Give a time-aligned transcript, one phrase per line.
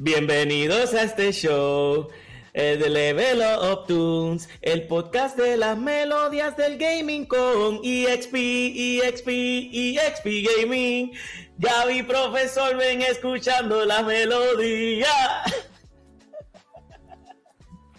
[0.00, 2.08] Bienvenidos a este show,
[2.52, 9.26] el de Level Up Tunes, el podcast de las melodías del gaming con EXP, EXP,
[9.28, 10.26] EXP
[10.56, 11.10] Gaming.
[11.58, 15.42] Gaby, profesor, ven escuchando la melodía.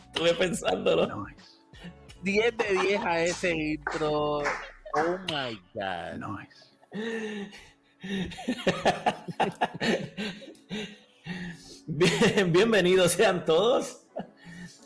[0.06, 1.26] Estuve pensándolo.
[2.24, 4.38] 10 de 10 a ese intro.
[4.96, 6.16] Oh my god.
[6.16, 6.70] Nice.
[11.88, 14.06] Bien- bienvenidos sean todos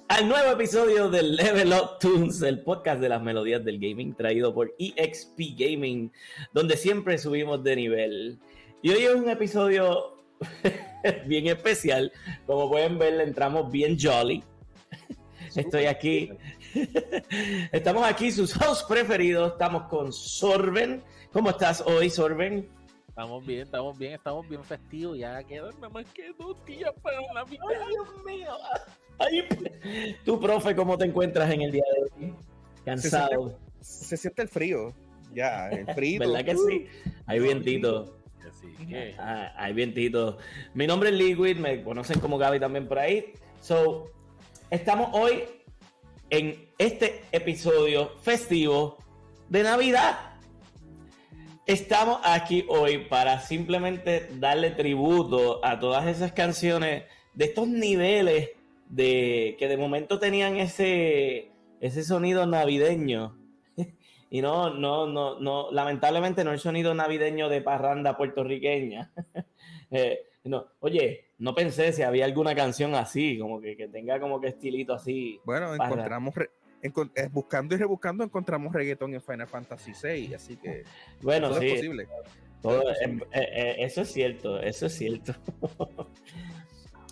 [0.08, 4.54] al nuevo episodio del Level Up Tunes, el podcast de las melodías del gaming traído
[4.54, 6.12] por EXP Gaming,
[6.54, 8.40] donde siempre subimos de nivel.
[8.82, 10.24] Y hoy es un episodio
[11.28, 12.12] bien especial.
[12.46, 14.44] Como pueden ver, entramos bien jolly.
[15.56, 16.32] Estoy aquí.
[17.72, 19.54] Estamos aquí, sus hosts preferidos.
[19.54, 21.04] Estamos con Sorben.
[21.32, 22.68] ¿Cómo estás hoy, Sorben?
[23.14, 25.16] Estamos bien, estamos bien, estamos bien festivos.
[25.20, 27.64] Ya quedan nada más que dos días para la mitad.
[27.70, 28.58] Ay, Dios mío.
[29.20, 32.34] Ay, tú, profe, ¿cómo te encuentras en el día de hoy?
[32.84, 33.60] Cansado.
[33.82, 34.96] Se siente el frío.
[35.32, 36.20] Ya, el frío.
[36.22, 36.88] ¿Verdad que sí?
[37.28, 38.18] Hay vientito.
[38.50, 40.40] Así que, Ah, hay vientito.
[40.74, 43.32] Mi nombre es Liquid, me conocen como Gaby también por ahí.
[43.62, 44.10] So,
[44.72, 45.44] estamos hoy
[46.32, 48.98] en este episodio festivo
[49.50, 50.33] de Navidad.
[51.66, 58.50] Estamos aquí hoy para simplemente darle tributo a todas esas canciones de estos niveles
[58.90, 63.38] de que de momento tenían ese, ese sonido navideño.
[64.30, 69.12] Y no, no, no, no, lamentablemente no el sonido navideño de parranda puertorriqueña.
[69.96, 74.42] Eh, no, oye, no pensé si había alguna canción así, como que, que tenga como
[74.42, 75.40] que estilito así.
[75.46, 76.34] Bueno, encontramos.
[76.34, 76.50] re-
[77.32, 80.34] buscando y rebuscando, encontramos reggaetón en Final Fantasy VI.
[80.34, 80.84] Así que
[81.22, 82.06] Bueno, todo sí, es posible.
[82.62, 83.28] todo- todo es eh, posible.
[83.34, 85.34] eh, eh, eso es cierto, eso es cierto.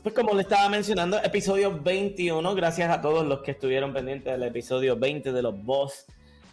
[0.04, 4.42] Pues como le estaba mencionando, episodio 21, gracias a todos los que estuvieron pendientes del
[4.42, 6.08] episodio 20 de los Boss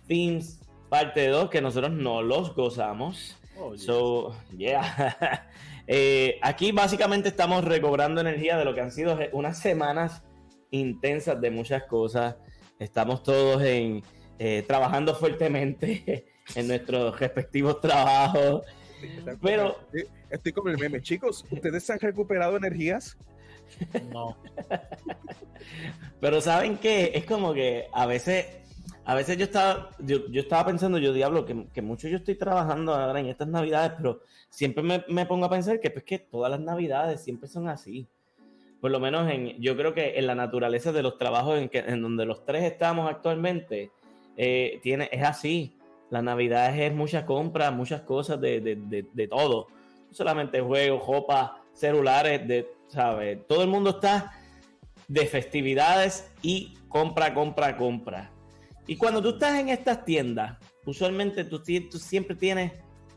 [0.07, 0.61] Themes,
[0.91, 3.39] parte 2, que nosotros no los gozamos.
[3.59, 5.47] oye, So, yeah.
[5.91, 10.23] Eh, aquí básicamente estamos recobrando energía de lo que han sido unas semanas
[10.71, 12.37] intensas de muchas cosas.
[12.79, 14.03] Estamos todos en,
[14.39, 18.63] eh, trabajando fuertemente en nuestros respectivos trabajos.
[19.43, 19.77] pero-
[20.31, 21.01] Estoy como el meme.
[21.01, 23.17] Chicos, ¿ustedes han recuperado energías?
[24.13, 24.37] no.
[26.21, 28.47] Pero saben que es como que a veces,
[29.05, 32.35] a veces yo estaba, yo, yo estaba pensando, yo diablo, que, que mucho yo estoy
[32.35, 36.19] trabajando ahora en estas navidades, pero siempre me, me pongo a pensar que pues que
[36.19, 38.07] todas las navidades siempre son así.
[38.81, 41.79] Por lo menos en, yo creo que en la naturaleza de los trabajos en, que,
[41.81, 43.91] en donde los tres estamos actualmente,
[44.37, 45.77] eh, tiene, es así.
[46.11, 49.67] La navidad es mucha compra, muchas cosas de, de, de, de todo.
[50.09, 53.47] No solamente juegos, ropa, celulares, de, ¿sabes?
[53.47, 54.33] Todo el mundo está
[55.09, 58.31] de festividades y compra, compra, compra.
[58.87, 60.57] Y cuando tú estás en estas tiendas,
[60.87, 62.73] usualmente tú, tú siempre tienes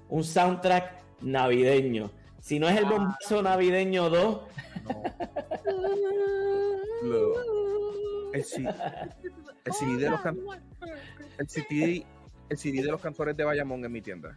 [0.10, 2.12] un soundtrack navideño.
[2.42, 2.90] Si no es el Ah.
[2.90, 4.40] bombazo navideño 2,
[4.84, 5.04] no.
[7.03, 10.38] Lo- el, CD de los can-
[11.38, 12.06] el CD,
[12.50, 14.36] el CD de los cantores de Bayamón en mi tienda.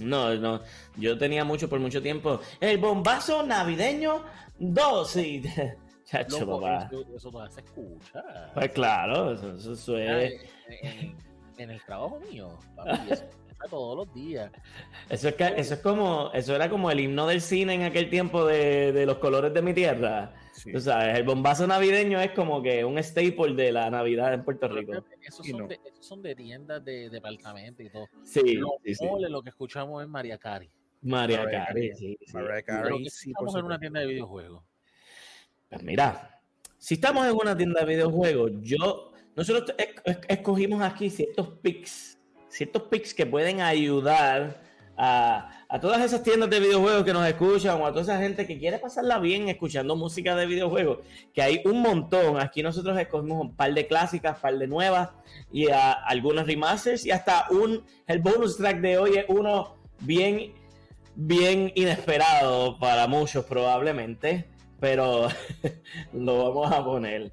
[0.00, 0.60] no, no.
[0.96, 2.40] Yo tenía mucho por mucho tiempo.
[2.60, 4.22] El bombazo navideño
[4.58, 5.42] 2, sí.
[6.04, 6.86] Chacho, Loco, papá.
[6.90, 8.22] eso, eso no se escucha.
[8.54, 10.32] Pues claro, eso, eso- es.
[10.68, 11.16] en, en-
[11.58, 13.24] en el trabajo mío, papi, eso
[13.70, 14.50] todos los días.
[15.08, 18.08] Eso es, que- eso es como, eso era como el himno del cine en aquel
[18.10, 20.32] tiempo de, de los colores de mi tierra.
[20.66, 20.72] Sí.
[20.72, 24.66] Tú sabes, el bombazo navideño es como que un staple de la Navidad en Puerto
[24.68, 24.92] Rico.
[25.22, 25.68] Esos son, no.
[25.68, 28.06] de, esos son de tiendas de departamento y todo.
[28.24, 29.06] Sí, Los sí, sí.
[29.06, 30.68] moles, lo que escuchamos es María Cari.
[31.02, 31.92] María Carey.
[31.94, 34.64] sí, Lo que escuchamos en una tienda de videojuegos.
[35.68, 36.40] Pues mira,
[36.78, 42.18] si estamos en una tienda de videojuegos, yo, nosotros es- es- escogimos aquí ciertos picks,
[42.48, 44.62] ciertos picks que pueden ayudar
[44.96, 48.46] a, a todas esas tiendas de videojuegos que nos escuchan o a toda esa gente
[48.46, 50.98] que quiere pasarla bien escuchando música de videojuegos,
[51.34, 52.40] que hay un montón.
[52.40, 55.10] Aquí nosotros escogimos un par de clásicas, par de nuevas
[55.52, 60.54] y a, algunos remasters y hasta un, el bonus track de hoy es uno bien,
[61.16, 64.48] bien inesperado para muchos probablemente,
[64.78, 65.28] pero
[66.12, 67.32] lo vamos a poner.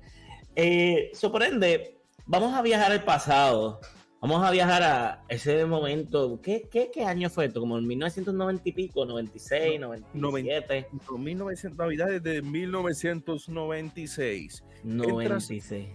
[0.55, 3.79] Eh, sorprende, vamos a viajar al pasado.
[4.23, 6.39] Vamos a viajar a ese momento.
[6.41, 7.59] ¿Qué, qué, qué año fue esto?
[7.59, 9.81] Como en 1990 y pico, 96,
[10.13, 10.87] 97,
[11.17, 14.63] 1900, Navidades de 1996.
[14.85, 15.89] 96.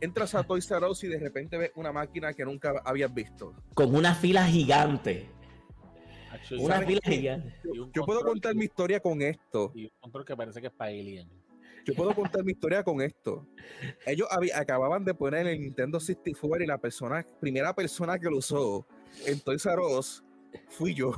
[0.00, 3.52] Entras a Toys R Us y de repente ves una máquina que nunca habías visto.
[3.74, 5.26] Con una fila gigante.
[6.32, 7.10] Actually, Una ¿sabes fila qué?
[7.12, 7.54] gigante.
[7.92, 9.72] Yo puedo contar que- mi historia con esto.
[9.74, 11.28] Y un control que parece que es para Alien.
[11.86, 13.46] Yo puedo contar mi historia con esto.
[14.04, 18.84] Ellos acababan de poner el Nintendo 64 y la persona, primera persona que lo usó
[19.24, 20.24] en Toys R Us
[20.68, 21.12] fui yo.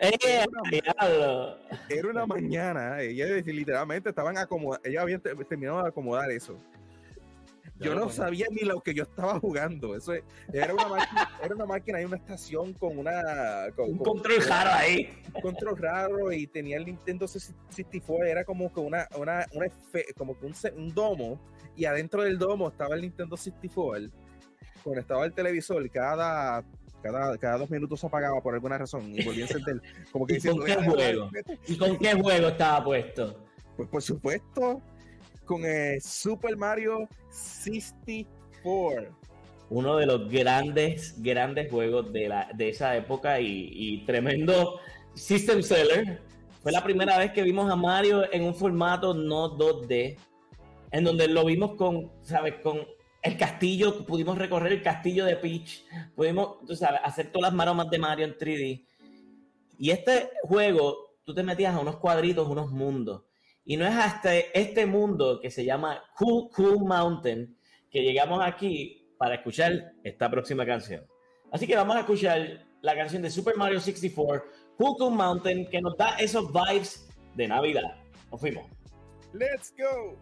[0.00, 1.58] ¡Eh, diablo!
[1.90, 6.58] Era una mañana, ella literalmente estaban acomodando, ella había te- terminado de acomodar eso.
[7.84, 9.94] Yo lo no sabía ni lo que yo estaba jugando.
[9.96, 10.22] Eso es-
[10.52, 13.12] era una máquina, era una máquina y una estación con una
[13.76, 15.08] con, Un con- control raro ahí.
[15.34, 19.66] un control raro y tenía el Nintendo 64, era como que una, una, una
[20.16, 21.40] como que un, domo
[21.76, 24.08] y adentro del domo estaba el Nintendo 64
[24.82, 26.62] conectado al televisor cada
[27.02, 29.80] cada, cada dos minutos se apagaba por alguna razón y volvía a encender
[30.10, 31.30] como que ¿Y con diciendo qué "Ah, juego?
[31.66, 33.44] ¿Y con qué juego estaba puesto?
[33.76, 34.80] pues por supuesto
[35.44, 39.16] con el Super Mario 64
[39.70, 44.80] Uno de los grandes, grandes juegos de, la, de esa época y, tremendo
[45.14, 46.22] system seller.
[46.62, 50.16] Fue la primera vez que vimos a Mario en un formato no 2D,
[50.90, 52.54] en donde lo vimos con, ¿sabes?
[52.62, 52.80] Con
[53.22, 57.90] el castillo, pudimos recorrer el castillo de Peach, pudimos, tú sabes, hacer todas las maromas
[57.90, 58.86] de Mario en 3D.
[59.78, 63.22] Y este juego, tú te metías a unos cuadritos, unos mundos.
[63.64, 67.56] Y no es hasta este mundo que se llama Cool Cool Mountain
[67.90, 71.06] que llegamos aquí para escuchar esta próxima canción.
[71.52, 74.44] Así que vamos a escuchar la canción de Super Mario 64,
[74.76, 77.96] Cool Cool Mountain, que nos da esos vibes de Navidad.
[78.30, 78.64] Nos fuimos.
[79.34, 80.16] let's go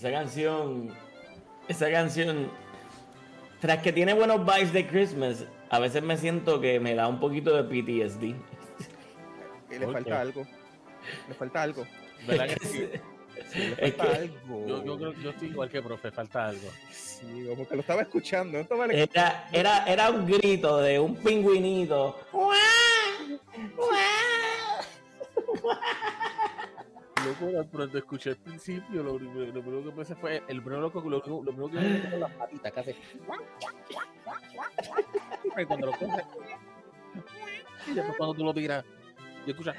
[0.00, 0.88] Esa canción,
[1.68, 2.50] esa canción,
[3.60, 7.20] tras que tiene buenos vibes de Christmas, a veces me siento que me da un
[7.20, 8.34] poquito de PTSD.
[9.68, 10.46] Que le falta algo
[11.28, 11.86] le falta algo
[12.26, 12.88] ¿Verdad que sí?
[13.76, 16.70] Es que- algo Yo, yo creo yo estoy igual que profe, falta algo.
[16.90, 20.98] sí como que lo estaba escuchando no estaba le- Era, era, era un grito de
[20.98, 22.18] un pingüinito.
[27.24, 31.00] Loco, pronto escuché al principio, lo primero, lo primero que pensé fue, el primero loco,
[31.00, 32.96] lo, primero que me fue las patitas, que hace.
[35.58, 36.24] Y cuando lo coge,
[37.86, 38.84] y después cuando tú lo tiras,
[39.46, 39.76] y escuchas.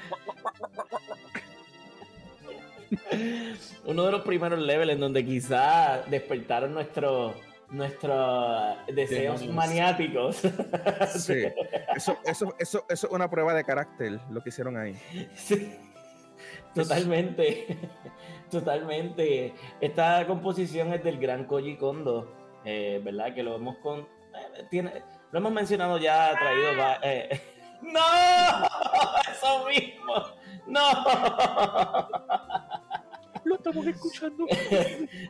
[3.86, 7.34] Uno de los primeros levels en donde quizás despertaron nuestros
[7.70, 9.54] nuestros deseos Demonios.
[9.54, 10.42] maniáticos.
[11.16, 11.44] Sí.
[11.96, 14.94] Eso, eso, eso, eso es una prueba de carácter, lo que hicieron ahí.
[15.34, 15.74] Sí.
[16.74, 17.78] Totalmente,
[18.50, 19.54] totalmente.
[19.80, 22.32] Esta composición es del gran Koji Kondo,
[22.64, 23.34] eh, ¿verdad?
[23.34, 26.76] Que lo hemos con- eh, tiene, lo hemos mencionado ya, traído.
[26.78, 27.40] va- eh,
[27.82, 28.00] ¡No!
[29.32, 30.14] Eso mismo.
[30.66, 30.82] ¡No!
[33.44, 34.46] Lo estamos escuchando.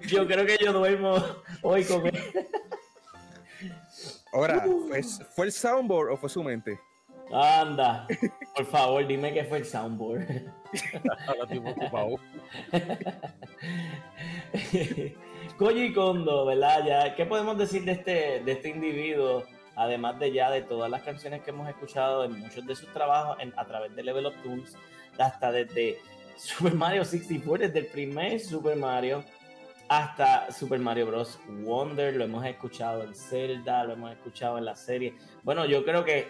[0.06, 1.14] Yo creo que yo duermo
[1.62, 2.18] hoy con él.
[4.34, 5.02] Ahora, ¿fue,
[5.34, 6.78] ¿fue el soundboard o fue su mente?
[7.32, 8.06] Anda,
[8.54, 10.22] por favor, dime que fue el soundboard.
[11.26, 12.16] Ahora estoy preocupado.
[15.58, 16.84] Koji Kondo, ¿verdad?
[16.86, 19.44] Ya, ¿Qué podemos decir de este, de este individuo?
[19.74, 23.38] Además de ya de todas las canciones que hemos escuchado en muchos de sus trabajos
[23.40, 24.76] en- a través de Level Up Tools,
[25.18, 25.98] hasta desde
[26.36, 29.24] Super Mario 64, desde el primer Super Mario
[29.88, 31.38] hasta Super Mario Bros.
[31.48, 35.14] Wonder, lo hemos escuchado en Zelda, lo hemos escuchado en la serie.
[35.42, 36.28] Bueno, yo creo que,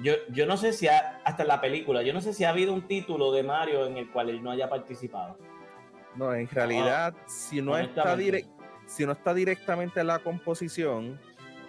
[0.00, 2.72] yo, yo no sé si ha- hasta la película, yo no sé si ha habido
[2.72, 5.36] un título de Mario en el cual él no haya participado.
[6.14, 8.24] No, en realidad, si, no está honestamente.
[8.24, 8.48] direct,
[8.86, 11.18] si no está directamente en la composición,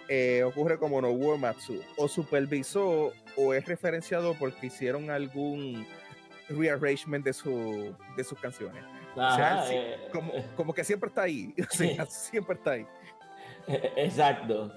[0.08, 1.80] eh, ocurre como no Matsu.
[1.96, 5.86] O supervisó o es referenciado porque hicieron algún
[6.48, 8.84] rearrangement de, su, de sus canciones.
[9.16, 11.54] Ajá, eh, Como, como que siempre está ahí.
[11.70, 12.86] O sea, siempre está ahí.
[13.96, 14.72] Exacto.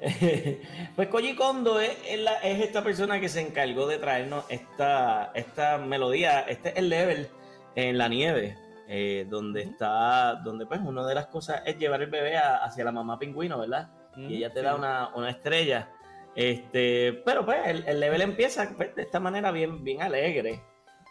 [0.96, 5.30] Pues Koji Kondo es, es la- es esta persona que se encargó de traernos esta,
[5.34, 7.28] esta melodía, este es el level
[7.76, 8.56] en la nieve,
[8.88, 12.84] eh, donde está, donde pues una de las cosas es llevar el bebé a- hacia
[12.84, 13.90] la mamá pingüino, ¿verdad?
[14.16, 15.88] Y ella te da una, una estrella.
[16.34, 20.62] Este, pero pues el, el level empieza pues, de esta manera bien, bien alegre.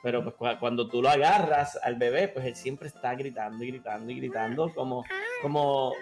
[0.04, 3.68] Pero pues cua- cuando tú lo agarras al bebé, pues él siempre está gritando y
[3.68, 5.04] gritando y gritando como,
[5.42, 5.94] como,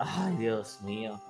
[0.00, 1.20] ay Dios mío,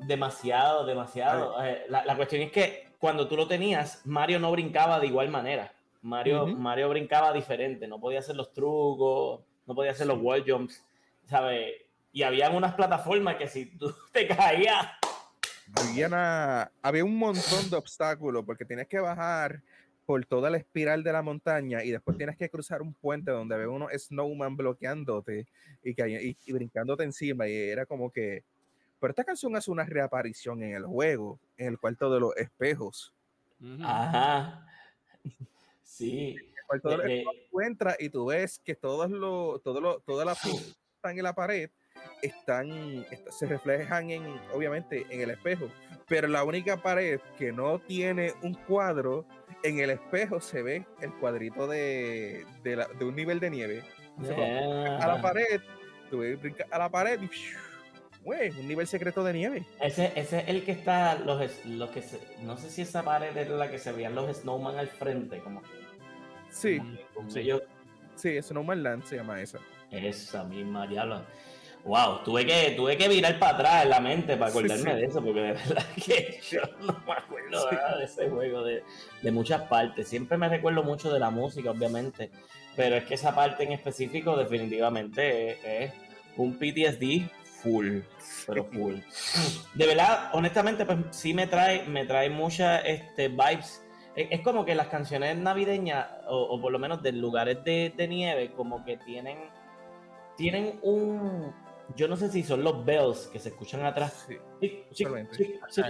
[0.00, 1.62] demasiado, demasiado.
[1.64, 5.28] Eh, la, la cuestión es que cuando tú lo tenías, Mario no brincaba de igual
[5.28, 5.72] manera.
[6.02, 6.46] Mario.
[6.46, 10.84] Mario brincaba diferente, no podía hacer los trucos, no podía hacer los wall jumps,
[11.28, 11.72] ¿sabes?
[12.12, 14.86] Y habían unas plataformas que si tú te caías,
[15.74, 19.60] Había, una- había un montón de obstáculos porque tienes que bajar
[20.08, 23.54] por toda la espiral de la montaña y después tienes que cruzar un puente donde
[23.54, 25.46] había unos snowman bloqueándote
[25.84, 28.42] y, cay- y, y brincándote encima y era como que...
[28.98, 33.12] Pero esta canción hace una reaparición en el juego, en el cuarto de los espejos.
[33.84, 34.66] Ajá,
[35.82, 39.82] sí, El cuarto de los de- espejos, entras y tú ves que todos los, todos
[39.82, 40.48] los, todas las que
[40.96, 41.68] están en la pared
[42.22, 42.70] están,
[43.10, 45.68] est- se reflejan en, obviamente, en el espejo.
[46.06, 49.24] Pero la única pared que no tiene un cuadro,
[49.62, 53.82] en el espejo se ve el cuadrito de, de, la- de un nivel de nieve.
[55.00, 55.60] A la pared,
[56.10, 57.30] tú brincas a la pared y
[58.24, 59.64] güey, un nivel secreto de nieve.
[59.80, 63.34] Ese, ese es el que está, los, los que se- no sé si esa pared
[63.36, 65.68] era la que se veían los snowman al frente, como que
[66.50, 66.80] Sí,
[67.14, 67.40] como Sí.
[67.40, 67.62] ellos-
[68.16, 69.58] sí, Snowman Land se llama esa.
[69.90, 71.22] Esa misma diablo.
[71.88, 74.96] Wow, tuve que, tuve que virar para atrás en la mente para Sí, acordarme sí.
[74.98, 77.74] de eso, porque de verdad que yo no me acuerdo Sí.
[77.76, 78.84] nada de ese juego, de,
[79.22, 80.06] de muchas partes.
[80.06, 82.30] Siempre me recuerdo mucho de la música, obviamente,
[82.76, 85.92] pero es que esa parte en específico definitivamente es, es
[86.36, 87.26] un PTSD
[87.62, 88.00] full,
[88.46, 88.96] pero full.
[89.72, 93.82] De verdad, honestamente, pues sí me trae, me trae muchas este, vibes.
[94.14, 97.94] Es, es como que las canciones navideñas, o, o por lo menos de lugares de,
[97.96, 99.38] de nieve, como que tienen
[100.36, 101.52] tienen un.
[101.96, 104.26] Yo no sé si son los bells que se escuchan atrás.
[104.28, 104.36] Sí.
[104.60, 105.34] Sí, sí, Totalmente.
[105.36, 105.82] sí, sí,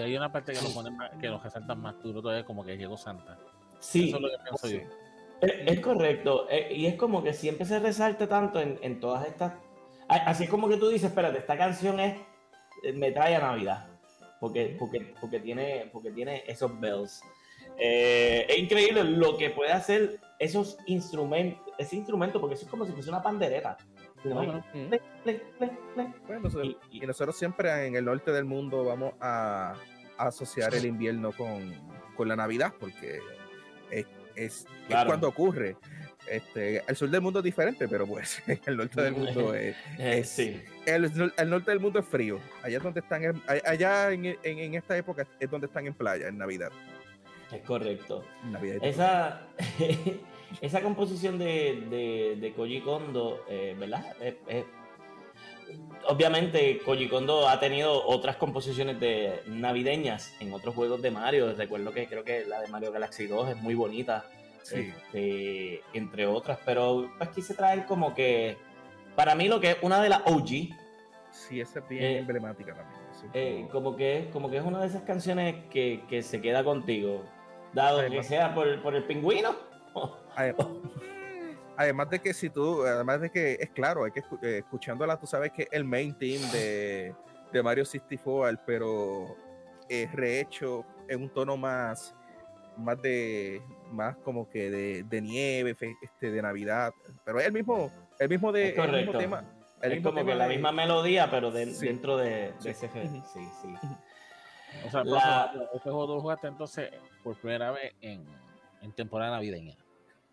[0.00, 2.96] Hay- una parte que lo ponen más- que resaltan más duro todavía, como que llegó
[2.96, 3.38] Santa.
[3.78, 4.74] Sí, Eso es lo que pienso Sí.
[4.74, 5.46] yo.
[5.46, 6.46] es, es correcto.
[6.50, 9.54] Eh, Y es como que siempre se resalta tanto en, en todas estas.
[10.08, 12.20] Así es como que tú dices, espérate, esta canción es.
[12.84, 13.86] eh, Me trae a Navidad.
[14.40, 17.22] Porque, porque, porque, tiene, porque tiene esos bells.
[17.78, 22.84] Eh, es increíble lo que puede hacer esos instrumentos, ese instrumento, porque eso es como
[22.86, 23.76] si fuese una pandereta.
[26.90, 29.74] Y- nosotros siempre en el norte del mundo vamos a,
[30.18, 31.72] a asociar el invierno con,
[32.16, 33.20] con la Navidad, porque
[33.90, 34.66] es, es-
[35.06, 35.76] cuando ocurre.
[36.28, 40.18] Este, el sur del mundo es diferente, pero pues el norte del mundo es, Eh,
[40.18, 40.62] es- sí.
[40.86, 42.38] el, nor- el norte del mundo es frío.
[42.62, 45.94] Allá es donde están, en- allá en, en- en esta época es donde están en
[45.94, 46.70] playa, en Navidad.
[47.50, 48.24] Es correcto.
[48.44, 49.42] Navidad Esa,
[50.60, 54.04] esa composición de, de, de Koji Kondo, eh, ¿verdad?
[54.20, 54.64] Eh, eh,
[56.08, 61.52] obviamente Koji Kondo ha tenido otras composiciones de navideñas en otros juegos de Mario.
[61.54, 64.24] Recuerdo que creo que la de Mario Galaxy 2 es muy bonita,
[64.62, 64.92] Sí.
[65.14, 68.56] este, entre otras, pero pues quise traer como que,
[69.16, 70.68] para mí lo que es una de las OG,
[71.32, 73.00] Sí, esa es bien Eh, emblemática también.
[73.34, 76.64] eh, como, que, es- como que es una de esas canciones que, que se queda
[76.64, 77.22] contigo,
[77.72, 79.54] dado que sea por, por el pingüino.
[80.36, 80.56] Adem-
[81.76, 85.26] Además de que si tú, además de que es claro, hay que eh, escuchándola, tú
[85.26, 87.14] sabes que el main theme de,
[87.52, 89.34] de Mario 64, pero
[89.88, 92.14] es rehecho en un tono más,
[92.76, 96.92] más de, más como que de, de nieve, este, de Navidad,
[97.24, 99.44] pero es el mismo, el mismo de, Es el mismo tema.
[99.80, 101.86] el Es mismo como tema que la de- misma melodía, pero de- Sí.
[101.86, 102.68] dentro de, de Sí.
[102.68, 102.88] ese.
[102.92, 103.74] Sí, sí.
[104.86, 105.64] O sea, La- la...
[105.74, 106.90] este juego tú lo jugaste entonces
[107.24, 108.22] por primera vez en,
[108.82, 109.74] en temporada navideña.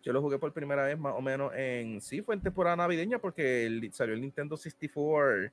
[0.08, 3.18] Yo lo jugué por primera vez más o menos en, sí, fue en temporada navideña
[3.18, 5.50] porque el- salió el Nintendo 64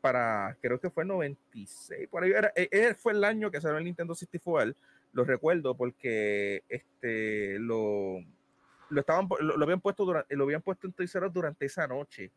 [0.00, 3.60] para, creo que fue el 96, por ahí era, e- e- fue el año que
[3.60, 4.72] salió el Nintendo 64,
[5.14, 8.20] lo recuerdo porque este, lo,
[8.90, 12.30] lo estaban, lo, lo habían puesto durante, lo habían puesto en Us durante esa noche.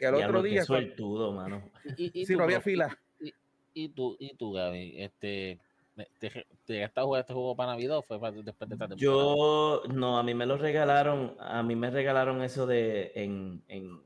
[0.00, 0.64] Y al otro día,
[1.32, 1.70] mano.
[1.84, 2.98] Y, y, y sí, tú, no había fila.
[3.74, 5.58] y tú, y tú, Gaby, este,
[6.18, 6.30] ¿te,
[6.64, 8.96] te llegaste a jugar este juego para Navidad o fue para después de esta temporada?
[8.96, 14.00] Yo, no, a mí me lo regalaron, a mí me regalaron eso de en, en,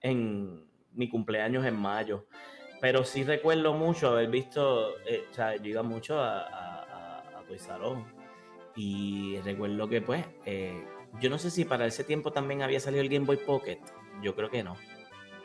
[0.00, 2.26] en mi cumpleaños en mayo.
[2.80, 7.66] Pero sí recuerdo mucho haber visto, eh, o sea, yo iba mucho a, a, Us.
[8.76, 10.84] Y recuerdo que pues, eh,
[11.20, 13.80] yo no sé si para ese tiempo también había salido el Game Boy Pocket.
[14.22, 14.76] Yo creo que no,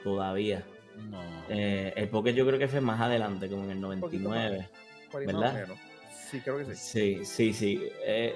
[0.04, 0.66] todavía.
[1.10, 1.22] No.
[1.50, 4.52] Eh, el Pocket yo creo que fue más adelante, como en el poquito más.
[4.52, 4.70] 99.
[5.20, 5.54] ¿Verdad?
[5.54, 5.80] menos.
[6.30, 6.76] Sí, creo que sí.
[6.76, 7.84] Sí, sí, sí.
[8.06, 8.34] Eh,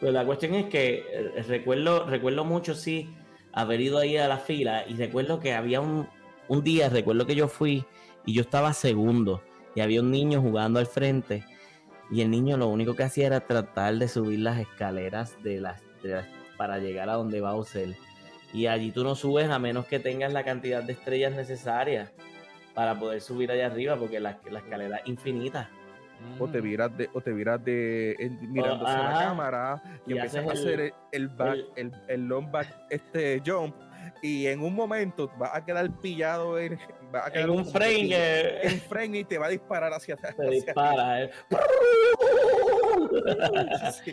[0.00, 3.14] pues la cuestión es que eh, recuerdo, recuerdo mucho, sí,
[3.52, 6.08] haber ido ahí a la fila y recuerdo que había un,
[6.48, 7.84] un día, recuerdo que yo fui
[8.26, 9.42] y yo estaba segundo
[9.74, 11.44] y había un niño jugando al frente
[12.10, 15.80] y el niño lo único que hacía era tratar de subir las escaleras de las,
[16.02, 16.26] de las-
[16.56, 17.94] para llegar a donde va Bowser.
[18.52, 22.10] Y allí tú no subes a menos que tengas la cantidad de estrellas necesarias
[22.74, 25.70] para poder subir allá arriba porque la, la escalera es infinita.
[26.38, 26.64] O te Mm.
[26.64, 30.94] viras de, o te viras de mirando hacia la cámara y, Y empiezas a hacer
[31.12, 33.74] el- back, el, el long back este jump
[34.22, 36.78] y en un momento vas a quedar pillado en,
[37.12, 40.14] vas a quedar En un frame que en frame y te va a disparar hacia
[40.14, 40.34] atrás.
[40.36, 41.24] se dispara.
[41.24, 41.30] eh.
[44.04, 44.12] Sí.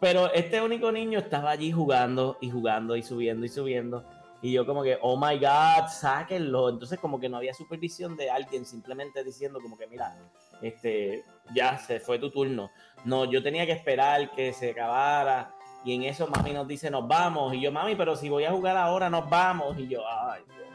[0.00, 4.04] Pero este único niño estaba allí jugando y jugando y subiendo y subiendo.
[4.40, 6.68] Y yo como que, oh my God, sáquenlo.
[6.68, 10.16] Entonces como que no había supervisión de alguien simplemente diciendo como que, mira,
[10.62, 11.24] este,
[11.54, 12.70] ya se fue tu turno.
[13.04, 15.54] No, yo tenía que esperar que se acabara.
[15.84, 17.54] Y en eso mami nos dice, nos vamos.
[17.54, 19.78] Y yo, mami, pero si voy a jugar ahora, nos vamos.
[19.78, 20.68] Y yo, ay, Dios.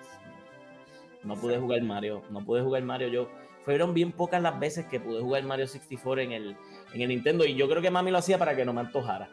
[1.23, 3.07] No pude jugar Mario, no pude jugar Mario.
[3.07, 3.29] Yo,
[3.63, 6.57] fueron bien pocas las veces que pude jugar Mario 64 en el,
[6.93, 7.45] en el Nintendo.
[7.45, 9.29] Y yo creo que mami lo hacía para que no me antojara.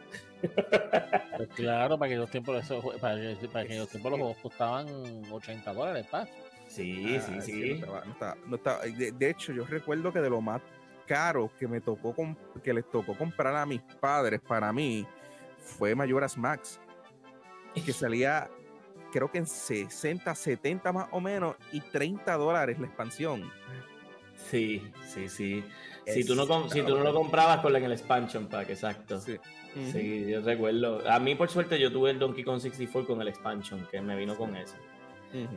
[1.37, 4.19] Pues claro, para que los tiempos, esos jue- para que, para que los tiempos los
[4.19, 4.87] juegos costaban
[5.31, 6.27] 80 dólares, pa.
[6.67, 7.53] Sí, sí, Ah, sí.
[7.69, 10.61] no estaba- no estaba- no estaba- de, de hecho, yo recuerdo que de lo más
[11.07, 12.15] caro que me tocó
[12.63, 15.05] que les tocó comprar a mis padres para mí
[15.57, 16.79] fue Mayoras Max,
[17.73, 18.49] que salía
[19.11, 23.51] creo que en 60, 70 más o menos y 30 dólares la expansión.
[24.51, 25.63] Sí, sí, sí.
[26.05, 29.19] Si tú, no si tú no lo comprabas con la en el expansion pack, exacto.
[29.21, 29.37] Sí.
[29.93, 31.01] Sí, yo recuerdo.
[31.09, 34.15] A mí, por suerte, yo tuve el Donkey Kong 64 con el expansion, que me
[34.17, 34.75] vino con eso.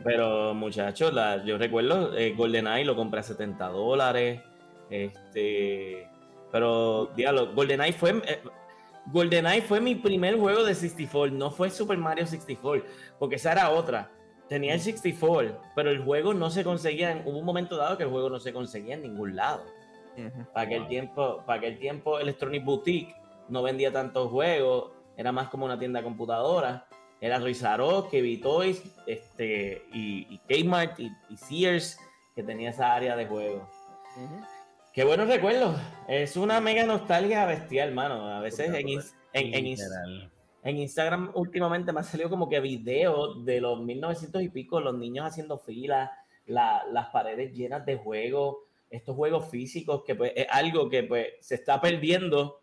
[0.04, 4.40] Pero, muchachos, la- yo recuerdo, eh, GoldenEye lo compré a 70 dólares.
[4.88, 6.09] Este.
[6.52, 8.11] Pero, diablo, GoldenEye fue.
[8.26, 8.40] eh,
[9.07, 12.85] GoldenEye fue mi primer juego de 64, no fue Super Mario 64,
[13.18, 14.11] porque esa era otra.
[14.48, 17.11] Tenía el 64, pero el juego no se conseguía.
[17.12, 19.62] en- hubo un momento dado que el juego no se conseguía en ningún lado.
[20.52, 23.14] Para aquel tiempo, para aquel tiempo Electronic Boutique
[23.48, 26.87] no vendía tantos juegos, era más como una tienda de computadora.
[27.20, 31.98] Era Toys R Us, KB Toys, este, y, y Kmart y, y Sears,
[32.35, 33.62] que tenía esa área de juegos.
[34.16, 34.44] Ujú.
[34.92, 35.74] Qué buenos recuerdos.
[36.07, 38.28] Es una mega nostalgia bestial, hermano.
[38.28, 38.87] A veces en,
[39.33, 40.30] en, en.
[40.64, 44.96] En Instagram últimamente me ha salido como que videos de los 1900 y pico, los
[44.96, 46.11] niños haciendo fila,
[46.46, 48.57] la- las paredes llenas de juegos,
[48.90, 52.62] estos juegos físicos, que pues es algo que pues se está perdiendo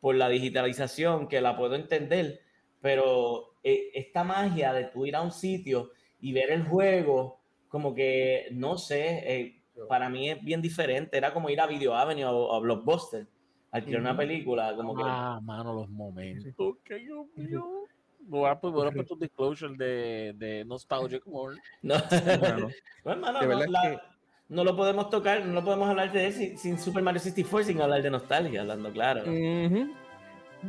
[0.00, 2.40] por la digitalización, que la puedo entender,
[2.80, 5.90] pero eh, esta magia de tú ir a un sitio
[6.20, 11.32] y ver el juego, como que, no sé, eh, para mí es bien diferente, era
[11.32, 13.26] como ir a Video Avenue o a Blockbuster,
[13.70, 15.02] al alquilar una película, como que.
[15.04, 16.76] Ah, mano, los momentos.
[16.84, 17.86] Que yo mío.
[18.22, 21.58] Voy a pues, poner tu disclosure de, de Nostalgic World.
[21.82, 21.94] No,
[23.04, 24.00] bueno, hermano,
[24.48, 27.80] no, lo podemos tocar, no lo podemos hablar de él sin, Super Mario 64, sin
[27.80, 29.22] hablar de nostalgia, hablando claro.
[29.22, 29.94] Uh -huh.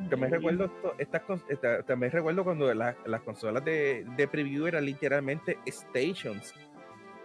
[0.10, 5.58] También recuerdo, estas, esta, también recuerdo cuando la, las consolas de, de, preview eran literalmente
[5.68, 6.56] stations,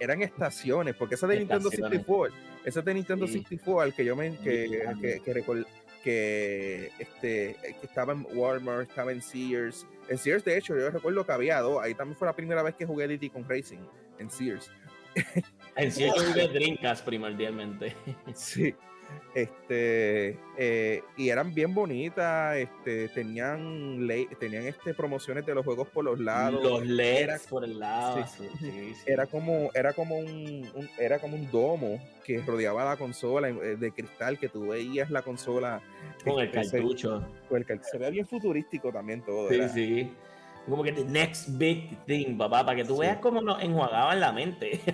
[0.00, 2.34] eran estaciones, porque esa de Nintendo 64
[2.66, 3.34] ese es de Nintendo sí.
[3.34, 4.36] 64, al que yo me.
[4.38, 4.68] que,
[5.00, 5.64] que, que,
[6.02, 9.86] que este, que estaba en Walmart, estaba en Sears.
[10.08, 11.80] En Sears, de hecho, yo recuerdo que había dos.
[11.80, 13.78] Ahí también fue la primera vez que jugué DT con Racing,
[14.18, 14.68] en Sears.
[15.76, 17.94] En Sears yo jugué Dreamcast primordialmente.
[18.34, 18.74] Sí.
[19.34, 25.88] Este, eh, y eran bien bonitas, este, tenían ley, tenían este promociones de los juegos
[25.88, 26.62] por los lados.
[26.62, 28.24] Los LEDs Era- por el lado.
[28.26, 28.44] sí.
[28.44, 29.02] sí, sí, sí.
[29.06, 33.76] Era como, era como un, un- era como un domo que rodeaba la consola eh,
[33.78, 35.80] de cristal que tú veías la consola
[36.24, 37.22] con el este, se- cartucho.
[37.48, 39.48] con el se veía bien futurístico también todo.
[39.50, 40.12] Sí, era- sí.
[40.68, 43.00] Como que the next big thing, papá, para que tú Sí.
[43.02, 44.80] veas cómo nos enjuagaban la mente.
[44.82, 44.90] sí.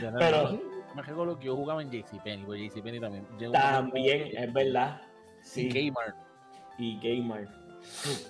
[0.18, 0.58] Pero
[0.94, 3.26] me recuerdo que yo jugaba en JCPenney, pues JCPenney también.
[3.38, 5.00] Yo- también, es verdad.
[5.42, 5.70] Sí.
[5.70, 5.90] Sí.
[5.90, 6.16] Kmart.
[6.78, 7.48] Y Gamer.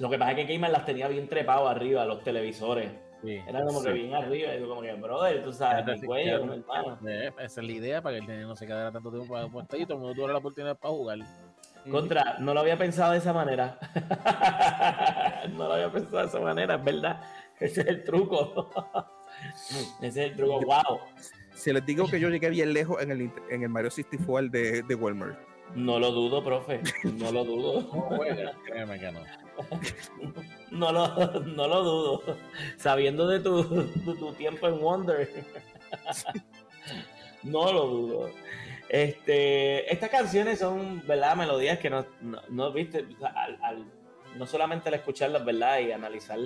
[0.00, 2.90] Lo que pasa es que Gamer las tenía bien trepado arriba, los televisores.
[3.22, 3.38] Sí.
[3.46, 4.54] Era como que bien arriba.
[4.54, 6.98] Y como que, brother, tú sabes, mi cuello, mi hermano.
[7.06, 9.46] Eh, Esa es la idea para que el nene no se quedara tanto tiempo para
[9.48, 11.18] puesto y todo el mundo tuviera la oportunidad para jugar.
[11.90, 13.78] Contra, no lo había pensado de esa manera.
[15.52, 17.22] no lo había pensado de esa manera, es verdad.
[17.60, 18.70] Ese es el truco.
[20.00, 20.60] Ese es el truco.
[20.60, 21.00] Wow.
[21.60, 24.82] Si les digo que yo llegué bien lejos en el, en el Mario 64 de,
[24.82, 25.38] de Walmart.
[25.74, 26.80] No lo dudo, profe.
[27.04, 27.82] No lo dudo.
[28.10, 28.18] No
[28.64, 29.20] créeme que no.
[30.70, 31.08] No lo,
[31.40, 32.22] no lo dudo.
[32.76, 33.62] Sabiendo de tu,
[34.04, 35.28] tu, tu tiempo en Wonder.
[37.42, 38.30] No lo dudo.
[38.88, 41.36] Este, estas canciones son, ¿verdad?
[41.36, 43.84] Melodías que no, no, no, viste, al, al-
[44.36, 45.78] no solamente al escucharlas, ¿verdad?
[45.80, 46.38] Y analizar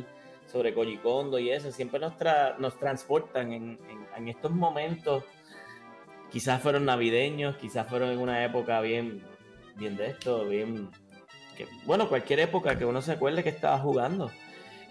[0.46, 5.24] sobre Kondo y eso, siempre nos, tra- nos transportan en, en- estos momentos.
[6.30, 9.22] Quizás fueron navideños, quizás fueron en una época bien,
[9.76, 10.90] bien de esto, bien,
[11.84, 14.30] bueno, cualquier época que uno se acuerde que estaba jugando.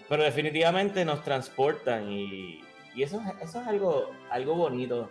[0.08, 2.60] Pero definitivamente nos transportan y,
[2.94, 5.10] y eso, es- eso es algo, algo bonito.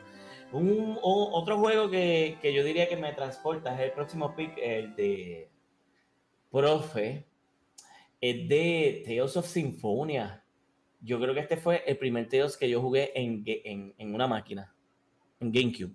[0.52, 4.96] Un, otro juego que, que yo diría que me transporta es el próximo pick, el
[4.96, 5.50] de
[6.52, 7.26] Profe,
[8.24, 10.42] es de Tales of Symphonia.
[11.02, 14.28] Yo creo que este fue el primer Tales que yo jugué en, en, en una
[14.28, 14.74] máquina,
[15.42, 15.94] en GameCube.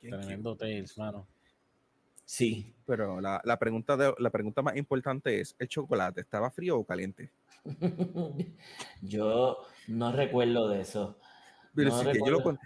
[0.00, 1.28] Tremendo Tales, mano.
[2.24, 2.74] Sí.
[2.86, 6.86] Pero la, la pregunta de, la pregunta más importante es, ¿el chocolate estaba frío o
[6.86, 7.30] caliente?
[9.02, 11.18] yo no recuerdo de eso.
[11.74, 12.58] Pero No sí que yo lo,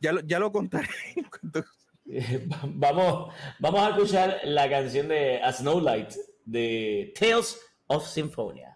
[0.00, 0.88] ya, lo, ya lo contaré.
[2.64, 6.12] Vamos, vamos a escuchar la canción de A Snowlight
[6.44, 7.60] de Tales
[7.92, 8.71] of Symphonia.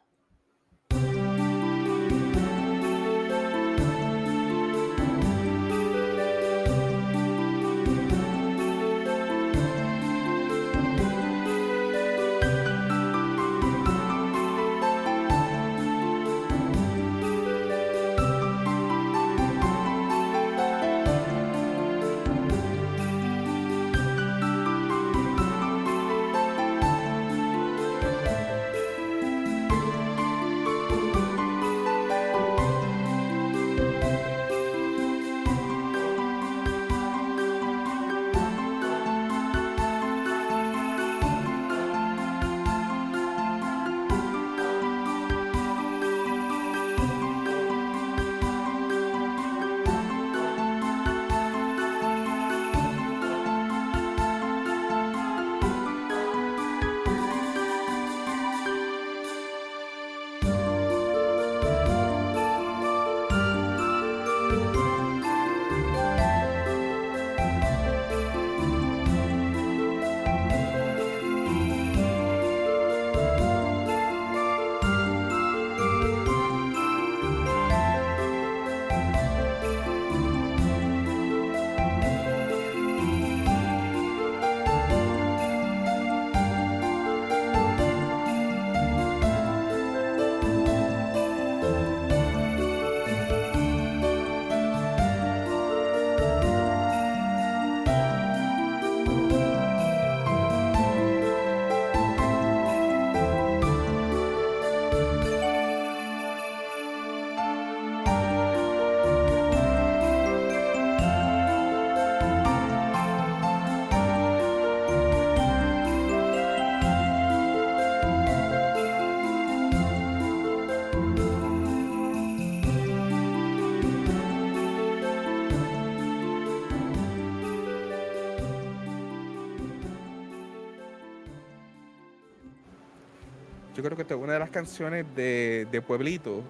[134.15, 136.43] Es una de las canciones de, de Pueblito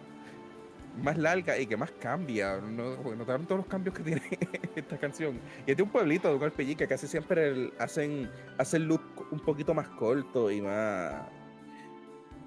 [1.02, 2.56] más larga y que más cambia.
[2.58, 2.96] ¿no?
[3.02, 4.22] Porque Notaron todos los cambios que tiene
[4.76, 5.38] esta canción.
[5.66, 9.02] Y es de un pueblito, de un RPG, que casi siempre el- hacen, hacen loop
[9.30, 11.14] un poquito más corto y más.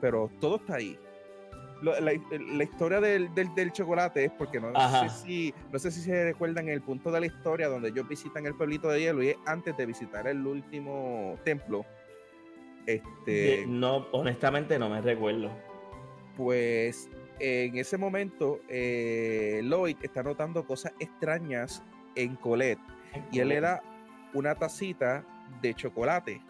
[0.02, 0.98] Pero todo está ahí.
[1.84, 5.08] la, la historia del, del, del chocolate es porque no Ajá.
[5.10, 8.46] sé, si, no sé si se recuerdan el punto de la historia donde ellos visitan
[8.46, 11.86] el pueblito de hielo y es antes de visitar el último templo.
[12.86, 15.52] Este, no, honestamente no me recuerdo.
[16.36, 21.84] pues en ese momento eh, Lloyd está notando cosas extrañas
[22.16, 22.80] en Colette
[23.32, 23.82] y él le da
[24.34, 25.24] una tacita
[25.62, 26.42] de chocolate.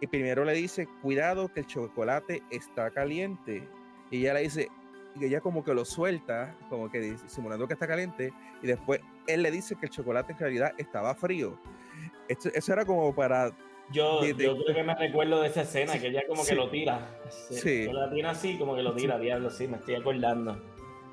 [0.00, 3.68] Y primero le dice, cuidado que el chocolate está caliente.
[4.10, 4.68] Y ella le dice,
[5.18, 8.32] y ella como que lo suelta, como que dice- simulando que está caliente.
[8.62, 11.58] Y después él le dice que el chocolate en realidad estaba frío.
[12.28, 13.50] Esto- eso era como para...
[13.90, 16.50] Yo, yo creo que me recuerdo de esa escena, que ella como Sí.
[16.50, 17.08] que lo tira.
[17.30, 17.86] Sí.
[17.90, 20.60] La tira así, como que lo tira, diablo, sí, me estoy acordando.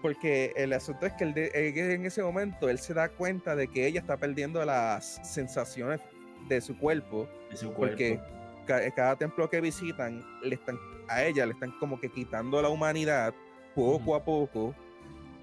[0.02, 3.56] Porque el asunto es que él de- que en ese momento él se da cuenta
[3.56, 6.02] de que ella está perdiendo las sensaciones
[6.50, 7.28] de su cuerpo.
[7.50, 7.96] De su cuerpo.
[7.96, 8.20] Porque
[8.68, 12.70] ca- cada templo que visitan, le están, a ella le están como que quitando la
[12.70, 13.34] humanidad
[13.74, 14.76] poco a poco.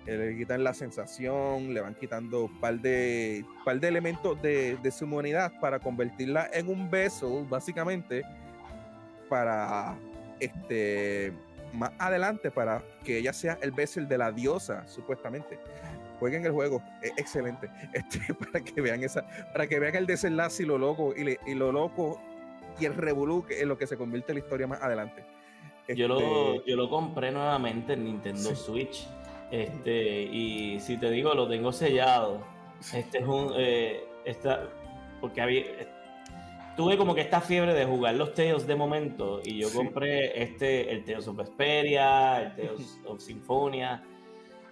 [0.07, 4.91] Le quitan la sensación, le van quitando un par de, par de elementos de, de
[4.91, 8.23] su humanidad para convertirla en un beso, básicamente,
[9.29, 9.97] para
[10.41, 11.33] este
[11.73, 15.59] más adelante, para que ella sea el beso de la diosa, supuestamente.
[16.19, 17.69] Jueguen el juego, es excelente.
[17.95, 21.41] Este, para que vean esa, para que vean el desenlace y lo loco, y, le-
[21.47, 22.21] y lo loco
[22.81, 25.25] y el revolú en lo que se convierte la historia más adelante.
[25.97, 26.19] Yo lo,
[26.57, 28.57] Este, yo lo compré nuevamente en Nintendo Sí.
[28.57, 29.09] Switch.
[29.53, 32.43] Este, y si te digo, lo tengo sellado.
[32.95, 33.53] Este es un.
[33.57, 34.69] Eh, esta,
[35.21, 35.63] porque había.
[36.75, 39.41] Tuve como que esta fiebre de jugar los Tales de momento.
[39.45, 39.77] Y yo Sí.
[39.77, 44.03] compré este, el Tales of Vesperia, el Tales of Symphonia.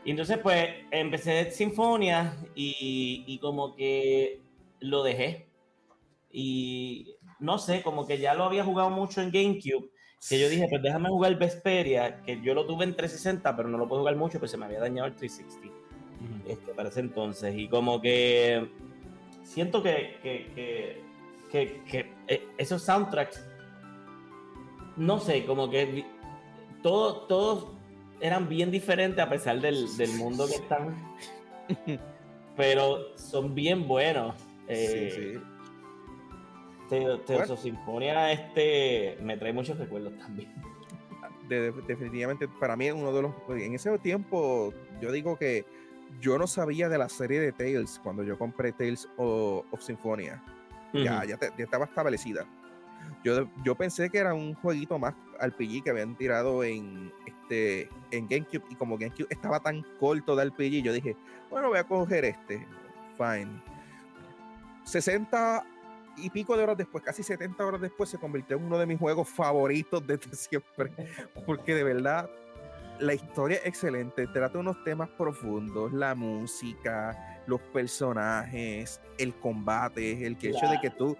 [0.02, 4.40] Y entonces, pues, empecé Sinfonia y, y como que
[4.80, 5.46] lo dejé.
[6.32, 9.90] Y no sé, como que ya lo había jugado mucho en GameCube
[10.28, 13.78] que yo dije, pues déjame jugar Vesperia, que yo lo tuve en 360, pero no
[13.78, 15.74] lo puedo jugar mucho, pues se me había dañado el 360
[16.46, 17.54] este, para ese entonces.
[17.56, 18.68] Y como que
[19.42, 21.00] siento que, que,
[21.50, 23.44] que, que- eh, esos soundtracks,
[24.96, 26.04] no sé, como que
[26.82, 27.66] todo- todos
[28.20, 30.94] eran bien diferentes a pesar del, del mundo que están,
[32.56, 34.34] pero son bien buenos.
[34.68, 35.44] Eh, sí, sí.
[36.90, 40.52] Teo- of Symphonia este, me trae muchos recuerdos también.
[41.48, 45.64] de- de- definitivamente para mí es uno de los en ese tiempo yo digo que
[46.20, 50.42] yo no sabía de la serie de Tales cuando yo compré Tales o- of Symphonia.
[50.92, 51.28] Ya, Ujú.
[51.28, 52.44] ya, te- ya estaba establecida.
[53.24, 58.26] Yo, yo pensé que era un jueguito más RPG que habían tirado en este en
[58.28, 61.16] GameCube y como GameCube estaba tan corto de RPG yo dije
[61.48, 62.66] bueno voy a coger este
[63.16, 63.60] fine.
[64.84, 65.64] 60
[66.22, 68.98] y pico de horas después, casi 70 horas después, se convirtió en uno de mis
[68.98, 70.90] juegos favoritos desde siempre.
[71.46, 72.28] Porque de verdad,
[72.98, 74.26] la historia es excelente.
[74.26, 80.90] Trata unos temas profundos, la música, los personajes, el combate, el que hecho de que
[80.90, 81.16] tú,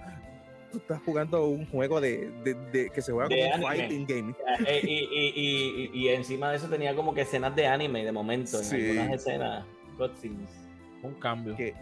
[0.71, 4.07] tú estás jugando un juego de, de- de- que se juega De como un fighting
[4.07, 4.35] game.
[4.67, 8.05] Eh, y, y- y- y- y encima de eso tenía como que escenas de anime
[8.05, 8.77] de momento, en Sí.
[8.99, 9.65] algunas escenas,
[9.97, 10.51] cutscenes.
[11.03, 11.57] Un cambio.
[11.57, 11.73] Que.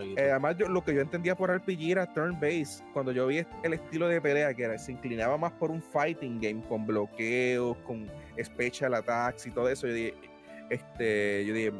[0.00, 2.84] Eh, además, yo, lo que yo entendía por RPG era turn-based.
[2.92, 6.40] Cuando yo vi el estilo de pelea, que era, se inclinaba más por un fighting
[6.40, 8.10] game con bloqueos, con
[8.42, 10.14] special attacks y todo eso, yo dije,
[10.70, 11.72] este, yo dije,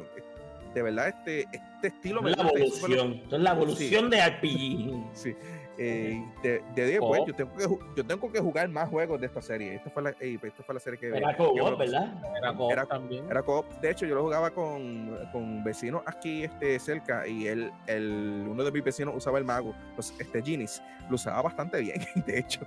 [0.73, 5.05] de verdad, este, este estilo me la gusta, evolución, es la evolución de RPG.
[5.13, 5.35] Sí.
[5.77, 7.27] Eh, de, de dije, pues, Co-op.
[7.27, 7.63] yo tengo, que,
[7.97, 9.75] yo tengo que jugar más juegos de esta serie.
[9.75, 12.13] Esta fue la, eh, esta fue la serie que Era co me- ¿verdad?
[12.37, 13.25] Era co-op era- también.
[13.29, 13.69] Era co-op.
[13.81, 18.63] De hecho, yo lo jugaba con, con vecinos aquí este, cerca y él, el, uno
[18.63, 20.81] de mis vecinos usaba el mago, pues, este Ginis.
[21.09, 22.61] Lo usaba bastante bien, de hecho.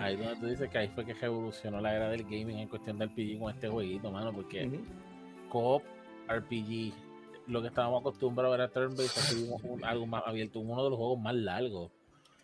[0.00, 2.98] Ahí donde tú dices que ahí fue que revolucionó la era del gaming en cuestión
[2.98, 4.76] del RPG con este jueguito, mano, porque Ujú.
[5.48, 5.82] co-op,
[6.28, 6.92] RPG,
[7.46, 11.90] lo que estábamos acostumbrados era turn-based, algo más abierto, uno de los juegos más largos.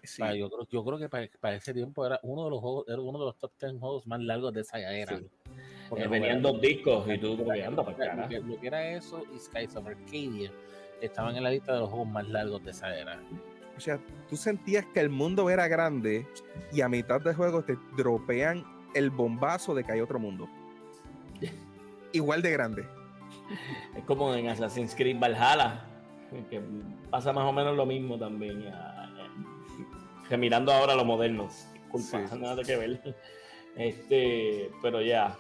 [0.07, 0.17] Sí.
[0.17, 2.85] Sea, yo, creo, yo creo que para, para ese tiempo era uno de los juegos,
[2.89, 5.19] era uno de los top 10 juegos más largos de esa era.
[5.19, 5.27] Sí.
[5.89, 9.39] Porque Eh, venían dos discos y tú anda para lo, lo que era eso y
[9.39, 10.51] Skies of Arcadia
[11.01, 13.21] estaban en la lista de los juegos más largos de esa era.
[13.77, 16.27] O sea, tú sentías que el mundo era grande
[16.73, 18.65] y a mitad de juego te dropean
[18.95, 20.49] el bombazo de que hay otro mundo.
[22.13, 22.89] Igual de grande.
[23.97, 25.85] Es como en Assassin's Creed Valhalla,
[26.49, 26.63] que
[27.11, 28.63] pasa más o menos lo mismo también.
[28.63, 28.94] ya,
[30.35, 32.39] Que mirando ahora lo moderno, disculpa, Sí.
[32.41, 33.15] nada que ver.
[33.77, 35.39] Este, pero ya.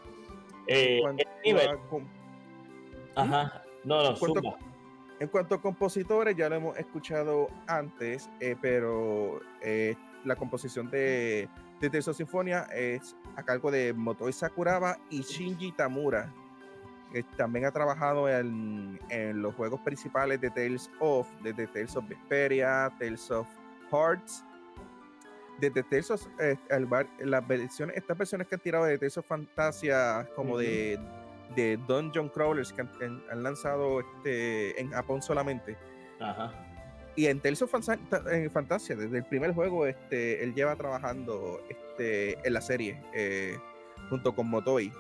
[0.68, 2.08] Eh, Cuando- el nivel, con-
[3.16, 4.56] ajá, no, no, ¿Cuánto- zumba.
[5.18, 11.48] En cuanto a compositores, ya lo hemos escuchado antes, eh, pero eh, la composición de
[11.80, 16.32] de Tales of Symphonia es a cargo de Motoi Sakuraba y Shinji Tamura.
[17.12, 22.08] que también ha trabajado en, en los juegos principales de Tales of, desde Tales of
[22.08, 23.46] Vesperia, Tales of
[23.92, 24.44] Hearts,
[25.60, 30.58] desde of, eh, bar- las versiones, estas versiones que han tirado de of Fantasia, como
[30.58, 30.98] de,
[31.54, 35.76] de Dungeon Crawlers que han, lanzado este, en Japón solamente.
[36.20, 36.52] Ajá.
[37.16, 37.40] Y en
[38.28, 43.56] en Fantasia, desde el primer juego, este, él lleva trabajando este, en la serie eh,
[44.10, 44.92] junto con Motoi.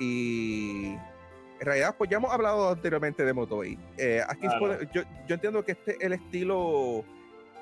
[0.00, 3.78] Y en realidad, pues ya hemos hablado anteriormente de Motoi.
[3.98, 4.82] Eh, aquí Claro.
[4.92, 7.04] yo, yo entiendo que este es el estilo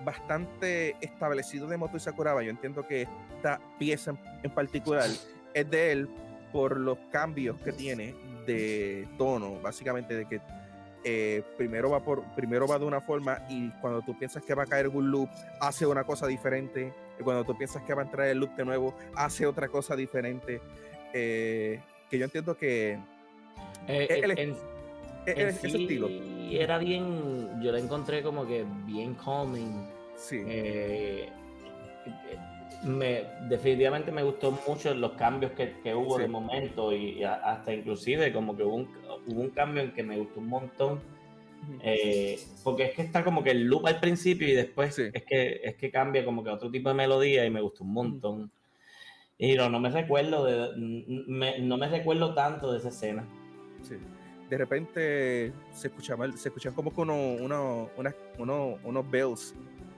[0.05, 2.43] bastante establecido de Motoi Sakuraba.
[2.43, 5.09] Yo entiendo que esta pieza en, particular
[5.55, 6.09] es de él
[6.53, 8.15] por los cambios que tiene
[8.47, 10.41] de tono, básicamente de que
[11.05, 14.65] eh, primero va por primero va de una forma y cuando tú piensas que va
[14.65, 18.05] a caer un loop hace una cosa diferente y cuando tú piensas que va a
[18.05, 20.61] entrar el loop de nuevo hace otra cosa diferente
[21.15, 22.99] eh, que yo entiendo que
[23.87, 24.57] Eh, El-
[25.33, 26.09] ese sí estilo
[26.51, 29.87] Era bien, yo la encontré como que bien calming.
[30.17, 31.29] sí Eh,
[32.85, 36.23] me, definitivamente me gustó mucho los cambios que, que hubo Sí.
[36.23, 38.89] de momento y, y hasta inclusive como que hubo un,
[39.27, 41.01] hubo un cambio en que me gustó un montón
[41.83, 45.05] eh, porque es que está como que el loop al principio y después Sí.
[45.13, 47.93] es que es que cambia como que otro tipo de melodía y me gustó un
[47.93, 48.51] montón
[49.39, 53.27] y no, no me recuerdo de, me- no me recuerdo tanto de esa escena
[53.83, 53.97] sí.
[54.51, 59.55] De repente se escuchaba se escuchan como que uno, uno- una- uno- unos bells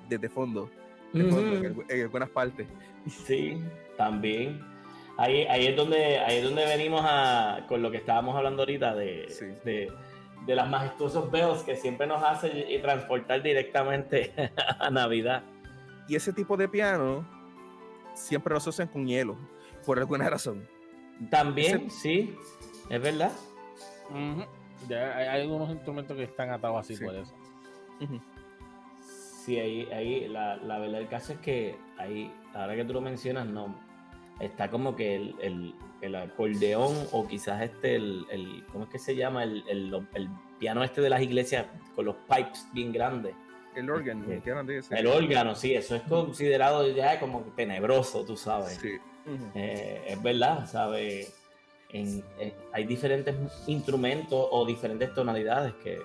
[0.08, 0.70] desde fondo,
[1.12, 2.66] de fondo, en, algunas partes
[3.08, 3.58] Sí,
[3.96, 4.60] también.
[5.18, 8.94] Ahí, ahí es donde, ahí es donde venimos a, con lo que estábamos hablando ahorita
[8.94, 9.46] de, Sí.
[9.64, 9.90] de,
[10.46, 14.32] de las majestuosos bells que siempre nos hace y transportar directamente
[14.78, 15.42] a Navidad.
[16.08, 17.26] y ese tipo de piano
[18.14, 19.36] siempre lo asocian con hielo
[19.86, 20.68] por alguna razón
[21.30, 22.34] También, sí,
[22.90, 23.32] es verdad.
[24.12, 24.44] Ujú.
[24.88, 27.04] Ya hay, hay algunos instrumentos que están atados así Sí.
[27.04, 27.32] por eso.
[29.44, 33.00] Sí, ahí, ahí la, la verdad del caso es que ahí, ahora que tú lo
[33.00, 33.74] mencionas, no,
[34.40, 38.98] está como que el, el, el acordeón o quizás este, el, el- ¿cómo es que
[38.98, 39.42] se llama?
[39.42, 43.34] El, el- el piano este de las iglesias con los pipes bien grandes.
[43.74, 44.40] el órgano Sí.
[44.44, 44.94] que eran de ese.
[44.98, 48.74] El órgano, sí, eso es considerado ya como tenebroso, tú sabes.
[48.80, 48.96] Sí.
[49.54, 51.36] Eh, es verdad, ¿sabes?
[51.92, 52.24] En-
[52.72, 53.34] hay diferentes
[53.66, 55.98] instrumentos o diferentes tonalidades que...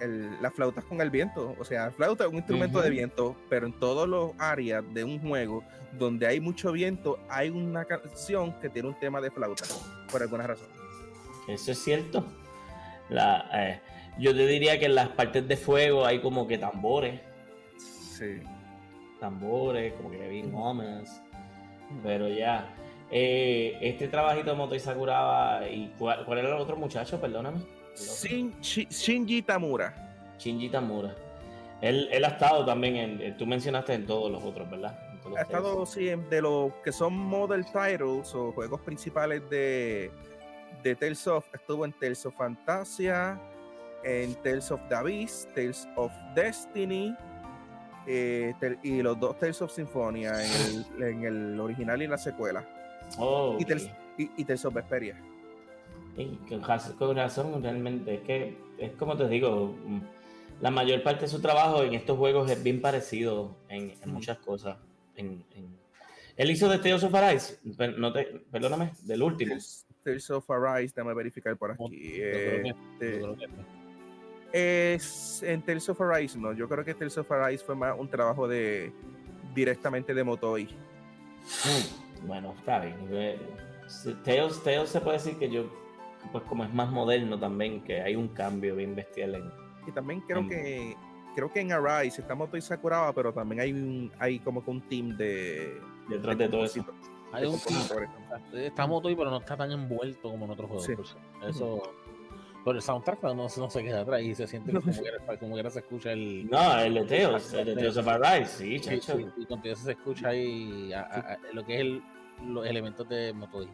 [0.00, 1.54] El- las flautas con el viento.
[1.58, 5.04] O sea, la flauta es un instrumento de viento, pero en todos los áreas de
[5.04, 5.62] un juego
[5.98, 9.64] donde hay mucho viento, hay una canción que tiene un tema de flauta,
[10.10, 10.68] por alguna razón.
[11.48, 12.24] Eso es cierto.
[13.10, 13.80] La, eh,
[14.18, 17.20] yo te diría que en las partes de fuego hay como que tambores,
[17.76, 18.40] Sí.
[19.18, 21.10] tambores, como que bien ominous.
[22.04, 22.72] Pero ya,
[23.10, 27.20] eh, este trabajito de Moto Sakuraba, ¿y cuál, cuál era el otro muchacho?
[27.20, 27.58] Perdóname.
[27.96, 29.92] Shin- Shi- Shinji Tamura.
[30.38, 31.14] Shinji Tamura.
[31.82, 34.98] Él, él ha estado también en, eh, tú mencionaste en todos los otros, ¿verdad?
[35.36, 40.10] Ha estado, sí, de los que son model titles o juegos principales de,
[40.82, 41.46] de Tales of.
[41.54, 43.38] Estuvo en Tales of Fantasia,
[44.02, 47.14] en Tales of Abyss, Tales of Destiny.
[48.06, 50.50] eh, y los dos Tales of Symphonia en
[50.96, 52.64] el, en el original y la secuela.
[53.18, 53.68] Oh, y ok.
[53.68, 55.16] Tales- Y, y Tales of Vesperia.
[56.16, 56.60] Y con
[56.98, 58.14] con razón, realmente.
[58.14, 60.00] Es que, es como te digo, mm,
[60.60, 64.76] la mayor parte de su trabajo en estos juegos es bien parecido en, muchas cosas.
[65.16, 65.78] En, en-
[66.36, 69.56] Él hizo de Tales of Arise, per- no te, perdóname, del último.
[70.02, 71.84] Tales, of Arise, déjame verificar por aquí.
[71.90, 72.62] que-
[72.98, 73.22] Este,
[74.52, 76.52] es en Tales of Arise, no.
[76.52, 78.92] Yo creo que Tales of Arise fue más un trabajo de
[79.54, 80.64] directamente de Motoi.
[80.64, 82.96] Mm, Bueno, está bien.
[84.24, 85.64] Tales, Tales se puede decir que yo,
[86.32, 89.52] pues como es más moderno también, que hay un cambio bien bestial en...
[89.86, 90.96] Y también creo que
[91.34, 94.80] creo que en Arise está Motoi Sakuraba, pero también hay un hay como que un
[94.82, 95.80] team de
[96.10, 96.84] Detrás de todo eso.
[97.32, 98.10] Hay un compositores.
[98.52, 100.86] Está Motoy, pero no está tan envuelto como en otros juegos.
[101.08, 101.46] Sí.
[101.46, 101.82] Eso.
[102.64, 105.70] Pero el soundtrack no, no se queda atrás y se siente como que, como que
[105.70, 106.48] se escucha el.
[106.50, 109.16] No, el de Tales, el de Tales of Arise, sí, Sí, chacho.
[109.16, 112.02] sí, y con todo eso se escucha ahí a- a- a- lo que es el,
[112.46, 113.68] los elementos de Motoy.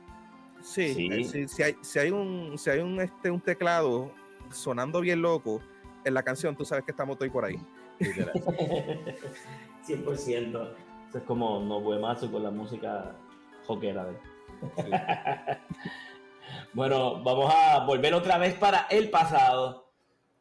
[0.61, 1.09] Sí, Sí.
[1.13, 4.11] eh, sí, si hay, si hay un si hay un este un teclado
[4.51, 5.61] sonando bien loco
[6.05, 7.57] en la canción, tú sabes que está Motoi por ahí.
[7.99, 8.33] literal.
[9.87, 10.75] 100%.
[11.09, 13.17] Eso es como no Buemazo con la música
[13.67, 14.19] joquera de él.
[16.73, 19.91] Bueno, vamos a volver otra vez para el pasado.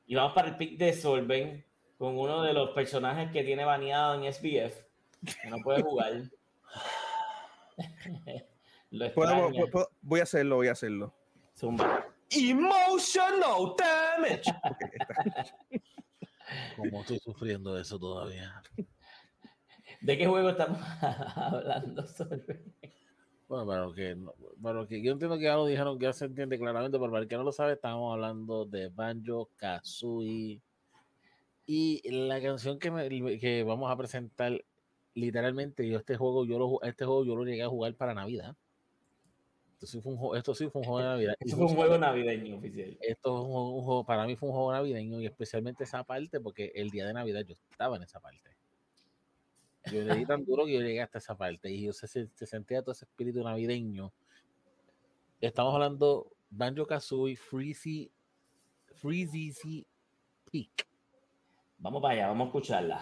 [0.07, 1.65] Y vamos para el pick de Solven
[1.97, 4.75] con uno de los personajes que tiene baneado en SBF.
[5.41, 6.11] Que no puede jugar.
[8.91, 9.71] Lo Puedo- extraña.
[9.71, 11.13] puedo- voy a hacerlo, voy a hacerlo.
[11.57, 12.05] Zumba.
[12.29, 14.43] Emotional damage.
[16.77, 18.61] ¿Cómo estoy sufriendo eso todavía?
[20.01, 20.79] ¿De qué juego estamos
[21.35, 22.05] hablando?
[22.07, 22.63] Sorbe?
[23.47, 26.25] Bueno, pero que, no- pero que yo entiendo que ya lo dijeron, que ya se
[26.25, 30.61] entiende claramente, pero para el que no lo sabe, estamos hablando de Banjo Kazooie.
[31.67, 34.63] Y la canción que, me- que vamos a presentar,
[35.13, 38.55] literalmente, yo este juego, yo lo, este juego yo lo llegué a jugar para Navidad.
[39.73, 41.35] Esto sí fue un, esto sí fue un juego de Navidad.
[41.39, 42.97] Y Eso fue un juego navideño oficial.
[43.01, 46.39] esto es un, un juego, para mí fue un juego navideño y especialmente esa parte
[46.39, 48.54] porque el día de Navidad yo estaba en esa parte.
[49.91, 52.27] Yo le di tan duro que yo llegué hasta esa parte y yo se, se-
[52.33, 54.11] se sentía todo ese espíritu navideño.
[55.41, 58.11] Estamos hablando Banjo Kazooie Freezy
[58.95, 59.85] Freezy
[60.51, 60.87] Peak.
[61.77, 63.01] Vamos para allá, vamos a escucharla.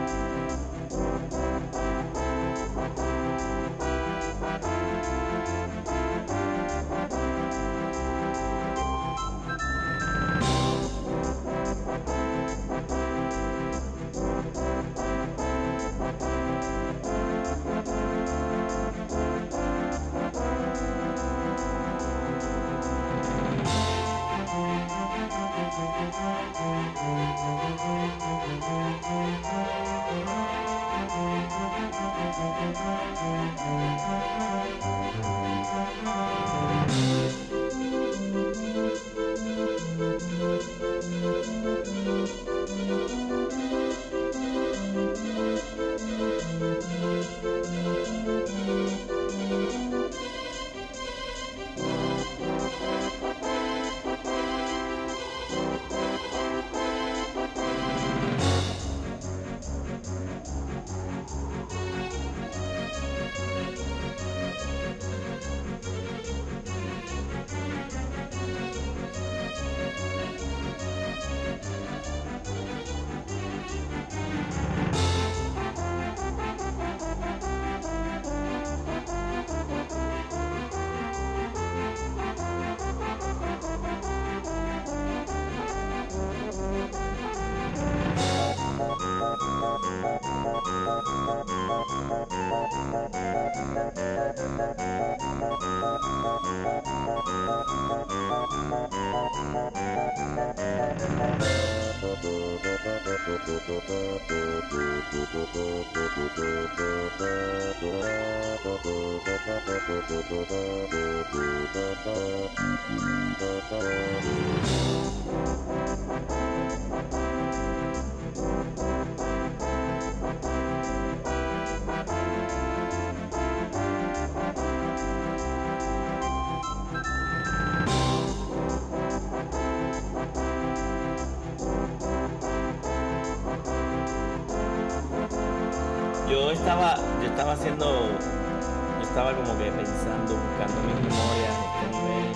[137.41, 142.29] estaba, haciendo, yo estaba como que pensando, buscando mis memorias de este nivel.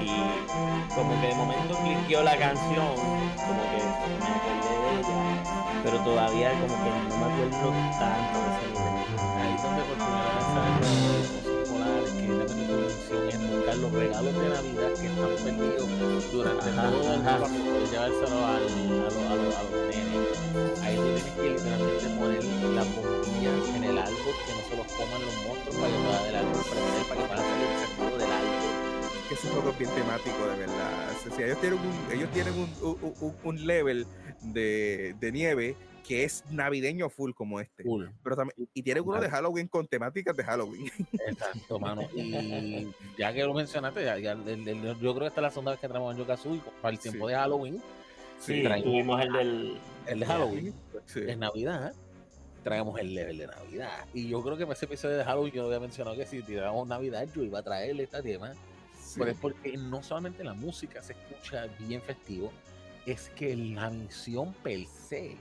[0.00, 5.42] Y como que de momento cliqueó la canción, como que me acordé de ella,
[5.82, 7.66] pero todavía como que no me acuerdo
[7.98, 8.94] tanto de ese nivel.
[9.42, 10.38] Ahí es donde por primera
[10.78, 11.26] vez
[11.68, 17.20] polares, que es la buscar los regalos de Navidad que están perdidos durante todo el
[17.20, 17.38] ajá.
[17.38, 18.62] para poder llevárselo al,
[19.30, 19.54] a, los,
[29.48, 31.10] juego es bien temático, de verdad.
[31.30, 34.06] O sea, ellos tienen un, ellos tienen un, un- un- level
[34.42, 35.76] de, de nieve
[36.06, 37.84] que es navideño full como este.
[37.84, 38.12] Cool.
[38.22, 40.90] Pero también, y tienen uno de Halloween con temáticas de Halloween.
[41.28, 42.02] Exacto, mano.
[42.14, 42.88] Y
[43.18, 45.70] ya que lo mencionaste, ya, ya el- el- yo creo que esta es la segunda
[45.72, 47.32] vez que traemos Banjo Kazooie para el tiempo Sí.
[47.32, 47.82] de Halloween.
[48.40, 49.78] Sí, traemos- tuvimos el del.
[50.06, 50.74] El de Halloween
[51.06, 51.20] Sí.
[51.26, 51.92] es Navidad.
[52.64, 54.06] Traemos el level de Navidad.
[54.12, 56.86] Y yo creo que para ese episodio de Halloween yo había mencionado que si tiramos
[56.88, 58.52] Navidad, yo iba a traerle este tema.
[59.10, 59.18] Sí.
[59.18, 62.52] Pero es porque no solamente la música se escucha bien festivo,
[63.06, 65.36] es que la misión per se,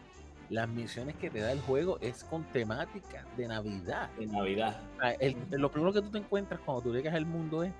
[0.49, 4.09] las misiones que te da el juego es con temática de Navidad.
[4.17, 4.81] de Navidad.
[5.19, 7.71] El- lo primero que tú te encuentras cuando tú llegas al mundo es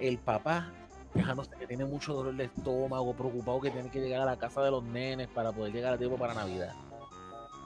[0.00, 0.72] el papá
[1.12, 4.62] quejándose que tiene mucho dolor de estómago, preocupado que tiene que llegar a la casa
[4.62, 6.72] de los nenes para poder llegar a tiempo para Navidad.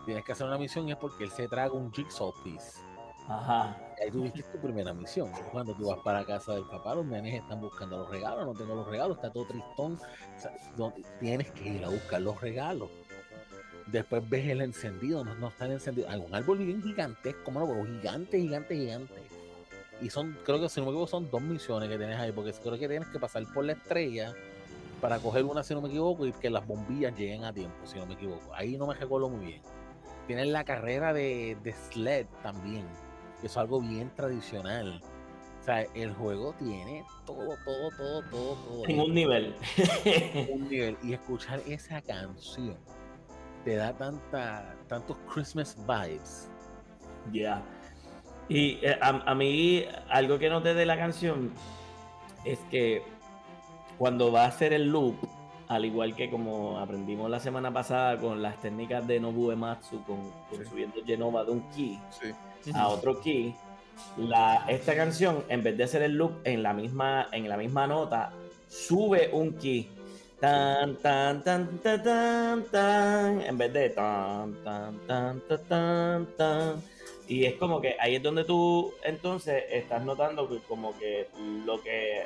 [0.07, 2.81] Tienes que hacer una misión y es porque él se traga un jigsaw piece.
[3.29, 3.77] Ajá.
[4.01, 5.31] Ahí tuviste tu primera misión.
[5.53, 8.75] Cuando tú vas para casa del papá, los nenes están buscando los regalos, no tengo
[8.75, 9.99] los regalos, está todo tristón.
[11.19, 12.89] Tienes que ir a buscar los regalos.
[13.87, 16.09] Después ves el encendido, no, no está el encendido.
[16.09, 19.15] Hay un árbol bien gigantesco, mano, pero gigante, gigante, gigante.
[20.01, 22.53] Y son, creo que si no me equivoco, son dos misiones que tienes ahí, porque
[22.53, 24.33] creo que tienes que pasar por la estrella
[25.01, 27.99] para coger una, si no me equivoco, y que las bombillas lleguen a tiempo, si
[27.99, 28.55] no me equivoco.
[28.55, 29.63] Ahí no me recuerdo muy bien.
[30.27, 32.87] Tienes la carrera de, de sled también,
[33.47, 35.01] es algo bien tradicional.
[35.61, 38.89] O sea, el juego tiene todo, todo, todo, todo, todo.
[38.89, 39.55] En un nivel.
[40.51, 40.97] un nivel.
[41.03, 42.77] Y escuchar esa canción
[43.65, 46.49] te da tanta, tantos Christmas vibes.
[47.31, 47.63] Ya.
[48.49, 51.53] Y eh, a, a mí, algo que noté de la canción
[52.45, 53.03] es que
[53.99, 55.15] cuando va a hacer el loop,
[55.69, 60.31] al igual que como aprendimos la semana pasada con las técnicas de Nobu Ematsu, con,
[60.49, 60.65] con Sí.
[60.65, 62.33] subiendo Genova de un key Sí.
[62.75, 63.55] A otro key,
[64.17, 67.87] la, esta canción, en vez de hacer el loop en la misma, en la misma
[67.87, 68.33] nota,
[68.69, 69.89] sube un key.
[70.41, 76.83] Tan, tan, tan, tan, tan, tan, en vez de tan, tan, tan, tan, tan, tan.
[77.29, 81.29] Y es como que ahí es donde tú entonces estás notando que como que
[81.67, 82.25] lo que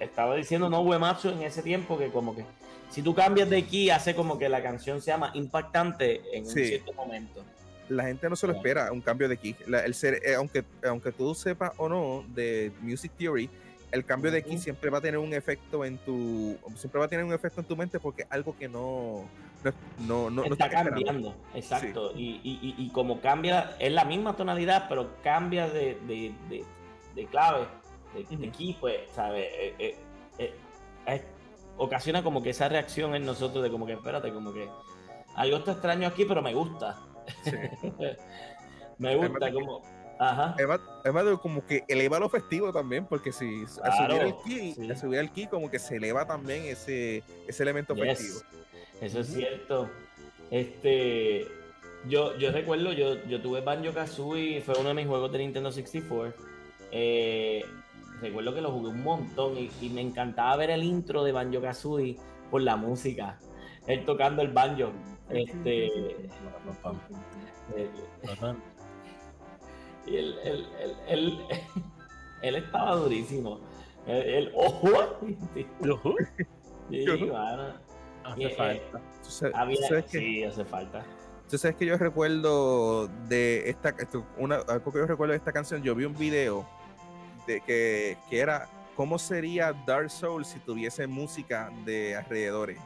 [0.00, 2.44] estaba diciendo No Uematsu en ese tiempo, que como que
[2.90, 6.50] si tú cambias de key hace como que la canción sea más impactante en un
[6.50, 7.44] cierto momento.
[7.88, 9.54] La gente no se lo espera, un cambio de key.
[9.66, 13.50] La- el ser, eh, aunque, aunque tú sepas o no de Music Theory,
[13.92, 14.62] el cambio de key Ujú.
[14.62, 16.56] siempre va a tener un efecto en tu.
[16.76, 19.24] Siempre va a tener un efecto en tu mente porque es algo que no.
[20.06, 20.90] No, no, está esperando.
[20.90, 22.12] cambiando, exacto.
[22.14, 26.64] Y, y, y, y como cambia, es la misma tonalidad, pero cambia de, de, de,
[27.14, 27.66] de clave,
[28.14, 28.58] de, de Ujú.
[28.58, 29.46] key, pues, ¿sabes?
[29.50, 29.96] Eh,
[30.38, 31.24] eh,
[31.78, 34.68] ocasiona como que esa reacción en nosotros de como que, espérate, como que
[35.34, 36.98] algo está extraño aquí, pero me gusta.
[37.44, 37.50] Sí.
[38.98, 39.82] me gusta, como...
[40.18, 40.54] Ajá.
[40.56, 44.34] Además, además de como que eleva lo festivo también, porque si al Claro, subir el
[44.44, 44.90] key, sí.
[44.90, 48.04] al subir el key, como que se eleva también ese, ese elemento Yes.
[48.18, 48.40] festivo.
[49.00, 49.90] Eso es cierto.
[50.52, 51.48] Este,
[52.08, 55.72] yo, yo recuerdo, yo, yo tuve Banjo Kazooie, fue uno de mis juegos de Nintendo
[55.72, 56.32] 64.
[56.92, 57.64] Eh,
[58.20, 61.60] recuerdo que lo jugué un montón y, y me encantaba ver el intro de Banjo
[61.60, 62.16] Kazooie
[62.52, 63.40] por la música.
[63.88, 64.92] Él tocando el banjo.
[65.30, 66.30] Este, eh,
[70.06, 71.38] y él, él, él, él,
[72.42, 73.60] él estaba durísimo.
[74.06, 74.88] Él, él- ¡ojo!
[76.90, 77.04] Sí.
[78.24, 79.00] Hace eh, falta.
[79.22, 81.04] Tú sabes, Había- tú sabes que, sí, hace falta.
[81.48, 85.52] tú sabes que yo recuerdo de esta, esto, una, algo que yo recuerdo de esta
[85.52, 86.66] canción, yo vi un video
[87.46, 92.78] de que, que era cómo sería Dark Souls si tuviese música de alrededores.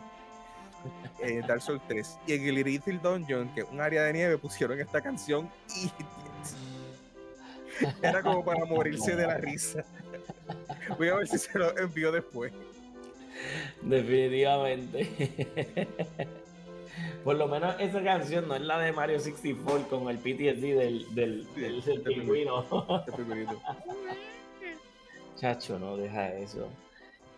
[1.20, 4.38] Eh, Dark Souls 3 y en el Little Dungeon, que es un área de nieve,
[4.38, 5.90] pusieron esta canción y
[8.02, 9.84] era como para morirse de la risa.
[10.96, 12.52] Voy a ver si se lo envío después.
[13.82, 15.08] Definitivamente.
[17.24, 21.14] Por lo menos esa canción no es la de Mario 64 con el PTSD del,
[21.14, 22.64] del, Sí, del, del pingüino.
[25.36, 26.68] Chacho, no deja eso.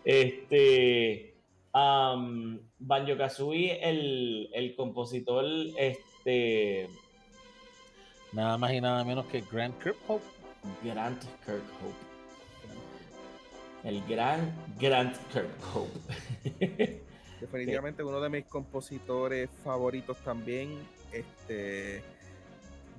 [0.05, 1.30] Este.
[1.73, 5.45] Um, Banjo Kazooie, el, el compositor,
[5.77, 6.89] este.
[8.33, 10.25] Nada más y nada menos que Grant Kirkhope.
[10.83, 12.11] Grant Kirkhope.
[13.83, 15.99] El gran Grant Kirkhope.
[17.41, 20.77] Definitivamente uno de mis compositores favoritos también,
[21.11, 22.03] este,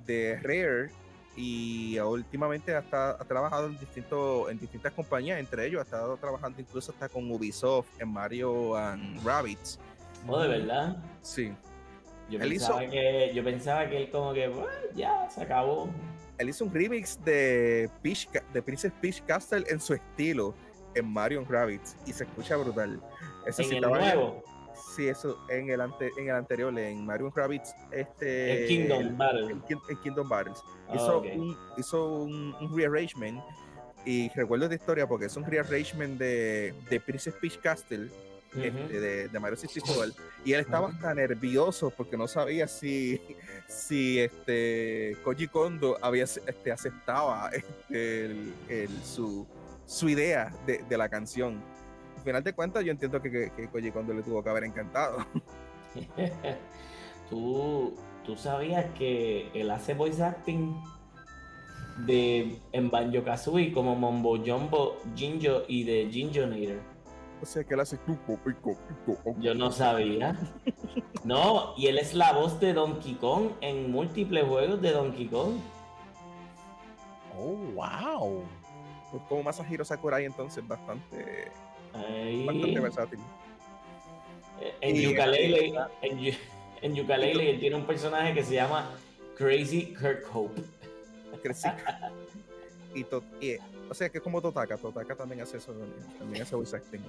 [0.05, 1.02] de Rare
[1.35, 6.61] y últimamente hasta ha trabajado en distintos en distintas compañías, entre ellos ha estado trabajando
[6.61, 9.79] incluso hasta con Ubisoft en Mario and Rabbids.
[10.27, 10.97] Oh, de verdad.
[11.21, 11.51] Sí,
[12.29, 15.89] Yo Él pensaba, hizo- que, yo pensaba que él como que "Bueno, ya se acabó.
[16.37, 20.53] él hizo un remix de Peach, de Princess Peach Castle en su estilo
[20.95, 23.01] en Mario Rabbits y se escucha brutal.
[23.47, 24.43] Eso En sí el nuevo,
[24.95, 29.51] Sí, eso en el ante, en el anterior, en Mario Rabbits, este el Kingdom Battle.
[29.51, 30.59] en, Kin- en Kingdom Battles.
[30.87, 33.41] Ah, hizo un, hizo un, un rearrangement
[34.05, 38.09] y recuerdo esta historia porque es un rearrangement de, de Princess Peach Castle
[38.55, 40.13] este, de, de Mario 64
[40.45, 43.19] y él estaba hasta nervioso porque no sabía si,
[43.67, 49.47] si este Koji Kondo había este, aceptaba este, el- el- su,
[49.87, 51.63] su idea de, de la canción.
[52.23, 54.63] Al final de cuentas yo entiendo que, que, que Koji Kondo le tuvo que haber
[54.63, 55.17] encantado.
[57.29, 57.93] ¿Tú,
[58.23, 60.73] tú sabías que él hace voice acting
[61.97, 66.79] de en Banjo Kazooie como Mombo Jumbo, Jinjo y de Jinjonator.
[67.41, 69.35] O sea que él hace pico, pico, pico.
[69.41, 70.39] Yo no sabía.
[71.25, 75.55] No, y él es la voz de Donkey Kong en múltiples juegos de Donkey Kong.
[77.37, 78.43] Oh, wow.
[79.11, 81.51] Pues como Masahiro Sakurai entonces bastante,
[81.93, 83.19] Ahí, bastante versátil.
[84.81, 84.99] en Y-
[86.81, 88.91] en, Yooka-Laylee, él tiene un personaje que se llama
[89.37, 90.61] Crazy Kirk Hope.
[91.41, 91.67] Crecí.
[92.95, 93.55] y, to- y,
[93.89, 95.73] o sea que es como Totaka, Totaka también hace eso,
[96.19, 97.01] también hace voice acting.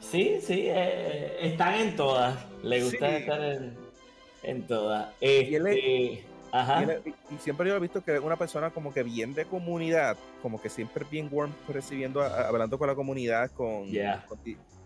[0.00, 2.36] Sí, sí, eh, están en todas.
[2.62, 3.14] Le gusta Sí.
[3.16, 3.74] estar en,
[4.44, 5.08] en todas.
[5.20, 6.82] Y él Este, ajá.
[7.04, 10.60] Y, siempre yo he visto que es una persona como que bien de comunidad, como
[10.60, 14.24] que siempre bien warm recibiendo, a- a- hablando con la comunidad, con, Yeah.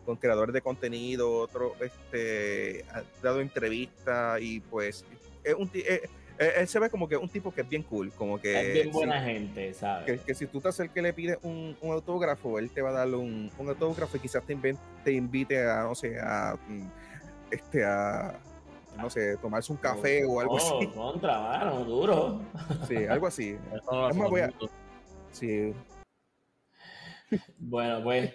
[0.04, 5.04] con, creadores de contenido, otro, este, ha dado entrevistas y pues
[5.44, 6.02] es un, ti- eh,
[6.38, 8.72] eh, él se ve como que un tipo que es bien cool, como que, es
[8.74, 10.06] bien si- buena gente, ¿sabes?
[10.06, 12.88] que, que si tú te acercas y le pides un, un autógrafo, él te va
[12.90, 16.56] a dar un, un autógrafo y quizás te, inven- te invite a, no sé, a,
[16.66, 16.86] mm,
[17.52, 18.34] este, a,
[18.96, 20.86] no sé, tomarse un café o algo Oh, así.
[20.88, 22.40] contra, mano, duro.
[22.88, 23.56] Sí, algo así.
[23.90, 24.52] No Es más, voy a-
[25.30, 25.72] Sí,
[27.58, 28.34] Bueno, pues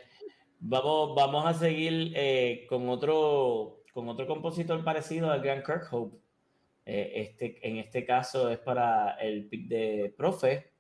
[0.60, 6.18] vamos, vamos a seguir eh, con otro con otro compositor parecido al Gran Kirkhope.
[6.86, 10.72] Eh, este, en este caso es para el pick de Profe.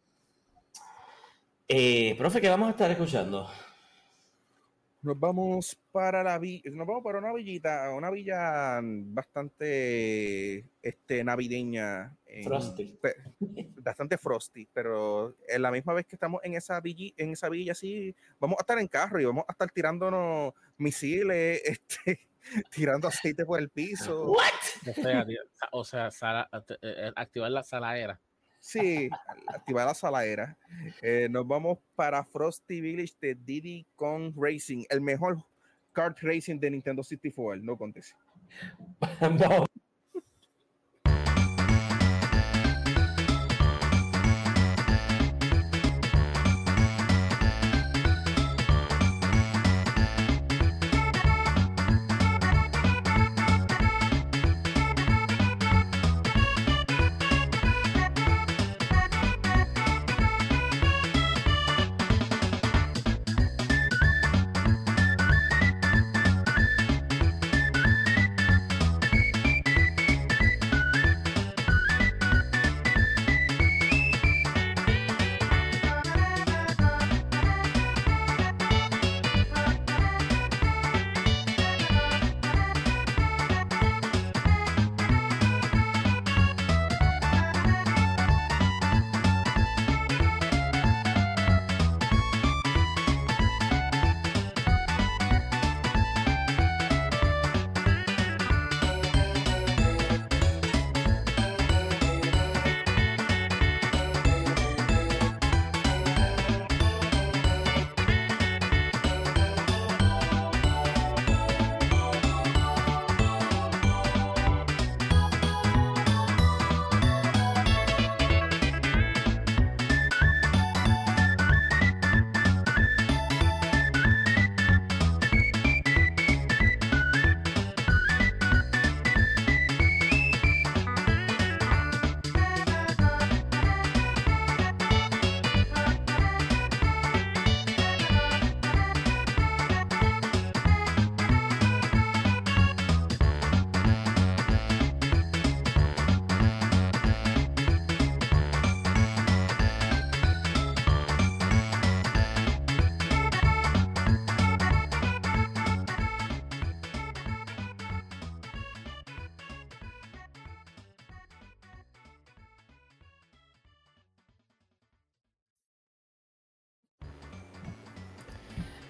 [1.67, 3.49] Eh, profe, ¿qué vamos a estar escuchando?
[5.07, 12.13] Nos vamos para la villa, nos vamos para una villita, una villa bastante este, navideña.
[12.25, 12.99] en- Frosty.
[13.01, 13.15] pe-
[13.77, 17.71] bastante frosty, pero en la misma vez que estamos en esa villa, en esa villa
[17.71, 21.61] así, vamos a estar en carro y vamos a estar tirándonos misiles,
[22.05, 22.27] este,
[22.69, 24.25] tirando aceite por el piso.
[24.31, 24.89] ¿What?
[24.89, 25.39] O sea, tío,
[25.71, 28.19] o sea, sala- eh, eh, activar la saladera.
[28.59, 29.09] Sí,
[29.47, 30.57] activar la saladera.
[31.01, 35.43] Eh, nos vamos para Frosty Village de Diddy Kong Racing, el mejor
[35.93, 38.15] kart racing de Nintendo 64, no conteste.
[39.21, 39.66] Vamos.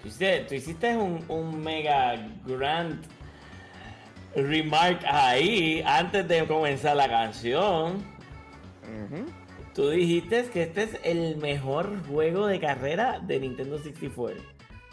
[0.08, 3.04] Tú hiciste, tú hiciste un, un mega grand
[4.34, 8.02] remark ahí antes de comenzar la canción.
[9.74, 14.42] Tú dijiste que este es el mejor juego de carrera de Nintendo 64.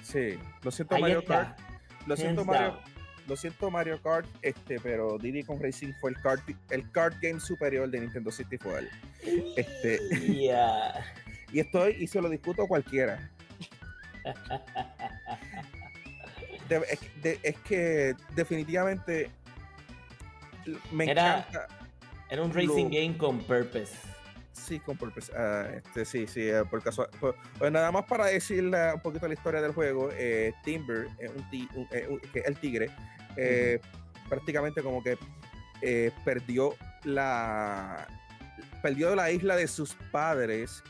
[0.03, 1.55] Sí, lo siento Ahí Mario está.
[1.55, 1.59] Kart.
[2.07, 2.79] Lo siento Hands Mario, down.
[3.27, 7.39] lo siento Mario Kart, este, pero Diddy Kong Racing fue el kart, el kart game
[7.39, 8.87] superior de Nintendo 64.
[9.55, 9.99] Este,
[10.45, 10.93] Ya.
[11.53, 13.31] y estoy y se lo discuto a cualquiera.
[16.69, 19.29] De- es, de- es que definitivamente
[20.91, 21.67] me Era- encanta.
[22.29, 23.93] Era un racing Lo- game con purpose.
[24.51, 25.31] Sí, con purpose.
[25.37, 27.07] ah, este, sí, sí, eh, por casual.
[27.19, 31.29] por- pues nada más para decirle un poquito la historia del juego, eh, Timber, eh,
[31.29, 32.89] un ti- un- eh, un- que es el tigre,
[34.27, 35.17] prácticamente como que
[36.23, 38.07] perdió la
[38.81, 40.81] perdió la isla de sus padres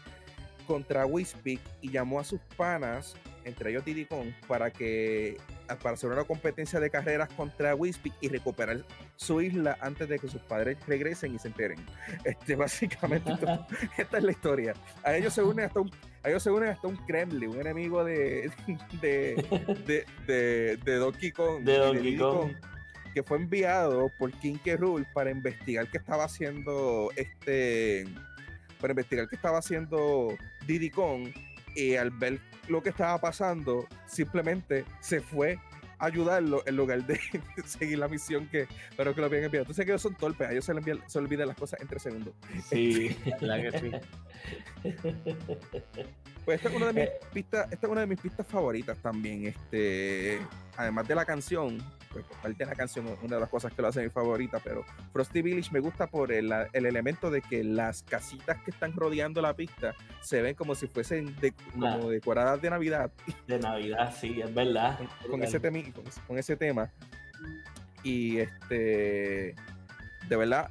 [0.68, 5.38] contra Whispy y llamó a sus panas, entre ellos Diddy Kong, para que
[5.68, 8.86] para hacer una competencia de carreras contra Whispy y recuperar
[9.16, 11.80] su isla antes de que sus padres regresen y se enteren.
[12.24, 13.66] Este, básicamente, esto-
[13.98, 14.74] esta es la historia.
[15.04, 15.92] A ellos se une hasta un,
[16.24, 18.52] a ellos se une hasta un Kremlin, un enemigo de,
[19.02, 21.64] de, de, de, Donkey Kong.
[21.64, 22.52] De Donkey Kong.
[23.14, 24.76] que fue enviado por King K.
[24.78, 28.06] Rool para investigar qué estaba haciendo este
[28.82, 30.36] para investigar qué estaba haciendo
[30.68, 31.30] Diddy Kong
[31.76, 35.60] y al ver lo que estaba pasando simplemente se fue
[35.98, 37.20] a ayudarlo en lugar de
[37.66, 38.68] seguir la misión que
[38.98, 39.64] pero que lo habían enviado.
[39.64, 42.00] Entonces que ellos son torpes, a ellos se les envían- se olvidan las cosas entre
[42.00, 42.34] segundos.
[42.70, 43.16] Sí.
[43.42, 43.92] ¿Verdad que sí?
[46.44, 47.20] Pues esta es una de mis Eh.
[47.34, 49.46] pistas, esta es una de mis pistas favoritas también.
[49.48, 50.40] Este,
[50.78, 51.78] además de la canción,
[52.12, 54.60] pues parte de la canción es una de las cosas que lo hace mi favorita,
[54.64, 58.94] pero Frosty Village me gusta por el, el elemento de que las casitas que están
[58.94, 62.10] rodeando la pista se ven como si fuesen de- como Claro.
[62.10, 63.12] decoradas de Navidad
[63.48, 64.98] De Navidad, sí, es verdad.
[65.22, 66.90] con, con ese temi- con, ese- con ese tema.
[68.04, 69.56] Y este,
[70.30, 70.70] de verdad,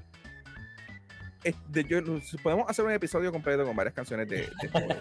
[1.43, 2.01] es- de- yo-
[2.43, 4.97] podemos hacer un episodio completo con varias canciones de, de.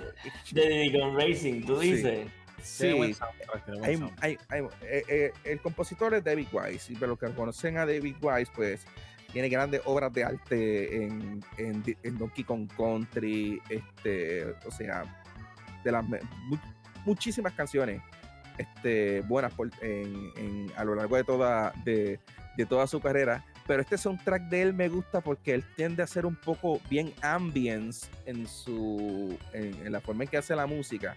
[0.51, 2.03] De Racing, tú Sí.
[2.93, 6.91] Buen Sí, soundtrack, tiene buen hay- hay- hay- eh, eh, el compositor es David Wise,
[6.93, 8.85] y para los que conocen a David Wise, pues
[9.31, 15.03] tiene grandes obras de arte en, en, en Donkey Kong Country, este, o sea,
[15.83, 16.57] de las mu-
[17.05, 18.01] muchísimas canciones
[18.59, 22.19] este, buenas por- en- a lo largo de toda, de,
[22.55, 23.43] de toda su carrera.
[23.65, 27.13] Pero este soundtrack de él me gusta porque él tiende a ser un poco bien
[27.21, 31.15] ambience en su en, en la forma en que hace la música.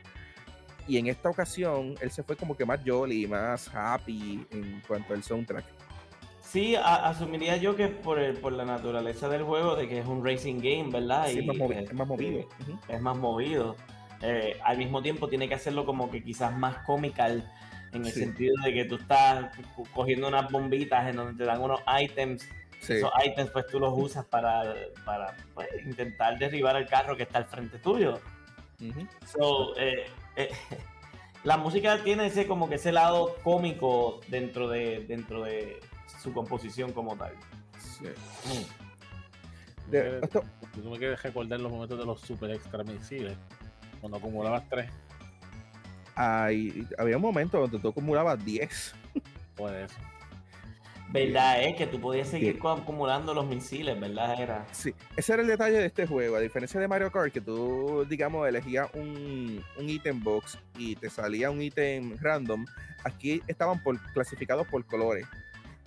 [0.88, 5.14] Y en esta ocasión él se fue como que más jolly, más happy en cuanto
[5.14, 5.64] al soundtrack.
[6.40, 9.98] Sí, a- asumiría yo que es por, el- por la naturaleza del juego, de que
[9.98, 11.26] es un racing game, ¿verdad?
[11.28, 12.48] Sí, Y más movi- que- es más movido.
[12.48, 12.78] que Ujú.
[12.88, 13.76] es más movido.
[14.22, 17.50] Eh, al mismo tiempo tiene que hacerlo como que quizás más comical,
[17.92, 18.20] en el Sí.
[18.20, 22.48] sentido de que tú estás co- cogiendo unas bombitas en donde te dan unos items.
[22.80, 22.92] Sí.
[22.94, 24.74] Esos items pues tú los usas para,
[25.04, 28.20] para pues, intentar derribar el carro que está al frente tuyo.
[28.80, 29.06] Ujú.
[29.26, 30.04] So, eh,
[30.36, 30.50] eh,
[31.44, 35.80] la música tiene ese como que ese lado cómico dentro de dentro de
[36.22, 37.32] su composición como tal.
[37.78, 38.06] Sí.
[39.84, 40.42] Tú De- esto-
[40.74, 43.36] Tú me quieres recordar los momentos de los super extra misiles,
[44.00, 44.90] cuando acumulabas tres,
[46.14, 48.94] hay- había un momento donde tú acumulabas 10.
[49.56, 50.00] pues eso.
[51.08, 52.60] Verdad es que tú podías seguir Sí.
[52.66, 54.40] acumulando los misiles, ¿verdad?
[54.40, 54.66] Era.
[54.72, 56.36] Sí, ese era el detalle de este juego.
[56.36, 61.08] A diferencia de Mario Kart, que tú, digamos, elegías un, un item box y te
[61.08, 62.66] salía un ítem random,
[63.04, 65.26] aquí estaban por, clasificados por colores.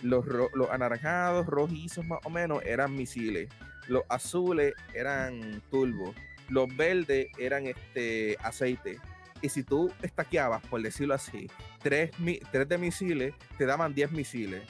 [0.01, 3.49] Los, ro- los anaranjados, rojizos más o menos, eran misiles.
[3.89, 6.13] Los azules eran turbo.
[6.47, 8.97] Los verdes eran este aceite.
[9.41, 11.47] Y si tú estaqueabas, por decirlo así,
[11.81, 12.11] tres,
[12.51, 14.61] tres de misiles, te daban 10 misiles.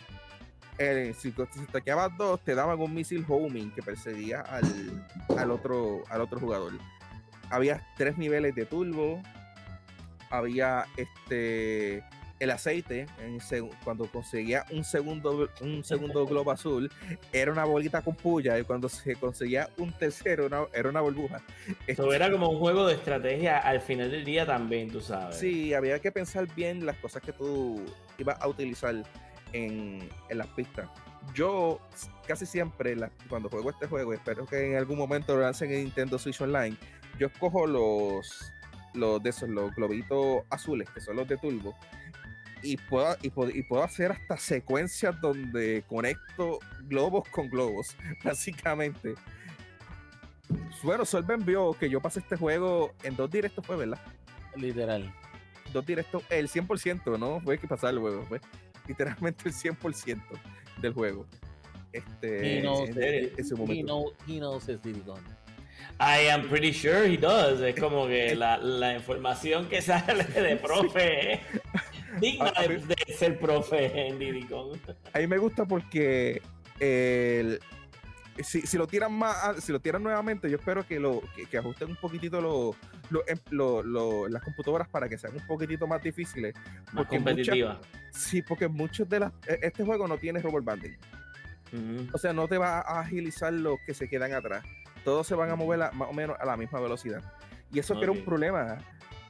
[0.79, 4.63] Eh, si, si estaqueabas dos, te daban un misil homing que perseguía al,
[5.37, 6.71] al, otro, al otro jugador.
[7.49, 9.21] Había tres niveles de turbo.
[10.29, 12.03] Había este
[12.39, 13.05] el aceite.
[13.19, 13.39] en
[13.83, 16.89] cuando conseguía un segundo, un segundo globo azul,
[17.33, 18.57] era una bolita con puya.
[18.57, 21.41] Y cuando se conseguía un tercero, una- era una burbuja.
[21.87, 25.35] Eso era como un juego de estrategia al final del día también, tú sabes.
[25.37, 27.81] Sí, había que pensar bien las cosas que tú
[28.17, 28.95] ibas a utilizar
[29.53, 30.89] en, en las pistas.
[31.33, 31.79] Yo
[32.27, 35.83] casi siempre la- cuando juego este juego, espero que en algún momento lo lancen en
[35.83, 36.75] Nintendo Switch Online,
[37.19, 38.51] yo escojo los,
[38.93, 41.75] los de esos, los globitos azules, que son los de turbo,
[42.61, 49.15] y puedo, y puedo, y puedo hacer hasta secuencias donde conecto globos con globos, básicamente.
[50.83, 53.99] Bueno, Solven vio que yo pasé este juego en dos directos, fue, ¿verdad?
[54.55, 55.13] Literal.
[55.73, 58.41] dos directos, el 100%, no fue que pasar el juego, fue
[58.89, 60.19] literalmente el 100%
[60.81, 61.25] del juego.
[61.93, 63.85] Este, He knows, en, en su he, momento.
[63.85, 65.21] know, he knows his Diddy Kong.
[66.01, 67.61] I am pretty sure he does.
[67.61, 71.39] Es como que la, la información que sale de profe es
[72.19, 74.77] digna A- a de, mí- de ser profe en Diddy Kong.
[75.13, 76.41] A mí me gusta porque
[76.79, 77.59] el-
[78.43, 81.45] si, si lo tiran más, a- si lo tiran nuevamente, yo espero que lo que,
[81.45, 82.75] que ajusten un poquitito lo-
[83.09, 86.53] lo- em- lo- las computadoras para que sean un poquitito más difíciles.
[86.55, 87.79] Más Porque muchas- competitiva.
[88.11, 90.97] Sí, porque muchos de las e- este juego no tiene rubber banding.
[91.71, 92.07] Ujú.
[92.13, 94.63] O sea, no te va a agilizar los que se quedan atrás.
[95.03, 97.21] Todos se van a mover a- más o menos a la misma velocidad.
[97.71, 98.25] Y eso crea un Ok.
[98.25, 98.77] problema,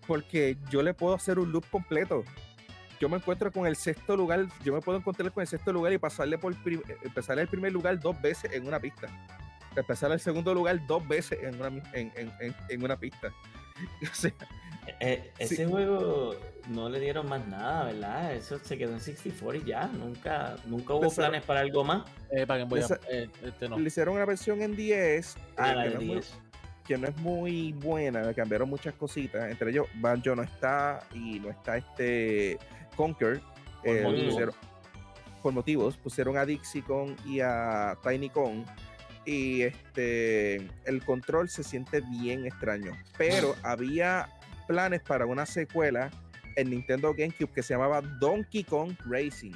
[0.07, 2.23] porque yo le puedo hacer un loop completo.
[2.99, 5.93] Yo me encuentro con el sexto lugar, yo me puedo encontrar con el sexto lugar
[5.93, 9.07] y pasarle por prim- eh, empezar el primer lugar dos veces en una pista.
[9.75, 13.31] Empezar el segundo lugar dos veces en una, en, en- en- en una pista.
[14.11, 14.31] O sea,
[14.99, 15.65] Eh, ese Sí.
[15.65, 16.35] juego
[16.69, 18.33] no le dieron más nada, ¿verdad?
[18.33, 19.85] Eso se quedó en 64 y ya.
[19.87, 22.05] Nunca, nunca hubo planes para algo más.
[22.31, 23.77] Eh, para que voy a, Esa- eh, este no.
[23.77, 26.33] le hicieron una versión en 10 eh, Ah, la que, no es muy, 10.
[26.87, 31.39] que no es muy buena, le cambiaron muchas cositas, entre ellos Banjo no está y
[31.39, 32.57] no está este
[33.03, 33.39] Conquer,
[33.81, 34.29] Por eh, motivos.
[34.33, 34.55] pusieron-
[35.41, 38.65] por motivos, pusieron a Dixicon y a TinyCon
[39.25, 44.27] y este el control se siente bien extraño, pero había
[44.67, 46.09] planes para una secuela
[46.57, 49.53] en Nintendo GameCube que se llamaba Donkey Kong Racing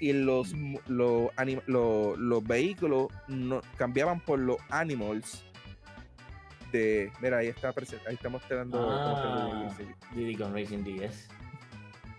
[0.00, 5.42] y los, mo- lo anim- lo- los vehículos no, cambiaban por los animals
[6.70, 7.70] de mira ahí está
[8.06, 9.68] ahí está mostrando Ah.
[10.14, 11.28] Diddy Kong Racing 10.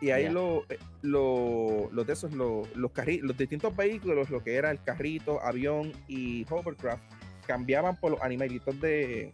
[0.01, 0.31] Y ahí ya.
[0.31, 4.71] lo, eh, lo- los de esos los, los carri- los distintos vehículos lo que era
[4.71, 7.03] el carrito avión y hovercraft
[7.47, 9.31] cambiaban por los animalitos de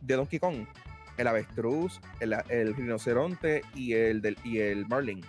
[0.00, 0.66] de Donkey Kong
[1.16, 5.20] el avestruz el, el rinoceronte y el del y el marlin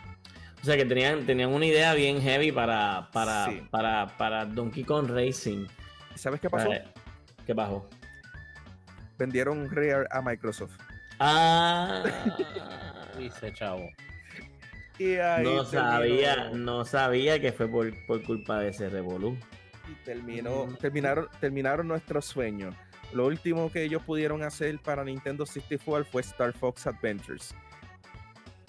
[0.61, 3.61] O sea que tenían, tenían una idea bien heavy para, para, Sí.
[3.71, 5.65] para, para Donkey Kong Racing.
[6.13, 6.71] ¿Y ¿sabes qué pasó?
[6.73, 6.83] Eh,
[7.45, 7.87] ¿Qué bajó?
[9.17, 10.77] vendieron Rare a Microsoft
[11.19, 12.03] Ah,
[13.17, 13.89] Dice chavo.
[14.99, 19.37] Y ahí no sabía, terminó- no sabía que fue por, por culpa de ese revolú.
[19.89, 20.75] y terminó, Mm.
[20.75, 22.75] terminaron, terminaron nuestros sueños.
[23.11, 27.55] Lo último que ellos pudieron hacer para Nintendo 64 fue Star Fox Adventures.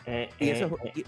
[0.07, 1.05] Eh, Y, ese, eh, eh, y-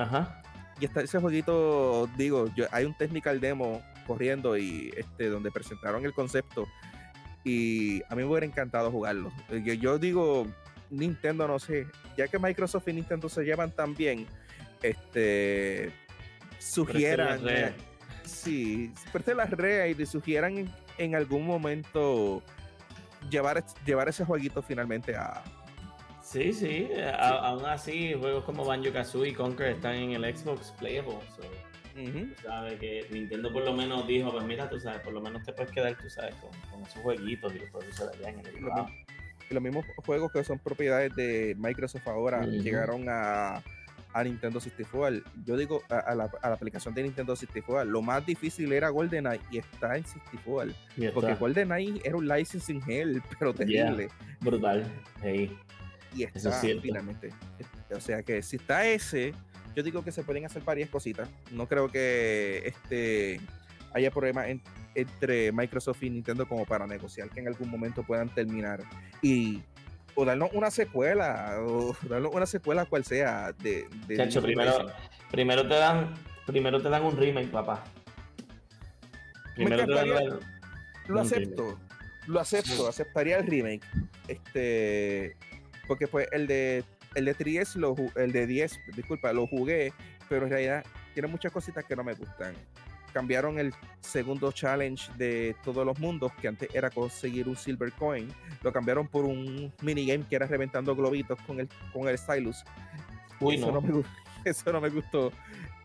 [0.00, 0.42] ajá.
[0.80, 6.04] y está ese jueguito, digo, yo, hay un technical demo corriendo y este donde presentaron
[6.04, 6.66] el concepto
[7.44, 9.32] y a mí me hubiera encantado jugarlo.
[9.50, 10.46] Yo, yo digo,
[10.90, 11.86] Nintendo no sé,
[12.16, 14.26] ya que Microsoft y Nintendo se llevan tan bien,
[14.82, 15.92] este
[16.58, 17.72] sugieran red-
[18.24, 18.92] sí,
[19.34, 22.42] las redes y sugieran en, en algún momento
[23.30, 25.42] llevar, llevar ese jueguito finalmente a,
[26.22, 26.88] Sí, sí.
[27.02, 31.18] a- aún así, juegos como Banjo Kazooie y Conquer están en el Xbox Playable.
[31.34, 31.42] so,
[32.44, 35.52] sabes que Nintendo por lo menos dijo: Pues mira, tú sabes, por lo menos te
[35.52, 38.46] puedes quedar, tú sabes, con, con esos jueguitos y los puedes usar allá en el
[38.46, 38.60] y
[39.54, 43.62] los mismos juegos que son propiedades de Microsoft ahora llegaron a,
[44.12, 45.20] a Nintendo 64.
[45.44, 47.90] Yo digo a, a la, a la aplicación de Nintendo 64.
[47.90, 50.72] Lo más difícil era GoldenEye y está en 64.
[50.96, 54.08] Y Porque está GoldenEye era un licensing hell, pero terrible.
[54.40, 54.84] brutal.
[55.22, 55.56] Hey.
[56.14, 56.82] Y es está cierto.
[56.82, 57.30] finalmente.
[57.94, 59.34] O sea que si está ese,
[59.76, 61.28] yo digo que se pueden hacer varias cositas.
[61.52, 63.40] No creo que este
[63.94, 64.62] haya problema en-
[64.98, 68.82] entre Microsoft y Nintendo como para negociar que en algún momento puedan terminar
[69.22, 69.62] y
[70.14, 74.86] o darnos una secuela o darnos una secuela cual sea de, de Kong primero,
[75.30, 76.14] primero te dan,
[76.46, 77.84] primero te dan un remake, papá.
[79.54, 80.40] Primero te dan
[81.06, 81.78] lo acepto
[82.26, 83.86] lo acepto aceptaría el remake.
[84.26, 85.36] Este
[85.86, 86.84] porque pues el de
[87.14, 89.92] el de 3 lo el de 10 disculpa lo jugué
[90.28, 90.84] pero en realidad
[91.14, 92.54] tiene muchas cositas que no me gustan
[93.18, 98.32] cambiaron el segundo challenge de todos los mundos que antes era conseguir un silver coin
[98.62, 102.62] lo cambiaron por un minigame que era reventando globitos con el con el stylus.
[103.40, 103.80] Uy, eso no.
[103.80, 104.04] no me
[104.44, 105.32] eso no me gustó.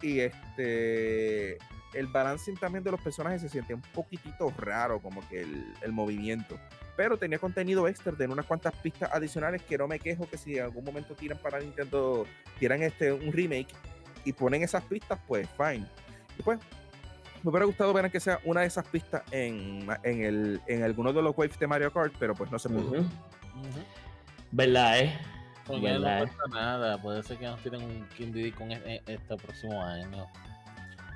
[0.04, 1.58] Y este
[1.96, 5.92] el balancing también de los personajes se siente un poquitito raro como que el, el
[5.92, 6.60] movimiento.
[6.96, 10.60] Pero tenía contenido extra tenía unas cuantas pistas adicionales que no me quejo que si
[10.60, 12.28] en algún momento tiran para Nintendo
[12.60, 13.74] tiran este un remake
[14.24, 15.88] y ponen esas pistas pues fine.
[16.38, 16.60] Y pues
[17.44, 21.12] me hubiera gustado ver que sea una de esas pistas en, en, el, en alguno
[21.14, 23.04] de los waves de Mario Kart pero pues no se pudo.
[24.52, 25.18] ¿Verdad, eh?
[25.70, 26.20] Él no ¿Verdad?
[26.20, 27.02] cuesta nada.
[27.02, 30.28] Puede ser que nos tiren un King Diddy con e- e- este próximo año.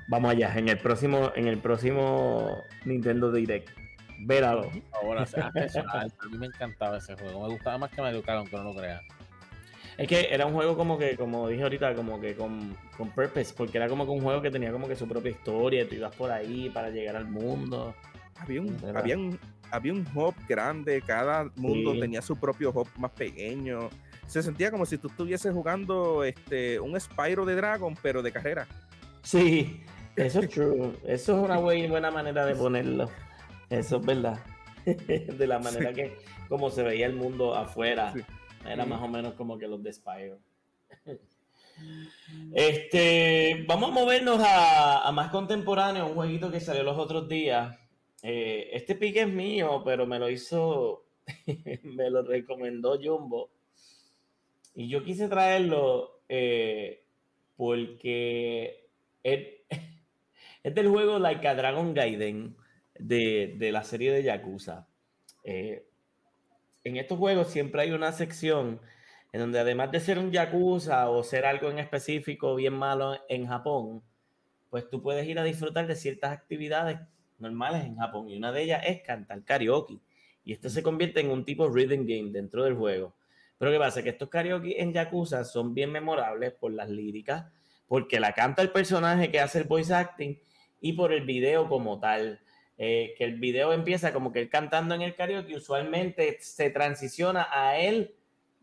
[0.08, 3.68] Vamos allá, en el próximo, en el próximo Nintendo Direct.
[4.20, 4.70] Véralo.
[5.02, 5.36] Ahora, eso,
[5.92, 7.46] a mí me encantaba ese juego.
[7.46, 9.02] Me gustaba más que Mario Kart, aunque no lo creas.
[9.98, 13.52] Es que era un juego como que, como dije ahorita, como que con, con purpose,
[13.54, 16.14] porque era como que un juego que tenía como que su propia historia, tú ibas
[16.14, 17.94] por ahí para llegar al mundo.
[18.36, 18.96] Había un, ¿Verdad?
[18.96, 19.38] había un,
[19.72, 22.00] había un hub grande, cada mundo Sí.
[22.00, 23.90] tenía su propio hub más pequeño.
[24.28, 28.68] Se sentía como si tú estuvieses jugando este, un Spyro de Dragon, pero de carrera.
[29.22, 29.82] Sí,
[30.14, 30.92] eso es true.
[31.06, 33.10] Eso es una buena, buena manera de ponerlo.
[33.68, 34.38] Eso es verdad.
[34.86, 36.16] De la manera que,
[36.48, 38.22] como se veía el mundo afuera, Sí.
[38.72, 40.38] Era más o menos como que los de Spyro.
[42.52, 47.78] Este, vamos a movernos a, a más contemporáneo, un jueguito que salió los otros días.
[48.22, 51.06] Eh, este pique es mío, pero me lo hizo,
[51.82, 53.50] me lo recomendó Jumbo.
[54.74, 57.04] Y yo quise traerlo eh,
[57.56, 58.90] porque
[59.22, 59.46] es,
[60.62, 62.56] es del juego Like a Dragon Gaiden
[62.98, 64.88] de, de la serie de Yakuza.
[65.44, 65.87] Eh,
[66.84, 68.80] en estos juegos siempre hay una sección
[69.32, 73.46] en donde además de ser un Yakuza o ser algo en específico bien malo en
[73.46, 74.02] Japón,
[74.70, 76.98] pues tú puedes ir a disfrutar de ciertas actividades
[77.38, 78.28] normales en Japón.
[78.28, 79.98] Y una de ellas es cantar karaoke.
[80.44, 83.14] Y esto se convierte en un tipo rhythm game dentro del juego.
[83.58, 84.02] Pero ¿qué pasa?
[84.02, 87.46] Que estos karaoke en Yakuza son bien memorables por las líricas,
[87.86, 90.38] porque la canta el personaje que hace el voice acting
[90.80, 92.40] y por el video como tal.
[92.80, 97.48] Eh, que el video empieza como que él cantando en el karaoke, usualmente se transiciona
[97.50, 98.14] a él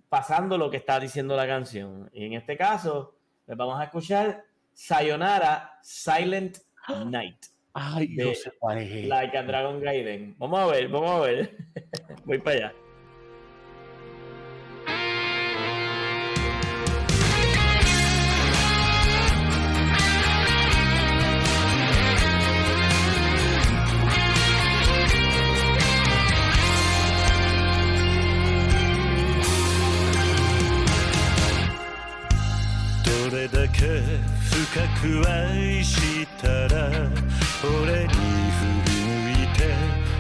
[0.08, 2.10] pasando lo que está diciendo la canción.
[2.14, 6.60] Y en este caso, les vamos a escuchar Sayonara Silent
[7.08, 8.50] Night, Ay, De- es.
[9.08, 10.36] like a Dragon Gaiden.
[10.38, 11.58] Vamos a ver, vamos a ver.
[12.26, 12.74] Voy para allá.
[35.28, 36.90] 愛したら
[37.64, 39.60] 俺に振り向いて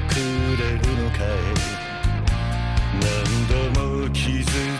[0.09, 0.13] く
[0.61, 1.27] れるのかい
[3.01, 4.21] 何度も傷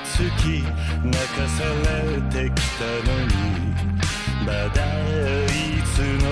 [0.04, 0.64] つき
[1.04, 3.34] 泣かされてきたのに
[4.46, 4.80] まだ
[5.46, 6.26] いつの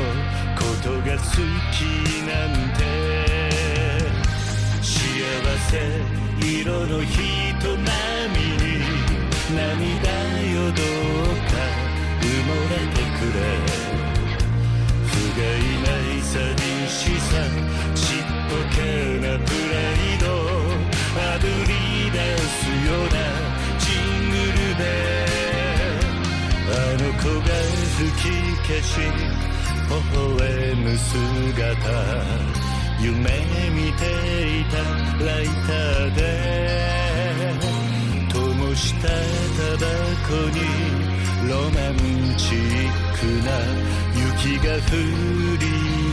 [0.55, 1.23] ことが好
[1.71, 1.77] き
[2.27, 2.83] なんて。
[4.83, 5.79] 幸せ
[6.45, 7.89] 色の人並
[8.35, 8.75] みに
[9.55, 10.22] 涙
[18.81, 20.25] なプライド
[21.15, 23.15] あぶり出すような
[23.79, 26.09] ジングルベル
[26.69, 27.53] あの子が
[27.97, 28.25] 吹き
[28.67, 28.97] 消し
[29.89, 29.95] 微
[30.39, 31.13] 笑む姿
[32.99, 33.11] 夢
[33.69, 34.01] 見て
[34.59, 34.77] いた
[35.23, 36.19] ライターで
[38.29, 38.33] 灯
[38.75, 39.11] したタ
[39.77, 39.87] バ
[40.27, 40.57] コに
[41.47, 41.93] ロマン
[42.37, 42.57] チッ
[43.19, 43.49] クな
[44.15, 44.95] 雪が降
[45.59, 46.12] り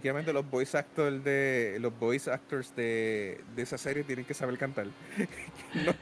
[0.00, 4.86] definitivamente los voice actors de los voice actors de, esa serie tienen que saber cantar.
[5.74, 5.94] no,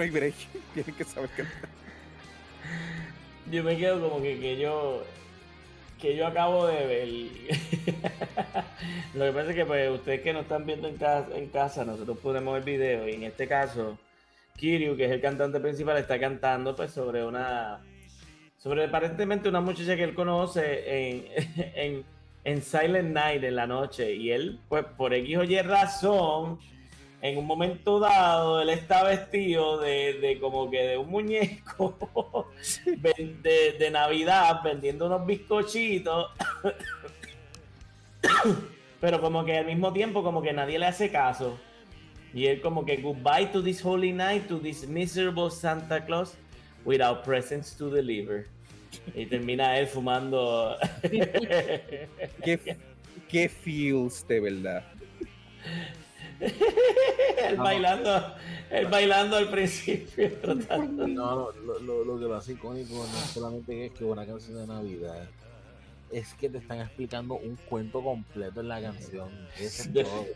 [0.00, 0.34] hay break.
[0.74, 1.68] Tienen que saber cantar.
[3.50, 5.02] Yo me quedo como que, que yo
[5.98, 7.08] que yo acabo de ver.
[9.14, 11.84] Lo que pasa es que pues ustedes que nos están viendo en casa, en casa,
[11.84, 13.98] nosotros ponemos el video y en este caso
[14.56, 17.80] Kiryu, que es el cantante principal, está cantando pues sobre una
[18.58, 21.24] sobre aparentemente una muchacha que él conoce
[21.74, 22.04] en,
[22.44, 26.58] en Silent Night en la noche y él pues por X o Y razón
[27.20, 32.48] en un momento dado él está vestido de, de como que de un muñeco
[32.86, 36.30] de Navidad vendiendo unos bizcochitos.
[39.00, 41.58] Pero como que al mismo tiempo como que nadie le hace caso.
[42.32, 46.36] Y él como que goodbye to this holy night, to this miserable Santa Claus,
[46.84, 48.46] without presents to deliver.
[49.14, 50.76] Y termina él fumando.
[51.02, 52.76] ¿Qué,
[53.28, 54.84] qué feels de verdad?
[56.40, 58.34] él bailando,
[58.70, 60.32] él bailando al principio.
[60.40, 64.26] tratando- No, no, lo, lo, lo que lo hace icónico no solamente es que una
[64.26, 65.28] canción de Navidad,
[66.10, 69.30] es que te están explicando un cuento completo en la canción.
[69.58, 70.26] Es todo.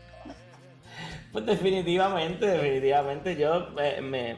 [1.31, 3.35] Pues definitivamente, definitivamente.
[3.35, 4.37] Yo me, me,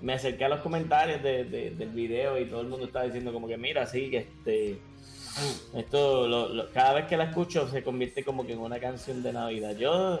[0.00, 3.32] me acerqué a los comentarios de- de- del video y todo el mundo estaba diciendo
[3.32, 4.78] como que mira, sí, que este
[5.76, 9.22] esto lo- lo- cada vez que la escucho se convierte como que en una canción
[9.22, 9.76] de Navidad.
[9.76, 10.20] Yo,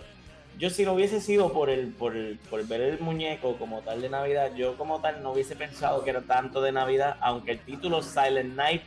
[0.58, 4.00] yo si no hubiese sido por el, por el, por ver el muñeco como tal
[4.00, 7.58] de Navidad, yo como tal no hubiese pensado que era tanto de Navidad, aunque el
[7.60, 8.82] título Silent Night,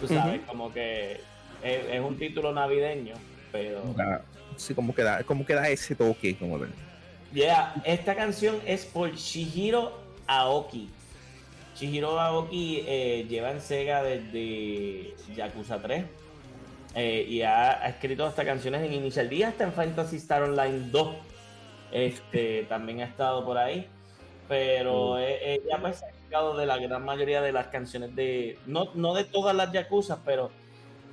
[0.00, 1.20] tú sabes, como que
[1.62, 3.14] es, es un título navideño,
[3.50, 3.82] pero
[4.56, 6.68] sí, como que da, como que da ese toque, como de-
[7.32, 10.01] Yeah, esta canción es por Shihiro
[10.38, 10.88] Aoki.
[11.76, 16.04] Shihiro Aoki eh, lleva en Sega desde Yakuza 3
[16.94, 20.90] eh, y ha, ha escrito hasta canciones en Initial D, hasta en Fantasy Star Online
[20.90, 21.08] 2.
[21.92, 23.86] Este, también ha estado por ahí.
[24.48, 28.58] Pero eh, ella pues, se ha encargado de la gran mayoría de las canciones de.
[28.66, 30.50] No, no de todas las Yakuza, pero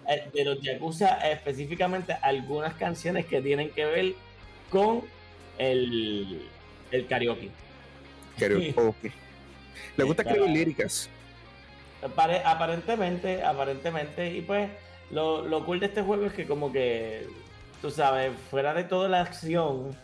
[0.07, 4.13] eh, de los Yakuza específicamente algunas canciones que tienen que ver
[4.69, 5.03] con
[5.57, 6.45] el,
[6.91, 7.51] el karaoke.
[8.39, 9.11] Karaoke.
[9.97, 11.09] Le gusta escribir líricas.
[12.01, 14.69] Apare- aparentemente, aparentemente, y pues
[15.11, 17.27] lo, lo cool de este juego es que como que,
[17.81, 19.95] tú sabes, fuera de toda la acción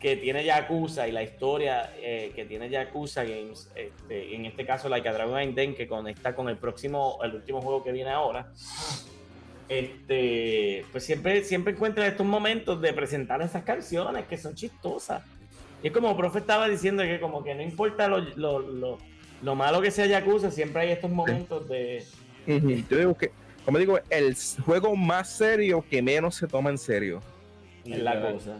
[0.00, 4.88] que tiene Yakuza y la historia eh, que tiene Yakuza Games, este, en este caso
[4.88, 8.52] Like a Dragon Gaiden, que conecta con el próximo, el último juego que viene ahora,
[9.68, 15.22] este, pues siempre, siempre encuentra estos momentos de presentar esas canciones que son chistosas.
[15.82, 18.98] Y es como profe estaba diciendo que como que no importa lo, lo- lo-
[19.42, 22.04] lo malo que sea Yakuza, siempre hay estos momentos de...
[22.90, 23.30] Yo digo que,
[23.64, 24.34] como digo, el
[24.64, 27.22] juego más serio que menos se toma en serio.
[27.84, 28.58] Es la cosa.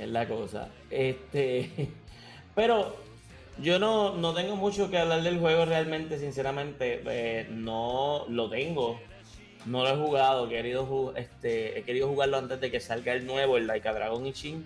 [0.00, 0.68] Es la cosa.
[0.90, 1.70] Este,
[2.54, 2.94] pero
[3.60, 7.02] yo no, no tengo mucho que hablar del juego realmente, sinceramente.
[7.06, 9.00] eh, no lo tengo.
[9.66, 10.46] No lo he jugado.
[10.46, 14.24] He querido, este, he querido jugarlo antes de que salga el nuevo, el Laika Dragon
[14.26, 14.62] Ishin.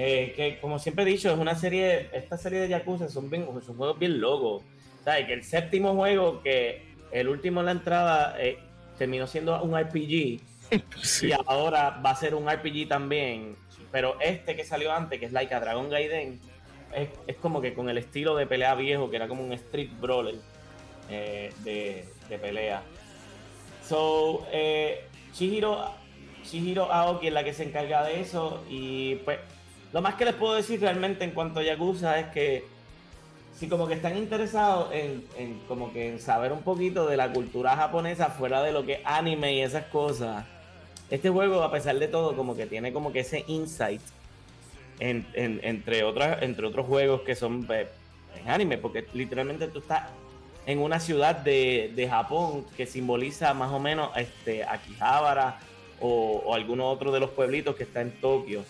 [0.00, 3.44] Eh, que como siempre he dicho, es una serie, esta serie de Yakuza son, bien,
[3.66, 4.62] son juegos bien locos.
[5.04, 5.26] ¿Sabes?
[5.26, 8.58] Que el séptimo juego, que el último en la entrada, eh,
[8.96, 10.40] terminó siendo un RPG.
[11.22, 13.56] Y ahora va a ser un RPG también.
[13.90, 16.38] Pero este que salió antes, que es Laika Dragon Gaiden,
[16.94, 19.90] es, es como que con el estilo de pelea viejo, que era como un street
[20.00, 20.36] brawler
[21.10, 22.82] eh, de, de pelea.
[23.84, 24.46] So,
[25.32, 25.92] Chihiro,
[26.44, 28.62] Chihiro Aoki es la que se encarga de eso.
[28.68, 29.38] Y pues,
[29.92, 32.64] lo más que les puedo decir realmente en cuanto a Yakuza es que
[33.56, 35.24] si como que están interesados en,
[35.66, 39.00] como que en saber un poquito de la cultura japonesa fuera de lo que es
[39.04, 40.44] anime y esas cosas,
[41.10, 44.00] este juego a pesar de todo como que tiene como que ese insight
[45.00, 47.88] en- en- entre otras entre otros juegos que son eh,
[48.40, 50.04] en anime, porque literalmente tú estás
[50.66, 55.58] en una ciudad de, de Japón que simboliza más o menos este Akihabara
[56.00, 58.62] o, o alguno otro de los pueblitos que está en Tokio,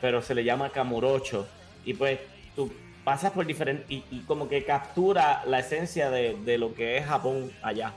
[0.00, 1.46] pero se le llama Kamurocho
[1.84, 2.18] y pues
[2.54, 2.72] tú
[3.04, 7.50] pasas por diferentes y, como que captura la esencia de, de lo que es Japón
[7.62, 7.92] allá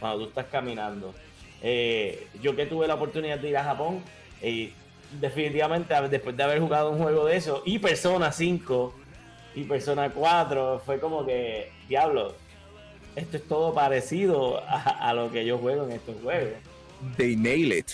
[0.00, 1.14] cuando tú estás caminando.
[1.62, 4.02] Eh, yo que tuve la oportunidad de ir a Japón
[4.42, 4.72] y
[5.20, 8.94] definitivamente después de haber jugado un juego de eso y Persona 5
[9.56, 12.34] y Persona 4 fue como que diablo
[13.16, 16.52] esto es todo parecido a, a lo que yo juego en estos juegos
[17.16, 17.92] They nail it.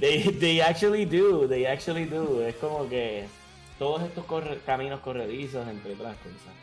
[0.00, 2.46] They, they actually do, they actually do.
[2.46, 3.26] Es como que
[3.78, 6.54] todos estos corre- caminos corredizos, entre otras cosas.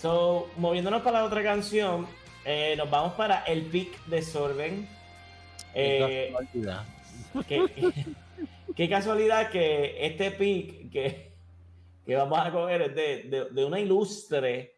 [0.00, 2.06] So, moviéndonos para la otra canción,
[2.44, 4.88] eh, nos vamos para el pick de Sorben.
[5.74, 6.84] Eh, Casualidad.
[7.46, 7.92] qué,
[8.76, 11.32] qué casualidad que este pick que,
[12.06, 14.76] que vamos a coger es de, de- de una ilustre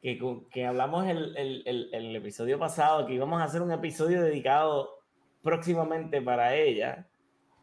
[0.00, 0.18] que,
[0.50, 5.00] que hablamos el, el- el- el episodio pasado, que íbamos a hacer un episodio dedicado
[5.42, 7.06] próximamente para ella.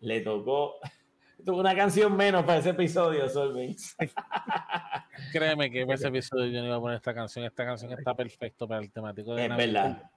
[0.01, 0.75] Le tocó,
[1.45, 3.75] tuvo una canción menos para ese episodio, Solving.
[5.31, 7.45] Créeme que para ese episodio yo no iba a poner esta canción.
[7.45, 9.83] Esta canción está perfecto para el temático de Es Navidad.
[9.83, 10.11] verdad.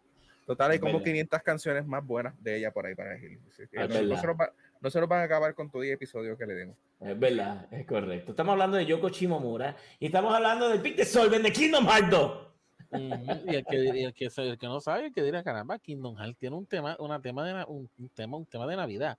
[0.47, 1.05] Total, hay Es como verdad.
[1.13, 3.39] 500 canciones más buenas de ella por ahí para elegir.
[3.41, 6.55] No, se va- no se nos van a acabar con todo el episodio que le
[6.55, 6.77] demos.
[7.01, 8.33] Es verdad, es correcto.
[8.33, 12.11] Estamos hablando de Yoko Shimomura y estamos hablando del pick de Solven de Kingdom Hearts
[12.11, 12.47] 2.
[12.93, 15.79] Ujú, Y el que, y el que, el que no sabe, el que dirá, caramba,
[15.79, 19.17] Kingdom Hearts tiene un tema, una tema de, un, un tema, un tema de Navidad.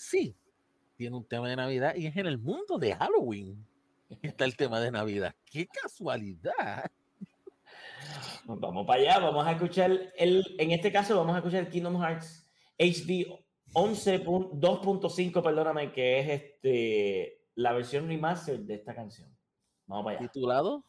[0.00, 0.34] Sí,
[0.96, 3.66] tiene un tema de Navidad y es en el mundo de Halloween.
[4.22, 5.34] Está el tema de Navidad.
[5.44, 6.90] ¡Qué casualidad!
[8.46, 12.00] Pues vamos para allá, vamos a escuchar el, en este caso vamos a escuchar Kingdom
[12.00, 13.26] Hearts HD
[13.74, 19.28] 11.2.5, perdóname, que es este la versión remaster de esta canción.
[19.86, 20.28] Vamos para allá.
[20.28, 20.82] Titulado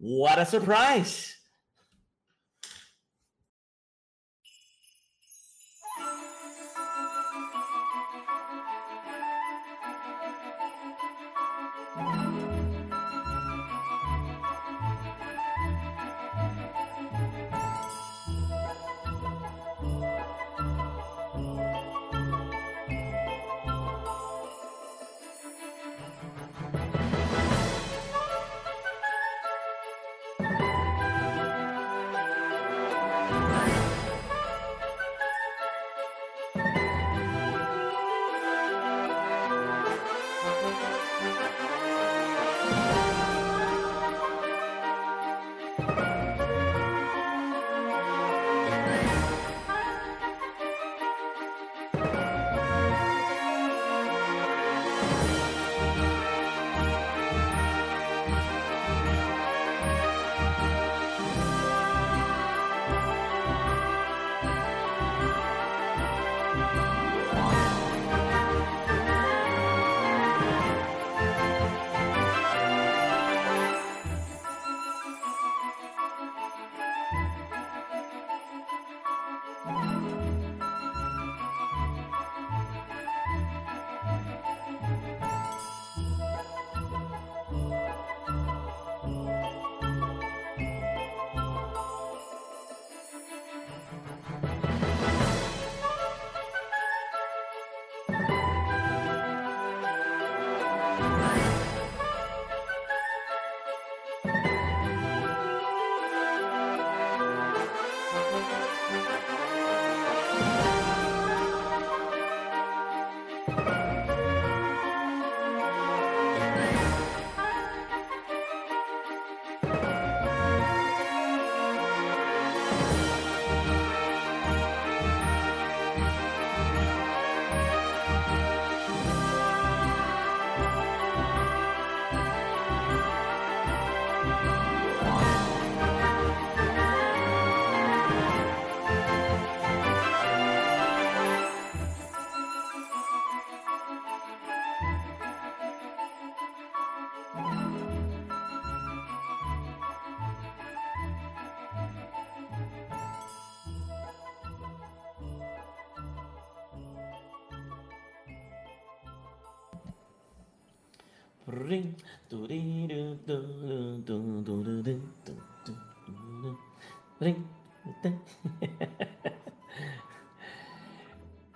[0.00, 1.40] What a surprise.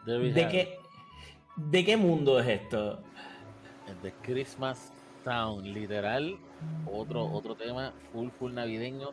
[0.05, 0.79] ¿De qué,
[1.57, 3.03] ¿De qué mundo es esto?
[4.03, 4.93] The Christmas
[5.25, 6.39] Town, literal,
[6.91, 9.11] otro, otro tema full, full navideño,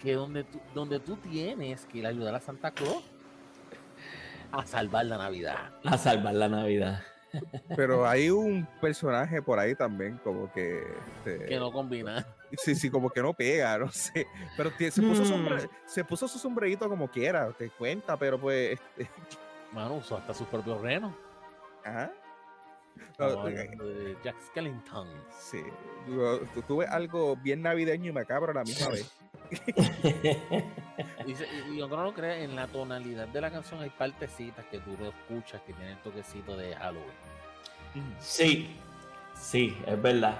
[0.00, 3.04] que donde tú, donde tú tienes que ir a ayudar a Santa Claus
[4.50, 5.70] a salvar la Navidad.
[5.84, 7.02] A salvar la Navidad.
[7.76, 10.82] Pero hay un personaje por ahí también, como que.
[11.24, 12.26] este, Que no combina.
[12.58, 14.26] Sí, sí, como que no pega, no sé.
[14.56, 15.26] Pero se puso, Mm.
[15.26, 18.78] sombre- se puso su sombrerito como quiera, te cuenta, pero pues.
[18.98, 19.10] este,
[19.72, 21.14] Mano, usó hasta sus propios renos.
[21.84, 22.10] ajá.
[23.18, 25.08] No, hablando de Jack Skellington.
[25.40, 25.62] Sí.
[26.08, 29.10] Yo tuve algo bien navideño y macabro a la misma vez.
[31.26, 33.90] Y, se- y- y aunque no lo creas, en la tonalidad de la canción hay
[33.90, 37.12] partecitas que tú lo escuchas que tienen el toquecito de Halloween.
[38.20, 38.76] Sí,
[39.34, 40.36] sí, es verdad.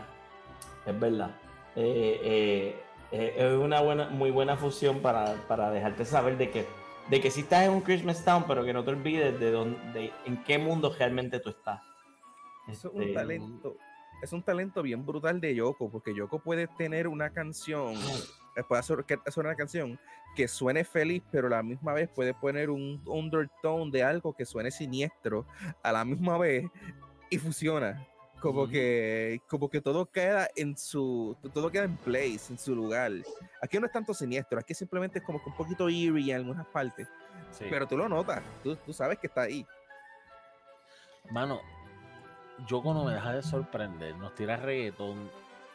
[0.86, 1.30] Es verdad.
[1.76, 6.66] Eh, eh, eh, es una buena, muy buena fusión para, para dejarte saber de que,
[7.10, 9.78] de que sí estás en un Christmas Town, pero que no te olvides de, dónde,
[9.92, 11.80] de en qué mundo realmente tú estás.
[12.68, 13.76] Eso es un Este, talento.
[14.22, 17.94] Es un talento bien brutal de Yoko, porque Yoko puede tener una canción,
[18.68, 19.98] puede hacer, que- hacer una canción
[20.36, 24.44] que suene feliz, pero a la misma vez puede poner un undertone de algo que
[24.46, 25.46] suene siniestro
[25.82, 26.64] a la misma vez
[27.30, 28.06] y funciona.
[28.40, 28.72] Como Ujú.
[28.72, 33.12] que, como que todo queda en su, todo queda en place, en su lugar.
[33.62, 36.66] Aquí no es tanto siniestro, aquí simplemente es como que un poquito eerie en algunas
[36.66, 37.06] partes,
[37.52, 37.66] Sí.
[37.70, 39.64] pero tú lo notas, tú, tú sabes que está ahí.
[41.30, 41.60] Mano,
[42.66, 44.16] Yoko no me deja de sorprender.
[44.16, 45.30] Nos tira reggaetón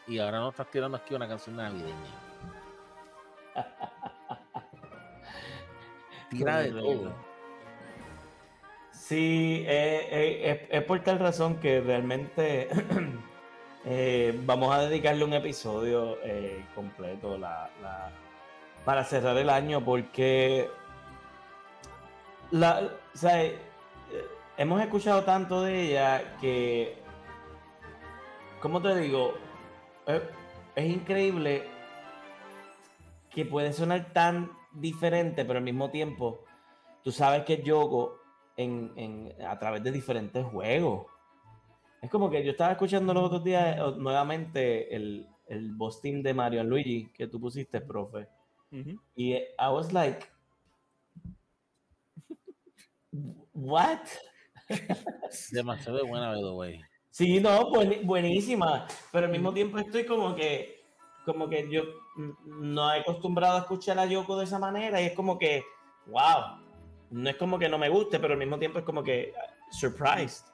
[0.05, 2.26] y ahora nos estás tirando aquí una canción navideña.
[6.29, 7.13] Tira de todo.
[8.91, 12.67] Sí, eh, eh, es, es por tal razón que realmente
[13.85, 16.17] eh, vamos a dedicarle un episodio
[16.75, 18.11] completo la- la-
[18.84, 20.69] para cerrar el año porque
[22.51, 22.81] la,
[23.13, 23.43] o sea,
[24.57, 26.97] hemos escuchado tanto de ella que,
[28.61, 29.34] ¿cómo te digo?
[30.75, 31.67] Es increíble
[33.38, 36.43] que puede sonar tan diferente, pero al mismo tiempo
[37.03, 38.19] tú sabes que Yoko
[38.57, 41.05] en, en- a través de diferentes juegos.
[42.01, 46.23] Es como que yo estaba escuchando los otros días eh, nuevamente el, el boss team
[46.23, 48.27] de Mario Luigi que tú pusiste, profe.
[49.15, 50.26] Y eh, I was like,
[53.53, 53.99] what?
[55.51, 56.81] Demasiado buena, by the way.
[57.11, 58.88] Sí, no, buen- buenísima.
[59.11, 60.81] Pero al mismo tiempo estoy como que,
[61.23, 61.84] como que yo
[62.45, 65.64] no he acostumbrado a escuchar a Yoko de esa manera y es como que,
[66.07, 66.65] wow.
[67.10, 69.73] No es como que no me guste, pero al mismo tiempo es como que uh,
[69.73, 70.45] surprised.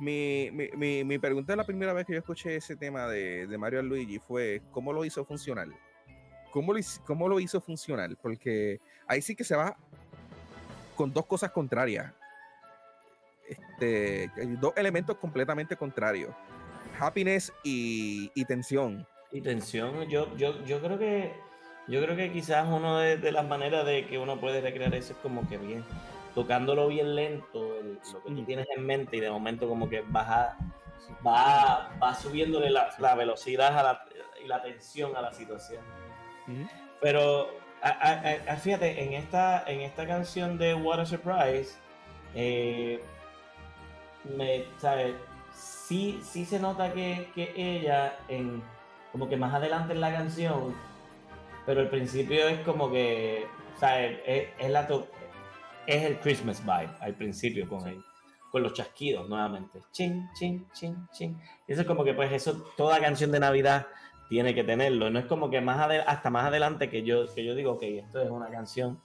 [0.00, 3.58] Mi, mi, mi, mi pregunta la primera vez que yo escuché ese tema de, de
[3.58, 5.68] Mario Luigi fue ¿cómo lo hizo funcionar?
[6.50, 8.16] ¿Cómo lo, ¿Cómo lo hizo funcionar?
[8.20, 9.76] Porque ahí sí que se va
[10.96, 12.12] con dos cosas contrarias.
[13.48, 16.34] Este, dos elementos completamente contrarios.
[16.98, 19.06] Happiness y, y tensión.
[19.32, 21.32] Y tensión, yo, yo, yo creo que
[21.88, 25.14] yo creo que quizás una de, de las maneras de que uno puede recrear eso
[25.14, 25.84] es como que bien,
[26.34, 30.02] tocándolo bien lento, el- lo que tú tienes en mente y de momento como que
[30.06, 30.56] baja,
[31.26, 34.04] va, va subiéndole la, la velocidad a la-
[34.44, 35.82] y la tensión a la situación.
[37.00, 37.48] Pero
[37.82, 41.74] a- a- a- fíjate, en esta, en esta canción de What a Surprise,
[42.34, 43.00] eh,
[44.36, 45.14] me, ¿sabes?
[45.52, 48.62] Sí, sí se nota que, que ella, en,
[49.12, 50.74] como que más adelante en la canción,
[51.66, 53.46] pero al principio es como que,
[53.78, 54.18] ¿sabes?
[54.26, 55.06] Es, es la to-
[55.86, 58.02] es el Christmas vibe al principio con él,
[58.50, 59.80] con los chasquidos nuevamente.
[59.92, 61.38] Chin, chin, chin, chin.
[61.68, 63.86] Y eso es como que, pues, eso, toda canción de Navidad
[64.28, 65.10] tiene que tenerlo.
[65.10, 68.20] No es como que más hasta más adelante que yo, que yo digo, ok, esto
[68.22, 68.98] es una canción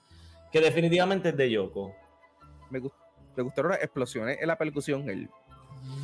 [0.52, 1.94] que definitivamente es de Yoko.
[2.70, 2.94] Me, gust-
[3.36, 5.10] me gustaron las explosiones en la percusión.
[5.10, 5.30] El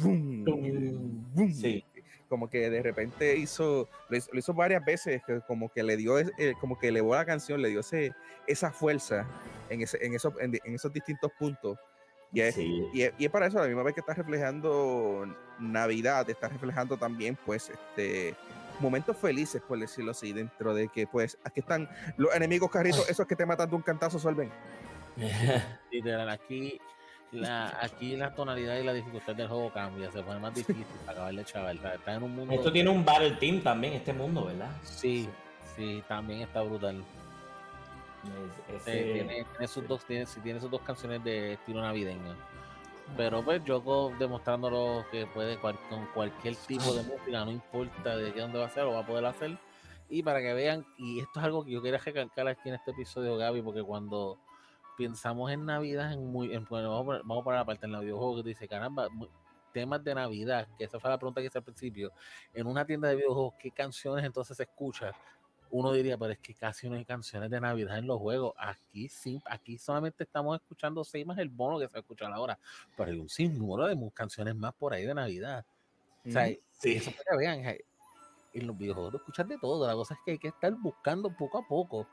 [0.01, 1.51] boom, boom.
[1.53, 1.85] Sí.
[2.33, 5.95] Como que de repente hizo lo, hizo, lo hizo varias veces, que como que le
[5.97, 8.11] dio, eh, como que elevó la canción, le dio ese,
[8.47, 9.27] esa fuerza
[9.69, 11.77] en, ese, en, esos, en, en esos distintos puntos.
[12.31, 12.89] Y es, Sí.
[12.91, 15.27] y, es, y es para eso, a la misma vez que está reflejando
[15.59, 18.33] Navidad, está reflejando también, pues, este
[18.79, 21.87] momentos felices, por decirlo así, dentro de que, pues, aquí están
[22.17, 24.49] los enemigos carritos, esos que te matan de un cantazo, suelven.
[25.91, 26.81] Literal, aquí
[27.33, 31.11] la, aquí la tonalidad y la dificultad del juego cambia, se pone más difícil para
[31.13, 31.77] acabar de chaval.
[31.83, 32.53] Está- en un mundo.
[32.53, 34.69] Esto tiene un battle team también, este mundo, ¿verdad?
[34.83, 35.27] Sí,
[35.75, 37.03] sí, también está brutal.
[38.73, 42.35] Es- Eh, tiene, tiene sus dos, tiene, tiene sus dos canciones de estilo navideño.
[43.17, 48.31] Pero pues Yoko demostrándolo que puede cual- con cualquier tipo de música, no importa de
[48.33, 49.57] qué dónde va a ser, lo va a poder hacer.
[50.09, 52.91] Y para que vean, y esto es algo que yo quería recalcar aquí en este
[52.91, 54.37] episodio, Gaby, porque cuando
[54.97, 57.85] pensamos en Navidad, en muy, en- bueno, vamos, a poner, vamos a poner la parte
[57.85, 59.07] en el videojuego que dice, caramba,
[59.73, 62.11] temas de Navidad, que esa fue la pregunta que hice al principio,
[62.53, 65.11] en una tienda de videojuegos, ¿qué canciones entonces se escucha?
[65.71, 68.53] Uno diría, pero es que casi no hay canciones de Navidad en los juegos.
[68.57, 72.31] Aquí sí, aquí solamente estamos escuchando seis más el bono que se va a escuchar
[72.31, 72.59] ahora,
[72.95, 75.65] pero hay un sinnúmero de canciones más por ahí de Navidad.
[76.27, 76.45] O sea.
[76.73, 76.93] Sí.
[76.93, 77.77] eso para que vean,
[78.53, 79.87] en los videojuegos tú escuchas de todo.
[79.87, 82.07] La cosa es que hay que estar buscando poco a poco.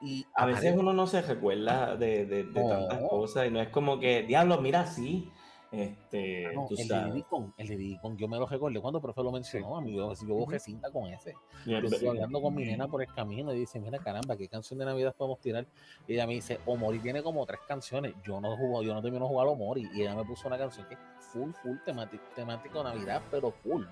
[0.00, 3.08] Y A veces uno no se recuerda de, de- de tantas No.
[3.08, 5.30] cosas y no es como que, diablo, mira, sí.
[5.70, 7.12] Este, Ah, no, tú el de sabes.
[7.12, 9.76] Diddy Kong, el de Diddy Kong, yo me lo recordé cuando el profe lo mencionó,
[9.76, 10.14] amigo.
[10.26, 11.34] Yo busqué cinta con ese.
[11.66, 14.78] Yo estoy hablando con mi nena por el camino y dice, mira caramba, ¿qué canción
[14.78, 15.66] de Navidad podemos tirar?
[16.06, 18.14] Y ella me dice, Omori tiene como tres canciones.
[18.24, 19.86] Yo no jugo, yo no termino de jugar Omori.
[19.92, 21.00] Y ella me puso una canción que es
[21.32, 23.84] full, full temático, temático Navidad, pero full.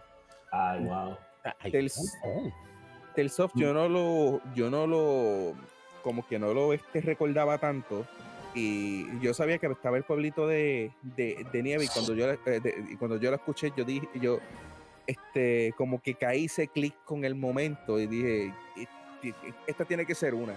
[0.53, 0.91] Ay, wow.
[0.93, 2.55] Un montón.
[3.15, 5.53] Tales of yo no lo, yo no lo,
[6.07, 8.07] como que no lo este, recordaba tanto.
[8.55, 12.39] Y yo sabía que estaba el pueblito de, de, de nieve y cuando yo, la-
[12.47, 14.39] eh, de- cuando yo lo escuché, yo dije, yo,
[15.05, 18.87] este, como que caí ese clic con el momento y dije, "E-
[19.25, 19.35] e-
[19.67, 20.55] esta tiene que ser una.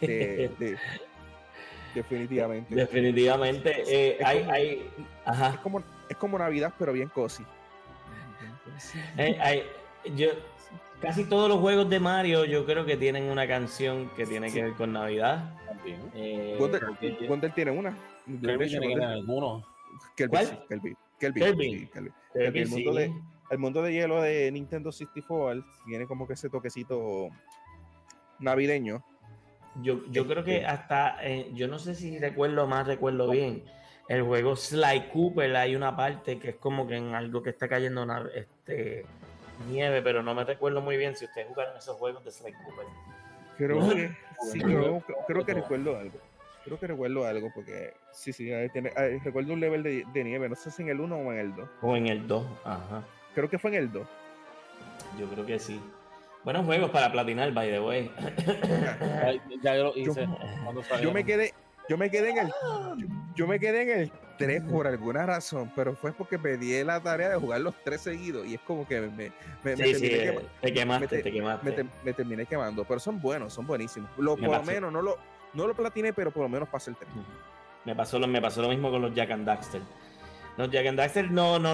[0.00, 0.76] de- de-
[1.94, 2.74] definitivamente.
[2.74, 3.82] Definitivamente.
[3.86, 4.90] eh, Es hay, como- hay,
[5.54, 7.44] Es como, es como Navidad, pero bien cozy.
[9.16, 9.62] Hay- hay-
[10.16, 10.30] yo,
[11.00, 14.62] casi todos los juegos de Mario yo creo que tienen una canción que tiene que
[14.64, 15.54] ver con Navidad.
[15.66, 16.00] También.
[16.14, 16.82] Eh, Wonder,
[17.28, 17.96] Wonder tiene una.
[18.26, 18.96] Kirby tiene
[20.16, 22.10] Kelby, Kirby.
[22.32, 22.98] Kirby, el mundo sí.
[22.98, 23.12] de-
[23.50, 27.28] El mundo de hielo de Nintendo 64 tiene como que ese toquecito
[28.38, 29.02] navideño.
[29.82, 33.64] Yo, yo creo que Este- hasta, eh, yo no sé si recuerdo más, recuerdo bien,
[34.08, 37.68] el juego Sly Cooper hay una parte que es como que en algo que está
[37.68, 39.06] cayendo este,
[39.66, 42.86] nieve, pero no me recuerdo muy bien si ustedes jugaron esos juegos de Sly Cooper.
[43.56, 44.16] Creo que
[44.52, 46.18] sí, creo, creo que recuerdo algo.
[46.64, 50.24] Creo que recuerdo algo porque sí, sí, ahí tiene- ahí recuerdo un level de, de
[50.24, 51.68] nieve, no sé si en el 1 o en el 2.
[51.82, 53.02] O en el 2, ajá.
[53.34, 54.06] Creo que fue en el 2.
[55.18, 55.80] Yo creo que sí.
[56.44, 58.10] Buenos juegos para platinar, by the way.
[58.16, 59.32] Ya,
[59.62, 60.28] ya yo lo hice.
[60.62, 61.14] cuando Yo salieron.
[61.14, 61.54] me quedé,
[61.88, 65.70] yo me quedé en el yo, yo me quedé en el 3 por alguna razón,
[65.76, 68.86] pero fue porque me di la tarea de jugar los tres seguidos y es como
[68.86, 69.32] que me, me,
[69.64, 71.66] me Sí, sí, terminé eh, quema- te quemaste, me te- te quemaste.
[71.66, 74.10] me, te- me terminé quemando, pero son buenos, son buenísimos.
[74.16, 75.18] Lo, Me por lo menos no lo,
[75.54, 77.10] no lo platiné, pero por lo menos pasé el 3.
[77.84, 79.82] Me pasó, lo, me pasó lo mismo con los Jack and Daxter.
[80.56, 81.72] Los Jack and Daxter no, no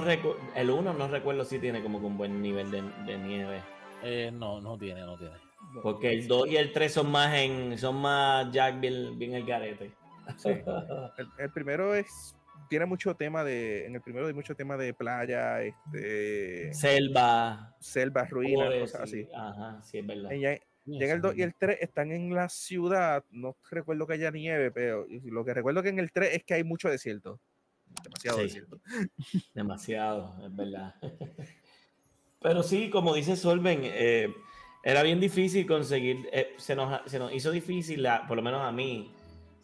[0.54, 3.60] el 1 no recuerdo si tiene como que un buen nivel de, de nieve.
[4.02, 5.34] Eh, no, no tiene, no tiene.
[5.82, 9.44] Porque el 2 y el 3 son más en, son más Jack bien, bien el
[9.46, 9.90] garete.
[10.36, 10.50] Sí.
[10.50, 12.33] El, el primero es
[12.68, 17.74] tiene mucho tema de en el primero hay mucho tema de playa, este Selva.
[17.80, 19.22] selvas, ruinas, cosas sí.
[19.22, 19.28] así.
[19.34, 20.30] Ajá, sí, es verdad.
[20.32, 24.06] Y ya- ya en el 2 y el 3 están en la ciudad, no recuerdo
[24.06, 26.90] que haya nieve, pero lo que recuerdo que en el 3 es que hay mucho
[26.90, 27.40] desierto.
[28.02, 28.42] Demasiado Sí.
[28.44, 28.80] desierto.
[29.54, 30.94] Demasiado, es verdad.
[32.42, 34.28] Pero sí, como dice Solven, eh,
[34.82, 38.60] era bien difícil conseguir, eh, se, nos, se nos hizo difícil, la- por lo menos
[38.60, 39.10] a mí,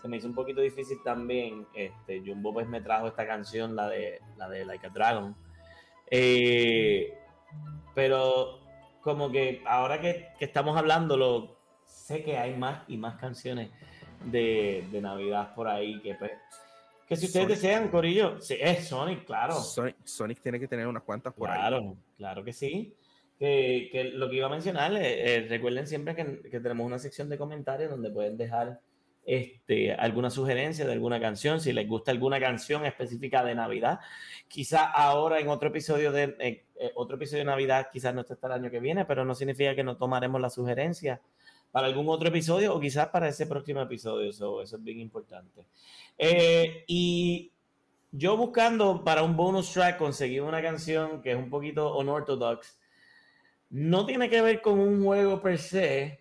[0.01, 1.67] se me hizo un poquito difícil también.
[1.75, 5.37] Este, Jumbo pues me trajo esta canción, la de, la de Like a Dragon.
[6.11, 7.15] Eh,
[7.95, 8.61] pero
[9.01, 13.71] como que ahora que, que estamos hablándolo, sé que hay más y más canciones
[14.25, 16.33] de, de Navidad por ahí que pues,
[17.07, 17.61] que si ustedes Sonic.
[17.61, 19.55] desean, Corillo, sí, es Sonic, claro.
[19.55, 21.59] Sonic, Sonic tiene que tener unas cuantas por ahí.
[21.59, 22.95] Claro, claro que sí.
[23.37, 26.99] Que, que lo que iba a mencionar, eh, eh, recuerden siempre que, que tenemos una
[26.99, 28.81] sección de comentarios donde pueden dejar
[29.25, 34.01] este, alguna sugerencia de alguna canción, si les gusta alguna canción específica de Navidad.
[34.49, 38.35] Quizá ahora en otro episodio de eh, eh, otro episodio de Navidad, quizás no esté
[38.35, 41.21] hasta el año que viene, pero no significa que no tomaremos la sugerencia
[41.71, 44.33] para algún otro episodio o quizás para ese próximo episodio.
[44.33, 45.67] So, eso es bien importante.
[46.19, 47.53] Eh, y
[48.13, 52.79] yo buscando para un bonus track conseguí una canción que es un poquito unorthodox.
[53.71, 56.20] No tiene que ver con un juego per se,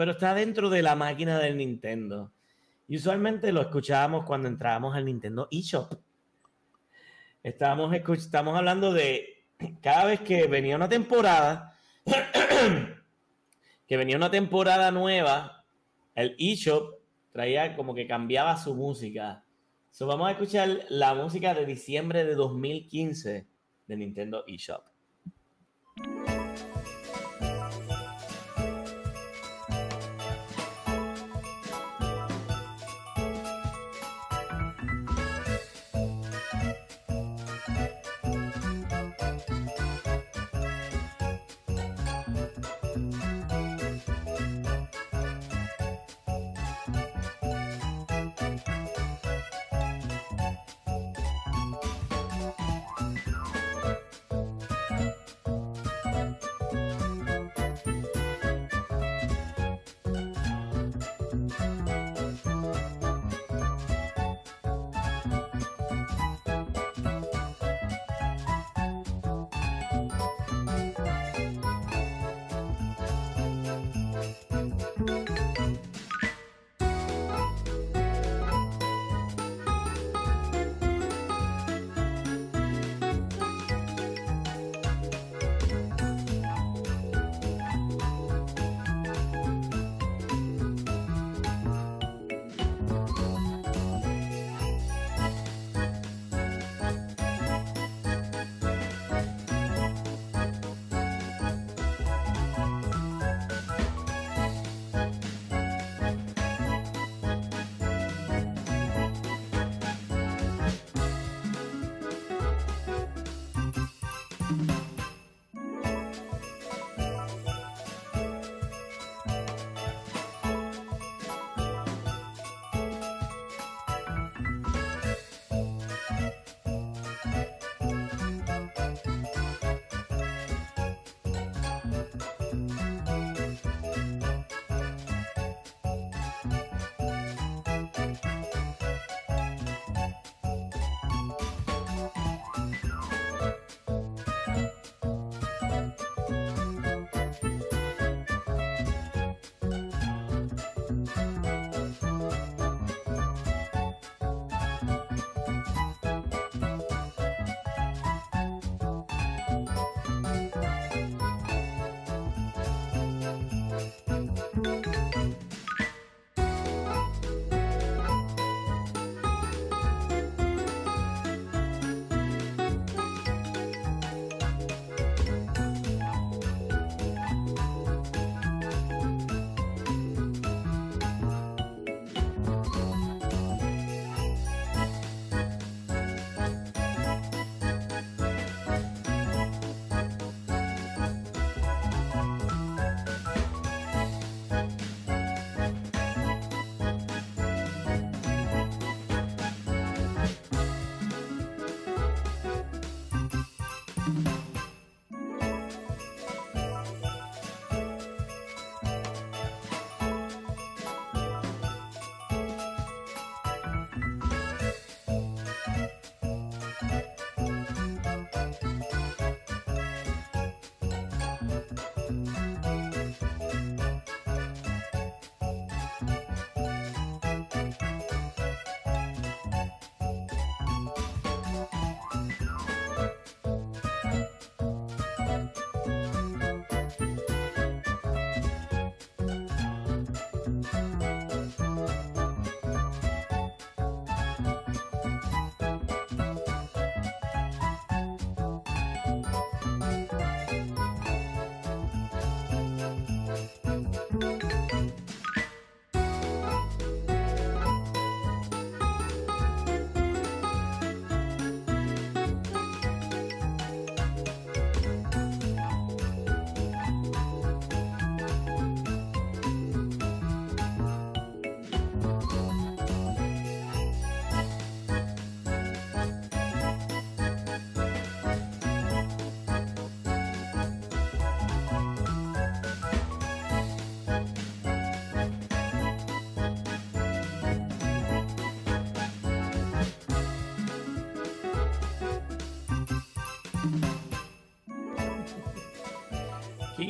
[0.00, 2.32] pero está dentro de la máquina del Nintendo.
[2.88, 5.92] Y usualmente lo escuchábamos cuando entrábamos al Nintendo eShop.
[7.42, 9.44] Estábamos, estamos hablando de
[9.82, 11.78] cada vez que venía una temporada,
[13.86, 15.66] que venía una temporada nueva,
[16.14, 16.94] el eShop
[17.30, 19.44] traía como que cambiaba su música.
[19.90, 23.46] So, vamos a escuchar la música de diciembre de 2015
[23.86, 24.82] de Nintendo eShop.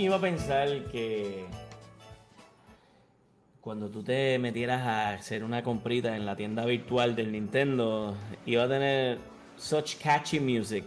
[0.00, 1.44] ¿Quién iba a pensar que
[3.60, 8.16] cuando tú te metieras a hacer una comprita en la tienda virtual del Nintendo,
[8.46, 9.18] iba a tener
[9.58, 10.86] such catchy music?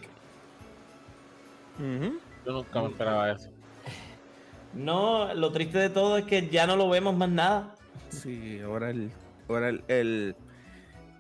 [1.78, 3.50] Yo nunca me esperaba eso.
[4.74, 7.76] No, lo triste de todo es que ya no lo vemos más nada.
[8.10, 9.12] Sí, ahora el,
[9.48, 10.36] ahora el, el-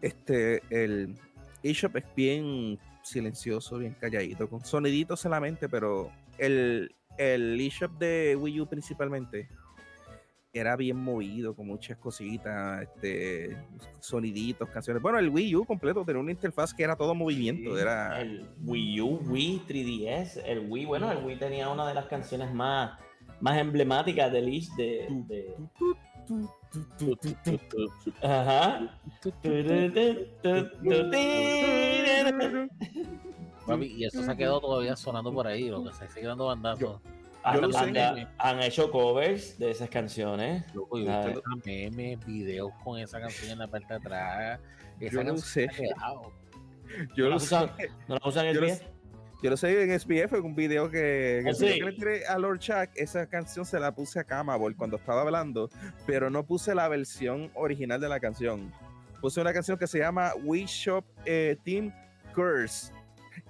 [0.01, 1.13] este, el
[1.61, 6.09] eShop es bien silencioso, bien calladito, con soniditos solamente, pero
[6.39, 9.49] el, el eShop de Wii U principalmente
[10.55, 13.57] era bien movido, con muchas cositas, este,
[13.99, 15.01] soniditos, canciones.
[15.01, 18.21] Bueno, el Wii U completo tenía una interfaz que era todo movimiento, era...
[18.21, 22.53] El Wii U, Wii 3DS, el Wii, bueno, el Wii tenía una de las canciones
[22.53, 22.99] más,
[23.41, 25.55] más emblemáticas del Ish de, de-
[28.21, 28.99] Ajá.
[33.65, 36.47] Papi, y eso se ha quedado todavía sonando por ahí, lo que se sigue dando
[36.47, 36.99] bandazos.
[37.53, 37.99] Yo lo Han, sé.
[38.01, 40.63] han- han hecho covers de esas canciones.
[40.73, 44.59] Loco, y Ah, usted memes, videos con esa canción en la parte de atrás.
[44.99, 45.69] Esa Yo lo canción sé.
[47.15, 47.45] Yo ¿No lo sé.
[47.47, 47.71] usan,
[48.07, 48.77] ¿no la usan en Yo el?
[49.41, 51.97] Yo lo sé en SPF, en un video que, que ¿Ah, el video que le
[51.97, 55.69] tiré a Lord Chuck, esa canción se la puse a Camabol cuando estaba hablando,
[56.05, 58.71] pero no puse la versión original de la canción.
[59.19, 61.91] Puse una canción que se llama We Shop eh, Team
[62.33, 62.93] Curse.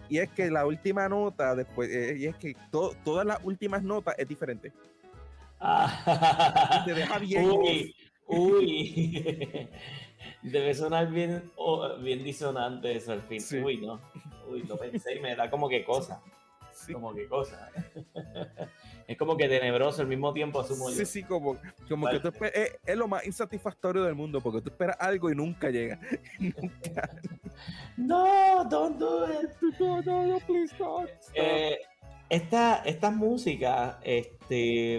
[0.10, 3.84] Y es que la última nota, después, eh, y es que to- todas las últimas
[3.84, 4.72] notas es diferente.
[5.60, 6.84] Ah.
[6.86, 7.50] Te deja bien.
[7.50, 7.96] Uy,
[8.28, 9.70] uy.
[10.42, 13.40] Debe sonar bien, oh, bien disonante eso al fin.
[13.42, 13.58] Sí.
[13.60, 14.00] Uy, no.
[14.50, 16.22] Uy, lo pensé y me da como que cosa.
[16.72, 17.70] Sí, Como que cosa.
[19.08, 20.96] Es como que tenebroso al mismo tiempo, asumo yo.
[20.96, 21.58] sí, sí, como,
[21.90, 25.36] como que tú es, es lo más insatisfactorio del mundo, porque tú esperas algo y
[25.36, 26.00] nunca llega.
[26.40, 27.10] nunca.
[27.98, 29.50] No, don't do it.
[29.80, 31.06] No, no, no, please, no.
[31.34, 31.78] Eh,
[32.30, 34.98] esta, esta música, este,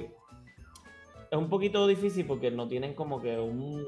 [1.31, 3.87] es un poquito difícil porque no tienen como que un,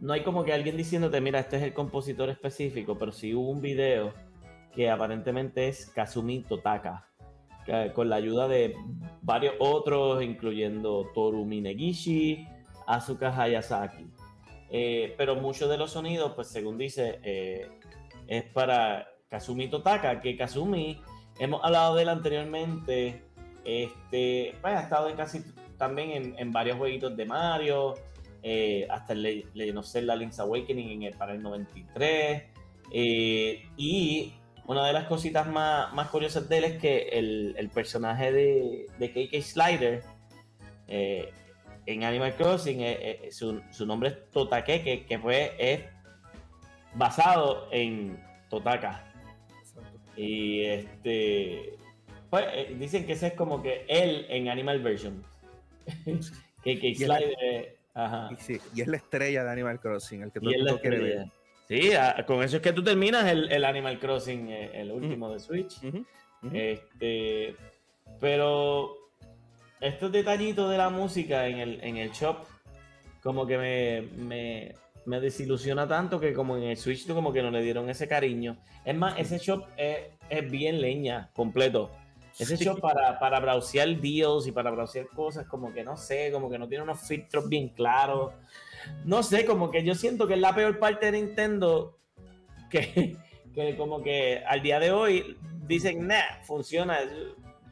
[0.00, 3.50] no hay como que alguien diciéndote, mira, este es el compositor específico, pero sí hubo
[3.50, 4.12] un video
[4.74, 7.07] que aparentemente es Kazumi Totaka,
[7.68, 8.74] que- con la ayuda de
[9.22, 12.46] varios otros, incluyendo Toru Minegishi,
[12.86, 14.06] Asuka Hayasaki.
[14.70, 17.68] Eh, pero muchos de los sonidos, pues según dice, eh,
[18.26, 21.00] es para Kazumi Totaka, que Kazumi,
[21.38, 23.22] hemos hablado de él anteriormente,
[23.64, 25.40] este, pues ha estado en casi
[25.76, 27.94] también en, varios jueguitos de Mario,
[28.42, 32.42] eh, hasta el Le- Legend of Zelda Link's Awakening en el, para el 93,
[32.92, 34.32] eh, y
[34.68, 38.86] una de las cositas más, más curiosas de él es que el, el personaje de,
[38.98, 40.02] de KK Slider
[40.86, 41.32] eh,
[41.86, 45.80] en Animal Crossing, eh, eh, su, su nombre es Totakeke, que fue, es
[46.94, 49.04] basado en Totaka.
[50.16, 51.74] Y este.
[52.28, 52.44] Pues
[52.78, 55.24] dicen que ese es como que él en Animal Version.
[56.62, 57.78] que que Y la- Slider.
[57.94, 58.28] Ajá.
[58.32, 60.98] Y, sí, y es la estrella de Animal Crossing, el que todo el mundo quiere
[60.98, 61.26] ver.
[61.68, 61.90] Sí,
[62.26, 65.78] con eso es que tú terminas el, el Animal Crossing, eh, el último de Switch.
[66.52, 67.56] Este,
[68.20, 68.94] pero
[69.80, 72.38] estos detallitos de la música en el, en el shop,
[73.22, 74.74] como que me, me,
[75.04, 78.56] me desilusiona tanto que como en el Switch como que no le dieron ese cariño.
[78.84, 79.98] Es más, ese shop es,
[80.30, 81.90] es bien leña, completo.
[82.38, 82.64] Ese Sí.
[82.64, 86.58] shop para, para browsear deals y para browsear cosas, como que no sé, como que
[86.58, 88.32] no tiene unos filtros bien claros.
[89.04, 91.98] No sé, como que yo siento que es la peor parte de Nintendo
[92.70, 93.16] que,
[93.54, 95.36] que como que al día de hoy
[95.66, 96.98] dicen, nah, funciona.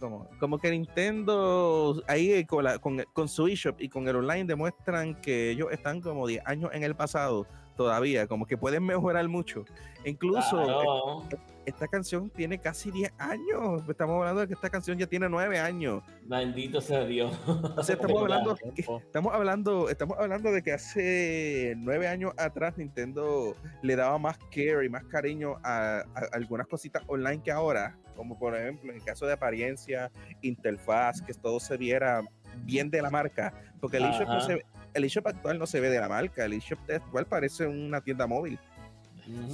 [0.00, 4.44] Como, como que Nintendo ahí con, la- con, con su eShop y con el online
[4.44, 9.26] demuestran que ellos están como 10 años en el pasado todavía, como que pueden mejorar
[9.28, 9.64] mucho.
[10.04, 11.22] Incluso Claro.
[11.30, 11.36] eh,
[11.66, 13.82] esta canción tiene casi 10 años.
[13.88, 16.02] Estamos hablando de que esta canción ya tiene 9 años.
[16.22, 17.36] Bendito sea Dios.
[17.76, 23.54] O sea, estamos hablando, estamos hablando, estamos hablando de que hace nueve años atrás Nintendo
[23.82, 28.38] le daba más care y más cariño a, a algunas cositas online que ahora, como
[28.38, 30.10] por ejemplo en el caso de apariencia,
[30.42, 32.22] interfaz, que todo se viera
[32.64, 34.64] bien de la marca, porque el eShop, no se-
[34.94, 38.26] el eShop actual no se ve de la marca, el eShop actual parece una tienda
[38.26, 38.58] móvil.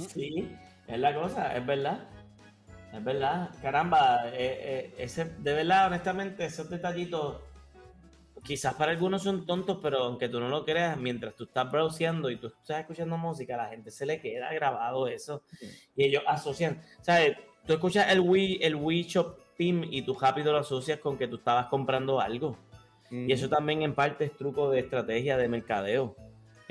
[0.07, 0.55] Sí,
[0.87, 2.09] es la cosa, es verdad.
[2.93, 3.49] Es verdad.
[3.61, 7.41] Caramba, eh, eh, ese, de verdad, honestamente, esos detallitos,
[8.43, 12.29] quizás para algunos son tontos, pero aunque tú no lo creas, mientras tú estás browseando
[12.29, 15.43] y tú estás escuchando música, a la gente se le queda grabado eso.
[15.95, 17.37] Y ellos asocian, ¿sabes?
[17.65, 21.27] Tú escuchas el Wii, el Wii Shop Team y tú rápido lo asocias con que
[21.27, 22.57] tú estabas comprando algo.
[23.09, 26.15] Y eso también en parte es truco de estrategia de mercadeo.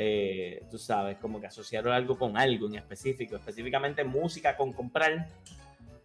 [0.05, 5.29] Eh, tú sabes, como que asociar algo con algo en específico, específicamente música con comprar.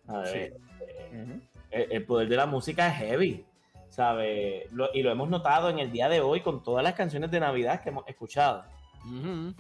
[0.08, 1.42] A ver, eh, Ujú.
[1.72, 3.46] el, el poder de la música es heavy.
[3.90, 4.68] ¿sabe?
[4.72, 7.40] Lo- y lo hemos notado en el día de hoy con todas las canciones de
[7.40, 8.64] Navidad que hemos escuchado.
[9.04, 9.56] Ujú.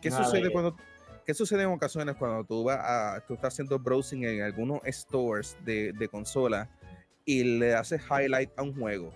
[0.00, 0.52] ¿Qué Nada, sucede eh.
[0.52, 0.76] cuando
[1.26, 5.56] qué sucede en ocasiones cuando tú vas a tú estás haciendo browsing en algunos stores
[5.64, 6.68] de, de consola
[7.24, 9.12] y le haces highlight a un juego?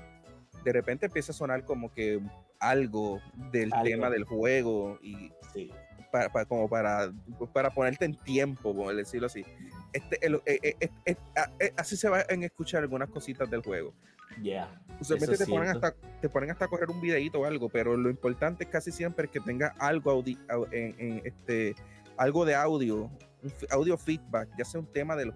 [0.65, 2.19] De repente empieza a sonar como que
[2.61, 3.21] algo
[3.53, 3.85] del Algo.
[3.85, 5.71] tema del juego y Sí.
[6.11, 7.13] para, para- como para,
[7.53, 9.45] para ponerte en tiempo, por decirlo así.
[9.93, 11.17] Este, el- eh, eh,
[11.61, 13.95] eh, así se van a escuchar algunas cositas del juego.
[14.43, 14.69] Yeah.
[15.01, 17.97] Usualmente te es ponen, hasta, te ponen hasta a correr un videito o algo, pero
[17.97, 21.75] lo importante es casi siempre que tenga algo audi- au- en, en este
[22.17, 23.05] algo de audio,
[23.43, 25.33] un audio feedback, ya sea un tema del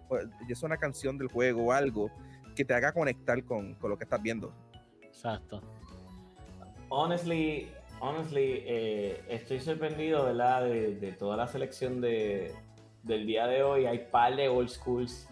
[0.48, 2.10] ya sea una canción del juego o algo
[2.56, 4.52] que te haga conectar con, con lo que estás viendo.
[5.00, 5.62] Exacto.
[6.94, 7.68] Honestly,
[8.00, 10.64] honestly, eh, estoy sorprendido, ¿verdad?
[10.64, 12.52] De, de toda la selección de,
[13.02, 13.86] del día de hoy.
[13.86, 15.26] Hay par de old schools,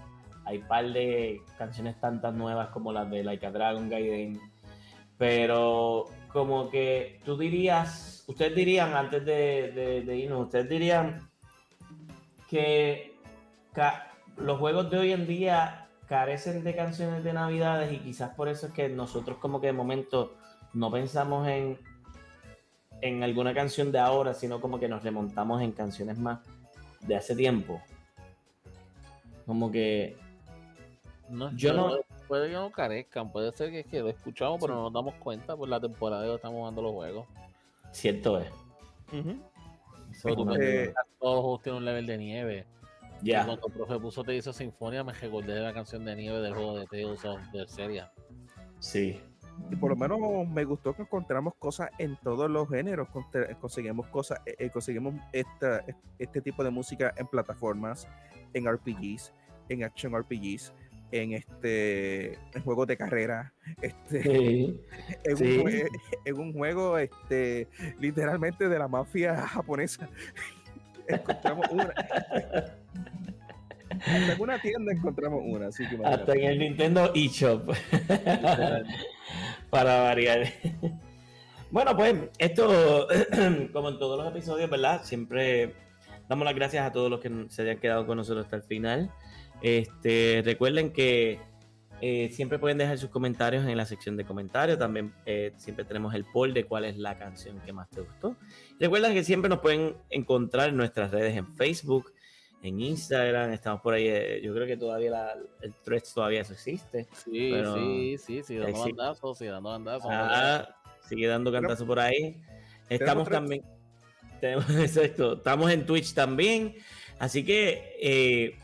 [0.47, 4.41] hay par de canciones tantas nuevas como las de Like a Dragon Gaiden.
[5.19, 11.29] Pero como que tú dirías, ustedes dirían antes de, de- de irnos, ustedes dirían
[12.49, 13.19] que
[14.39, 18.69] los juegos de hoy en día carecen de canciones de navidades y quizás por eso
[18.69, 20.37] es que nosotros como que de momento
[20.73, 21.79] no pensamos en,
[23.01, 26.41] en alguna canción de ahora, sino como que nos remontamos en canciones más
[27.01, 27.81] de hace tiempo.
[29.47, 30.17] Como que
[31.29, 31.97] No, Yo no-
[32.29, 35.15] puede- que no carezcan, puede ser que, es que lo escuchamos, pero no nos damos
[35.15, 37.27] cuenta por la temporada que estamos jugando los juegos.
[37.93, 38.49] cierto es.
[39.11, 42.67] Que todos los juegos tienen un level de nieve.
[43.23, 43.45] Ya.
[43.45, 46.55] Cuando el profe puso Te hizo Sinfonia, me recordé de la canción de nieve del
[46.55, 48.11] juego de Tales of Berseria.
[48.79, 49.21] Sí.
[49.71, 50.19] Y por lo menos
[50.49, 53.09] me gustó que encontramos cosas en todos los géneros.
[53.61, 55.85] Conseguimos cosas, eh, eh, conseguimos esta,
[56.19, 58.09] este tipo de música en plataformas,
[58.55, 59.33] en RPGs,
[59.69, 60.73] en action RPGs,
[61.13, 64.81] en este en juegos de carrera, este, Sí.
[65.25, 65.59] en, Sí.
[65.59, 65.89] un, jue-
[66.25, 67.69] en un juego este,
[67.99, 70.09] literalmente de la mafia japonesa.
[71.09, 71.93] encontramos una.
[74.07, 76.23] En una tienda encontramos una, así que imagínate.
[76.23, 77.71] Hasta en el Nintendo eShop.
[79.71, 80.47] Para variar.
[81.71, 83.07] Bueno, pues esto,
[83.73, 85.03] como en todos los episodios, ¿verdad?
[85.05, 85.75] Siempre
[86.29, 89.11] damos las gracias a todos los que se hayan quedado con nosotros hasta el final.
[89.63, 91.39] Este, recuerden que
[92.03, 94.79] eh, siempre pueden dejar sus comentarios en la sección de comentarios.
[94.79, 98.37] También eh, siempre tenemos el poll de cuál es la canción que más te gustó.
[98.79, 102.13] Recuerden que siempre nos pueden encontrar en nuestras redes en Facebook,
[102.63, 103.53] en Instagram.
[103.53, 104.07] Estamos por ahí.
[104.09, 107.09] eh, yo creo que todavía la- el Threads todavía eso existe.
[107.25, 110.11] Sí, Pero- sí, sí, sí, dando bandazos, sí, dando bandazos.
[110.13, 110.77] Ah,
[111.09, 112.37] sigue dando cantazo por ahí.
[112.89, 113.63] Estamos también.
[114.41, 116.75] Tenemos, exacto, estamos en Twitch también.
[117.19, 118.59] Así que, eh,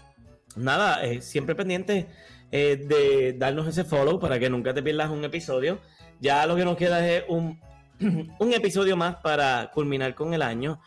[0.56, 2.06] nada, eh, siempre pendiente
[2.52, 5.78] eh, de darnos ese follow para que nunca te pierdas un episodio.
[6.20, 7.60] Ya lo que nos queda es un,
[8.00, 10.80] un episodio más para culminar con el año.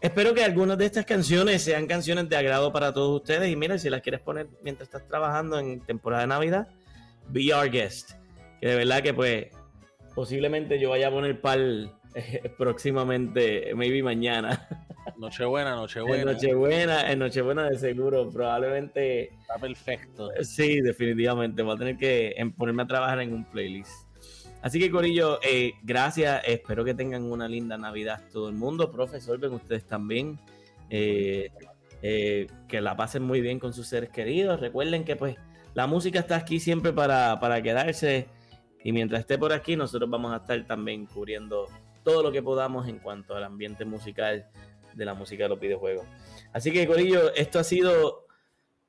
[0.00, 3.50] Espero que algunas de estas canciones sean canciones de agrado para todos ustedes.
[3.50, 6.68] Y mira, si las quieres poner mientras estás trabajando en temporada de Navidad,
[7.28, 8.12] be our guest.
[8.60, 9.46] Que de verdad que pues
[10.14, 14.68] posiblemente yo vaya a poner pal eh, próximamente, maybe mañana.
[15.18, 16.32] Nochebuena, En Nochebuena.
[16.32, 20.30] Nochebuena, en Nochebuena de seguro, probablemente Está perfecto.
[20.42, 21.62] Sí, definitivamente.
[21.62, 24.05] Voy a tener que ponerme a trabajar en un playlist.
[24.66, 26.42] Así que, Corillo, eh, gracias.
[26.44, 28.90] Espero que tengan una linda Navidad todo el mundo.
[28.90, 30.40] Profesor, ven ustedes también.
[30.90, 31.52] Eh,
[32.02, 34.58] eh, que la pasen muy bien con sus seres queridos.
[34.58, 35.36] Recuerden que, pues,
[35.74, 38.26] la música está aquí siempre para, para quedarse.
[38.82, 41.68] Y mientras esté por aquí, nosotros vamos a estar también cubriendo
[42.02, 44.48] todo lo que podamos en cuanto al ambiente musical
[44.94, 46.08] de la música de los videojuegos.
[46.52, 48.26] Así que, Corillo, esto ha sido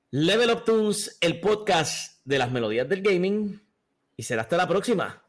[0.09, 3.61] Level Up Tunes, el podcast de las melodías del gaming.
[4.15, 5.21] Y será hasta la próxima.